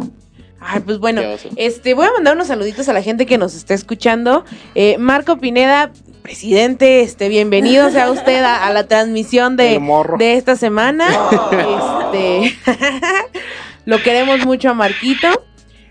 Ay, 0.60 0.80
pues 0.80 0.98
bueno, 0.98 1.22
este, 1.56 1.94
voy 1.94 2.06
a 2.06 2.12
mandar 2.12 2.34
unos 2.34 2.48
saluditos 2.48 2.88
a 2.88 2.92
la 2.92 3.00
gente 3.00 3.26
que 3.26 3.38
nos 3.38 3.54
está 3.54 3.74
escuchando. 3.74 4.44
Eh, 4.74 4.98
Marco 4.98 5.38
Pineda, 5.38 5.92
presidente, 6.22 7.02
este, 7.02 7.28
bienvenido 7.28 7.90
sea 7.90 8.10
usted 8.10 8.42
a, 8.42 8.66
a 8.66 8.72
la 8.72 8.88
transmisión 8.88 9.56
de, 9.56 9.80
de 10.18 10.34
esta 10.34 10.56
semana. 10.56 11.06
Este, 12.10 12.58
lo 13.84 14.02
queremos 14.02 14.44
mucho 14.44 14.70
a 14.70 14.74
Marquito. 14.74 15.28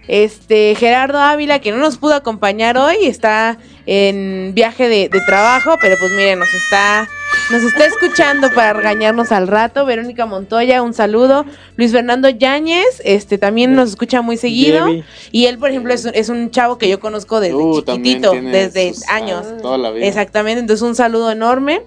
Este, 0.08 0.74
Gerardo 0.76 1.20
Ávila, 1.20 1.60
que 1.60 1.72
no 1.72 1.78
nos 1.78 1.97
pudo 1.97 2.14
acompañar 2.16 2.78
hoy, 2.78 2.95
está 3.05 3.58
en 3.86 4.53
viaje 4.53 4.88
de, 4.89 5.10
de 5.10 5.22
trabajo, 5.26 5.76
pero 5.82 5.95
pues 5.99 6.12
miren, 6.14 6.39
nos 6.39 6.53
está, 6.53 7.08
nos 7.51 7.64
está 7.64 7.86
escuchando 7.86 8.49
para 8.53 8.74
regañarnos 8.74 9.32
al 9.32 9.47
rato. 9.47 9.86
Verónica 9.86 10.26
Montoya, 10.26 10.82
un 10.82 10.93
saludo. 10.93 11.45
Luis 11.76 11.91
Fernando 11.91 12.30
Yáñez, 12.30 13.01
este, 13.03 13.38
también 13.38 13.76
nos 13.76 13.89
escucha 13.89 14.22
muy 14.22 14.38
seguido. 14.38 14.86
Debbie. 14.86 15.03
Y 15.32 15.45
él, 15.47 15.58
por 15.58 15.70
ejemplo, 15.70 15.93
es, 15.93 16.05
un- 16.05 16.12
es 16.16 16.30
un 16.30 16.51
chavo 16.51 16.78
que 16.78 16.88
yo 16.89 16.99
conozco 16.99 17.39
desde 17.39 17.55
Uh, 17.55 17.82
chiquitito, 17.82 18.32
desde 18.32 18.93
sus- 18.93 19.08
años. 19.10 19.45
ah, 19.49 19.58
toda 19.62 19.78
la 19.78 19.91
vida. 19.91 20.05
Exactamente, 20.05 20.60
entonces 20.62 20.82
un 20.88 20.95
saludo 20.95 21.32
enorme. 21.32 21.82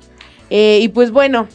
Eh, 0.50 0.80
y 0.82 0.88
pues 0.88 1.10
bueno, 1.10 1.48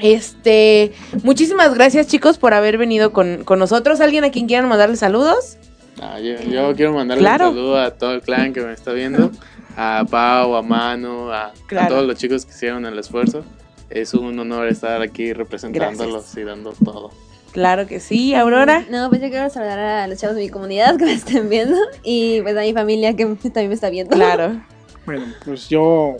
este, 0.00 0.92
muchísimas 1.22 1.74
gracias 1.74 2.06
chicos 2.06 2.38
por 2.38 2.54
haber 2.54 2.78
venido 2.78 3.12
con, 3.12 3.44
con 3.44 3.58
nosotros. 3.58 4.00
¿Alguien 4.00 4.24
a 4.24 4.30
quien 4.30 4.46
quieran 4.46 4.68
mandarle 4.68 4.96
saludos? 4.96 5.56
Ah, 6.00 6.18
yo, 6.20 6.34
yo 6.42 6.74
quiero 6.76 6.92
mandarle 6.92 7.22
Claro. 7.22 7.48
un 7.50 7.54
saludo 7.54 7.80
a 7.80 7.90
todo 7.92 8.12
el 8.12 8.20
clan 8.20 8.52
que 8.52 8.60
me 8.60 8.72
está 8.72 8.92
viendo, 8.92 9.30
a 9.76 10.04
Pau, 10.10 10.54
a 10.56 10.62
Manu, 10.62 11.30
a, 11.30 11.46
a 11.46 11.52
Claro. 11.66 11.88
todos 11.94 12.06
los 12.06 12.16
chicos 12.16 12.44
que 12.44 12.52
hicieron 12.52 12.84
el 12.84 12.98
esfuerzo. 12.98 13.44
Es 13.88 14.14
un 14.14 14.38
honor 14.38 14.66
estar 14.68 15.00
aquí 15.00 15.32
representándolos 15.32 16.36
y 16.36 16.42
dando 16.42 16.72
todo. 16.72 17.10
Claro 17.52 17.86
que 17.86 18.00
sí, 18.00 18.34
Aurora. 18.34 18.84
No, 18.90 19.08
pues 19.08 19.22
yo 19.22 19.30
quiero 19.30 19.48
saludar 19.48 19.78
a 19.78 20.06
los 20.08 20.18
chavos 20.18 20.36
de 20.36 20.42
mi 20.42 20.50
comunidad 20.50 20.96
que 20.98 21.04
me 21.06 21.12
estén 21.14 21.48
viendo 21.48 21.76
y 22.02 22.42
pues 22.42 22.54
a 22.56 22.60
mi 22.60 22.74
familia 22.74 23.14
que 23.16 23.24
también 23.24 23.68
me 23.68 23.74
está 23.74 23.88
viendo. 23.88 24.14
Claro. 24.14 24.60
Bueno, 25.06 25.24
pues 25.44 25.68
yo 25.68 26.16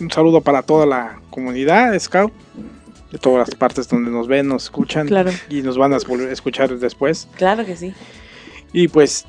un 0.00 0.10
saludo 0.10 0.40
para 0.40 0.62
toda 0.62 0.86
la 0.86 1.18
comunidad 1.30 1.98
Scout, 1.98 2.32
de 3.12 3.18
todas 3.18 3.48
las 3.48 3.54
partes 3.56 3.88
donde 3.88 4.10
nos 4.10 4.26
ven, 4.28 4.48
nos 4.48 4.64
escuchan 4.64 5.06
Claro. 5.06 5.30
y 5.48 5.62
nos 5.62 5.78
van 5.78 5.92
a 5.92 5.98
volver 6.06 6.28
a 6.30 6.32
escuchar 6.32 6.76
después. 6.78 7.28
Claro 7.36 7.64
que 7.64 7.76
sí. 7.76 7.94
Y 8.72 8.88
pues 8.88 9.24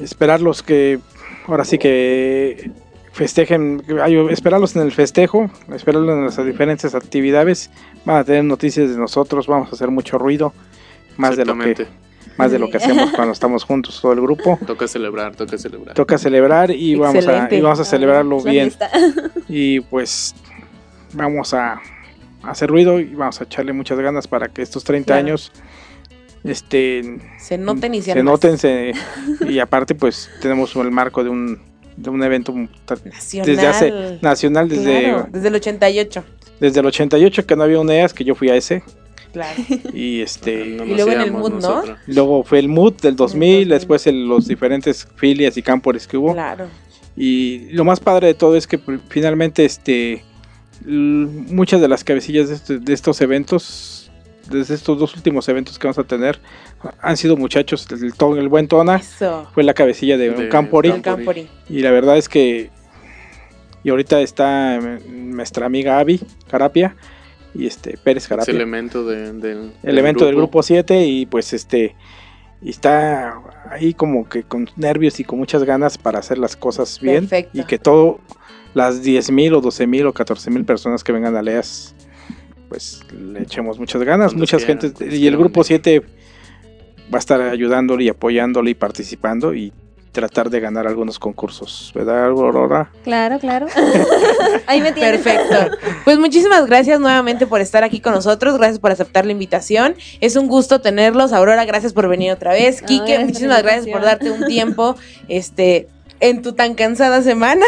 esperarlos 0.00 0.62
que 0.62 0.98
ahora 1.46 1.64
sí 1.64 1.78
que 1.78 2.70
festejen, 3.12 3.84
esperarlos 4.30 4.74
en 4.74 4.82
el 4.82 4.90
festejo, 4.92 5.48
esperarlos 5.72 6.10
en 6.16 6.24
las 6.24 6.44
diferentes 6.44 6.94
actividades. 6.96 7.70
Van 8.04 8.16
a 8.16 8.24
tener 8.24 8.42
noticias 8.44 8.90
de 8.90 8.96
nosotros, 8.98 9.46
vamos 9.46 9.68
a 9.70 9.76
hacer 9.76 9.90
mucho 9.90 10.18
ruido, 10.18 10.52
más 11.16 11.36
de 11.36 11.44
lo 11.44 11.56
que. 11.56 11.86
Más 12.36 12.50
de 12.52 12.58
lo 12.58 12.68
que 12.70 12.76
hacemos 12.78 13.10
cuando 13.16 13.32
estamos 13.32 13.64
juntos 13.64 14.00
todo 14.00 14.12
el 14.12 14.20
grupo. 14.20 14.58
Toca 14.66 14.86
celebrar, 14.88 15.34
toca 15.36 15.56
celebrar. 15.58 15.94
Toca 15.94 16.18
celebrar 16.18 16.70
y 16.70 16.94
vamos 16.94 17.26
a, 17.28 17.48
y 17.54 17.60
vamos 17.60 17.80
a 17.80 17.84
celebrarlo 17.84 18.38
La 18.44 18.50
bien. 18.50 18.72
Y 19.48 19.80
pues 19.80 20.34
vamos 21.12 21.54
a 21.54 21.80
hacer 22.42 22.68
ruido 22.70 22.98
y 23.00 23.14
vamos 23.14 23.40
a 23.40 23.44
echarle 23.44 23.72
muchas 23.72 23.98
ganas 24.00 24.26
para 24.26 24.48
que 24.48 24.62
estos 24.62 24.82
30 24.84 25.06
Claro. 25.06 25.20
años 25.20 25.52
este 26.42 27.18
Se 27.38 27.56
noten 27.56 27.94
y 27.94 28.02
se 28.02 28.14
más 28.16 28.24
noten 28.24 28.58
se- 28.58 28.92
y 29.48 29.58
aparte 29.58 29.94
pues 29.94 30.30
tenemos 30.42 30.74
el 30.76 30.90
marco 30.90 31.24
de 31.24 31.30
un 31.30 31.58
de 31.96 32.10
un 32.10 32.22
evento 32.22 32.52
nacional. 32.52 33.46
desde 33.46 33.66
hace 33.66 34.18
nacional 34.20 34.68
desde 34.68 35.04
Claro, 35.04 35.28
desde 35.30 35.48
el 35.48 35.54
88. 35.54 36.24
desde 36.60 36.80
el 36.80 36.86
88 36.86 37.46
que 37.46 37.56
no 37.56 37.62
había 37.62 37.78
un 37.80 37.88
EAS 37.90 38.12
que 38.12 38.24
yo 38.24 38.34
fui 38.34 38.50
a 38.50 38.56
ese 38.56 38.82
Claro. 39.34 39.62
y 39.92 40.20
este 40.22 40.64
No 40.64 40.84
Y 40.86 40.94
luego 40.94 41.10
en 41.12 41.20
el 41.20 41.32
mood, 41.32 41.52
¿no? 41.60 41.82
luego 42.06 42.42
fue 42.44 42.60
el 42.60 42.68
MUD 42.68 42.94
del 43.02 43.16
2000 43.16 43.50
2000. 43.64 43.68
después 43.68 44.06
el- 44.06 44.26
los 44.26 44.48
diferentes 44.48 45.06
filias 45.16 45.56
y 45.58 45.62
campores 45.62 46.06
que 46.06 46.16
hubo 46.16 46.32
Claro. 46.32 46.66
Y 47.16 47.68
lo 47.72 47.84
más 47.84 48.00
padre 48.00 48.28
de 48.28 48.34
todo 48.34 48.56
es 48.56 48.66
que 48.66 48.78
pues, 48.78 48.98
finalmente 49.08 49.64
este 49.66 50.24
muchas 50.86 51.80
de 51.80 51.88
las 51.88 52.04
cabecillas 52.04 52.48
de, 52.48 52.54
este- 52.54 52.78
de 52.78 52.92
estos 52.92 53.20
eventos, 53.20 54.10
desde 54.50 54.74
estos 54.74 54.98
dos 54.98 55.14
últimos 55.16 55.48
eventos 55.48 55.78
que 55.78 55.86
vamos 55.86 55.98
a 55.98 56.04
tener, 56.04 56.40
han 57.00 57.16
sido 57.16 57.36
muchachos. 57.36 57.86
El, 57.90 58.12
Ton- 58.14 58.38
el 58.38 58.48
buen 58.48 58.68
Tona 58.68 58.96
Eso. 58.96 59.48
fue 59.54 59.62
la 59.64 59.74
cabecilla 59.74 60.18
de, 60.18 60.30
un 60.30 60.36
De 60.36 60.48
Campori. 60.48 60.90
El 60.90 61.00
Campori. 61.02 61.48
Y 61.68 61.80
la 61.80 61.90
verdad 61.90 62.16
es 62.18 62.28
que. 62.28 62.70
Y 63.82 63.90
ahorita 63.90 64.20
está 64.20 64.76
eh, 64.76 65.00
nuestra 65.10 65.66
amiga 65.66 65.98
Avi 65.98 66.20
Carapia 66.48 66.96
y 67.54 67.66
este 67.66 67.96
Pérez 67.96 68.24
Ese 68.24 68.28
Carapia. 68.30 68.52
elemento 68.54 69.04
de- 69.06 69.32
del, 69.32 69.72
elemento 69.82 70.26
del 70.26 70.34
grupo 70.36 70.62
7 70.62 71.06
y 71.06 71.26
pues 71.26 71.52
este 71.52 71.94
y 72.62 72.70
está 72.70 73.34
ahí 73.70 73.92
como 73.94 74.28
que 74.28 74.42
con 74.42 74.68
nervios 74.76 75.20
y 75.20 75.24
con 75.24 75.38
muchas 75.38 75.64
ganas 75.64 75.98
para 75.98 76.18
hacer 76.18 76.38
las 76.38 76.56
cosas 76.56 76.98
bien 77.00 77.26
Perfecto. 77.28 77.58
y 77.60 77.64
que 77.64 77.78
todo 77.78 78.20
las 78.74 79.02
10.000 79.04 79.54
o 79.54 79.62
12.000 79.62 80.06
o 80.06 80.12
14.000 80.14 80.64
personas 80.64 81.04
que 81.04 81.12
vengan 81.12 81.36
a 81.36 81.42
Leas 81.42 81.94
pues 82.68 83.02
le 83.12 83.42
echemos 83.42 83.78
muchas 83.78 84.02
ganas, 84.02 84.28
Cuando 84.32 84.40
muchas 84.42 84.64
quieran, 84.64 84.80
gentes 84.80 85.12
y 85.12 85.26
el 85.26 85.36
grupo 85.36 85.60
venir. 85.60 85.66
7 85.84 86.00
va 87.12 87.18
a 87.18 87.18
estar 87.18 87.40
ayudándole 87.40 88.04
y 88.04 88.08
apoyándole 88.08 88.70
y 88.70 88.74
participando 88.74 89.54
y 89.54 89.72
tratar 90.14 90.48
de 90.48 90.60
ganar 90.60 90.86
algunos 90.86 91.18
concursos, 91.18 91.90
¿verdad 91.92 92.26
Aurora? 92.26 92.90
Claro, 93.02 93.38
claro. 93.40 93.66
Ahí 94.66 94.80
me 94.80 94.92
tienen. 94.92 95.20
Perfecto. 95.20 95.76
Pues 96.04 96.18
muchísimas 96.18 96.66
gracias 96.66 97.00
nuevamente 97.00 97.48
por 97.48 97.60
estar 97.60 97.82
aquí 97.82 98.00
con 98.00 98.14
nosotros. 98.14 98.56
Gracias 98.56 98.78
por 98.78 98.92
aceptar 98.92 99.26
la 99.26 99.32
invitación. 99.32 99.96
Es 100.20 100.36
un 100.36 100.46
gusto 100.46 100.80
tenerlos. 100.80 101.32
Aurora, 101.32 101.64
gracias 101.64 101.92
por 101.92 102.08
venir 102.08 102.30
otra 102.30 102.52
vez. 102.52 102.80
No, 102.80 102.86
Quique, 102.86 103.04
gracias 103.04 103.16
por 103.16 103.20
la 103.20 103.26
muchísimas 103.26 103.62
gracias 103.62 103.92
por 103.92 104.02
darte 104.02 104.30
un 104.30 104.46
tiempo 104.46 104.94
este 105.28 105.88
en 106.20 106.42
tu 106.42 106.52
tan 106.52 106.74
cansada 106.74 107.20
semana. 107.22 107.66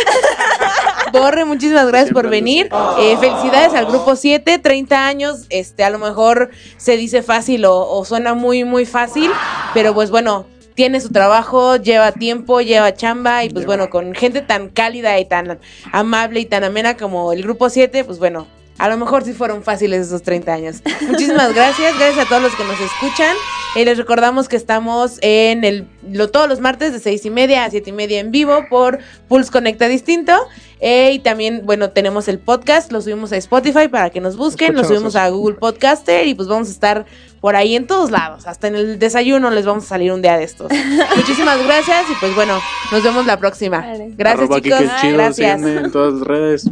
Borre, 1.13 1.45
muchísimas 1.45 1.89
gracias 1.89 2.13
por 2.13 2.29
venir. 2.29 2.69
Eh, 3.01 3.17
felicidades 3.19 3.75
al 3.75 3.87
grupo 3.87 4.15
7, 4.15 4.61
30 4.61 5.07
años. 5.07 5.47
Este, 5.51 5.83
a 5.83 5.91
lo 5.91 5.99
mejor 5.99 6.51
se 6.77 6.97
dice 6.97 7.23
fácil 7.23 7.65
o, 7.65 7.77
o 7.77 8.05
suena 8.05 8.35
muy, 8.35 8.63
muy 8.63 8.87
fácil, 8.87 9.31
pero 9.75 9.95
pues 9.95 10.11
bueno, 10.11 10.47
tiene 10.77 11.01
su 11.01 11.09
trabajo, 11.09 11.77
lleva 11.77 12.13
tiempo, 12.13 12.61
lleva 12.61 12.95
chamba 12.95 13.43
y 13.43 13.51
pues 13.51 13.65
bueno, 13.65 13.91
con 13.91 14.15
gente 14.15 14.43
tan 14.43 14.69
cálida 14.69 15.19
y 15.19 15.25
tan 15.25 15.59
amable 15.91 16.41
y 16.41 16.45
tan 16.45 16.63
amena 16.65 16.97
como 16.97 17.33
el 17.33 17.43
grupo 17.43 17.71
7, 17.71 18.05
pues 18.05 18.19
bueno, 18.19 18.47
a 18.79 18.89
lo 18.91 18.99
mejor 18.99 19.25
sí 19.25 19.33
fueron 19.33 19.63
fáciles 19.63 20.07
esos 20.07 20.23
30 20.23 20.53
años. 20.53 20.83
Muchísimas 21.09 21.55
gracias, 21.55 21.99
gracias 21.99 22.27
a 22.27 22.29
todos 22.29 22.43
los 22.43 22.55
que 22.55 22.65
nos 22.65 22.79
escuchan. 22.79 23.35
Y 23.75 23.85
les 23.85 23.97
recordamos 23.97 24.49
que 24.49 24.57
estamos 24.57 25.19
en 25.23 25.65
el 25.65 25.87
lo, 26.11 26.31
todos 26.31 26.49
los 26.49 26.61
martes 26.61 26.93
de 26.93 27.01
6 27.01 27.25
y 27.25 27.31
media 27.31 27.65
a 27.65 27.71
7 27.71 27.91
y 27.91 27.93
media 27.93 28.21
en 28.21 28.31
vivo 28.31 28.67
por 28.69 28.99
Pulse 29.29 29.51
Conecta 29.51 29.89
Distinto. 29.89 30.33
Eh, 30.81 31.13
y 31.13 31.19
también, 31.21 31.63
bueno, 31.65 31.91
tenemos 31.91 32.29
el 32.29 32.39
podcast, 32.39 32.93
lo 32.93 33.01
subimos 33.01 33.33
a 33.33 33.39
Spotify 33.39 33.89
para 33.89 34.11
que 34.11 34.21
nos 34.21 34.37
busquen, 34.37 34.75
lo 34.75 34.83
Escúchanos 34.83 35.13
subimos 35.13 35.17
a 35.17 35.29
Google 35.31 35.57
Podcaster 35.57 36.27
y 36.27 36.35
pues 36.35 36.49
vamos 36.49 36.69
a 36.69 36.73
estar 36.73 37.07
por 37.47 37.55
ahí 37.55 37.77
en 37.77 37.87
todos 37.87 38.11
lados, 38.11 38.45
hasta 38.49 38.67
en 38.67 38.75
el 38.75 38.99
desayuno 38.99 39.51
les 39.51 39.65
vamos 39.65 39.85
a 39.85 39.87
salir 39.87 40.11
un 40.11 40.21
día 40.21 40.37
de 40.37 40.43
estos. 40.43 40.69
Muchísimas 41.17 41.65
gracias 41.65 42.07
y 42.11 42.15
pues 42.19 42.35
bueno, 42.35 42.59
nos 42.91 43.05
vemos 43.05 43.25
la 43.25 43.39
próxima. 43.39 43.83
Vale. 43.83 44.11
Gracias 44.17 44.43
Arroba 44.43 44.61
chicos, 44.61 44.81
Kike 44.81 44.93
Chido, 45.01 45.15
gracias. 45.15 45.63
en 45.63 45.93
todas 45.93 46.15
las 46.15 46.23
redes. 46.27 46.65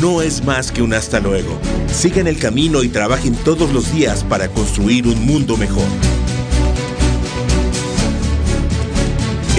no 0.00 0.22
es 0.22 0.42
más 0.46 0.72
que 0.72 0.80
un 0.80 0.94
hasta 0.94 1.20
luego. 1.20 1.58
Sigan 1.92 2.26
el 2.26 2.38
camino 2.38 2.82
y 2.82 2.88
trabajen 2.88 3.34
todos 3.44 3.70
los 3.70 3.92
días 3.92 4.24
para 4.24 4.48
construir 4.48 5.06
un 5.06 5.26
mundo 5.26 5.58
mejor. 5.58 5.84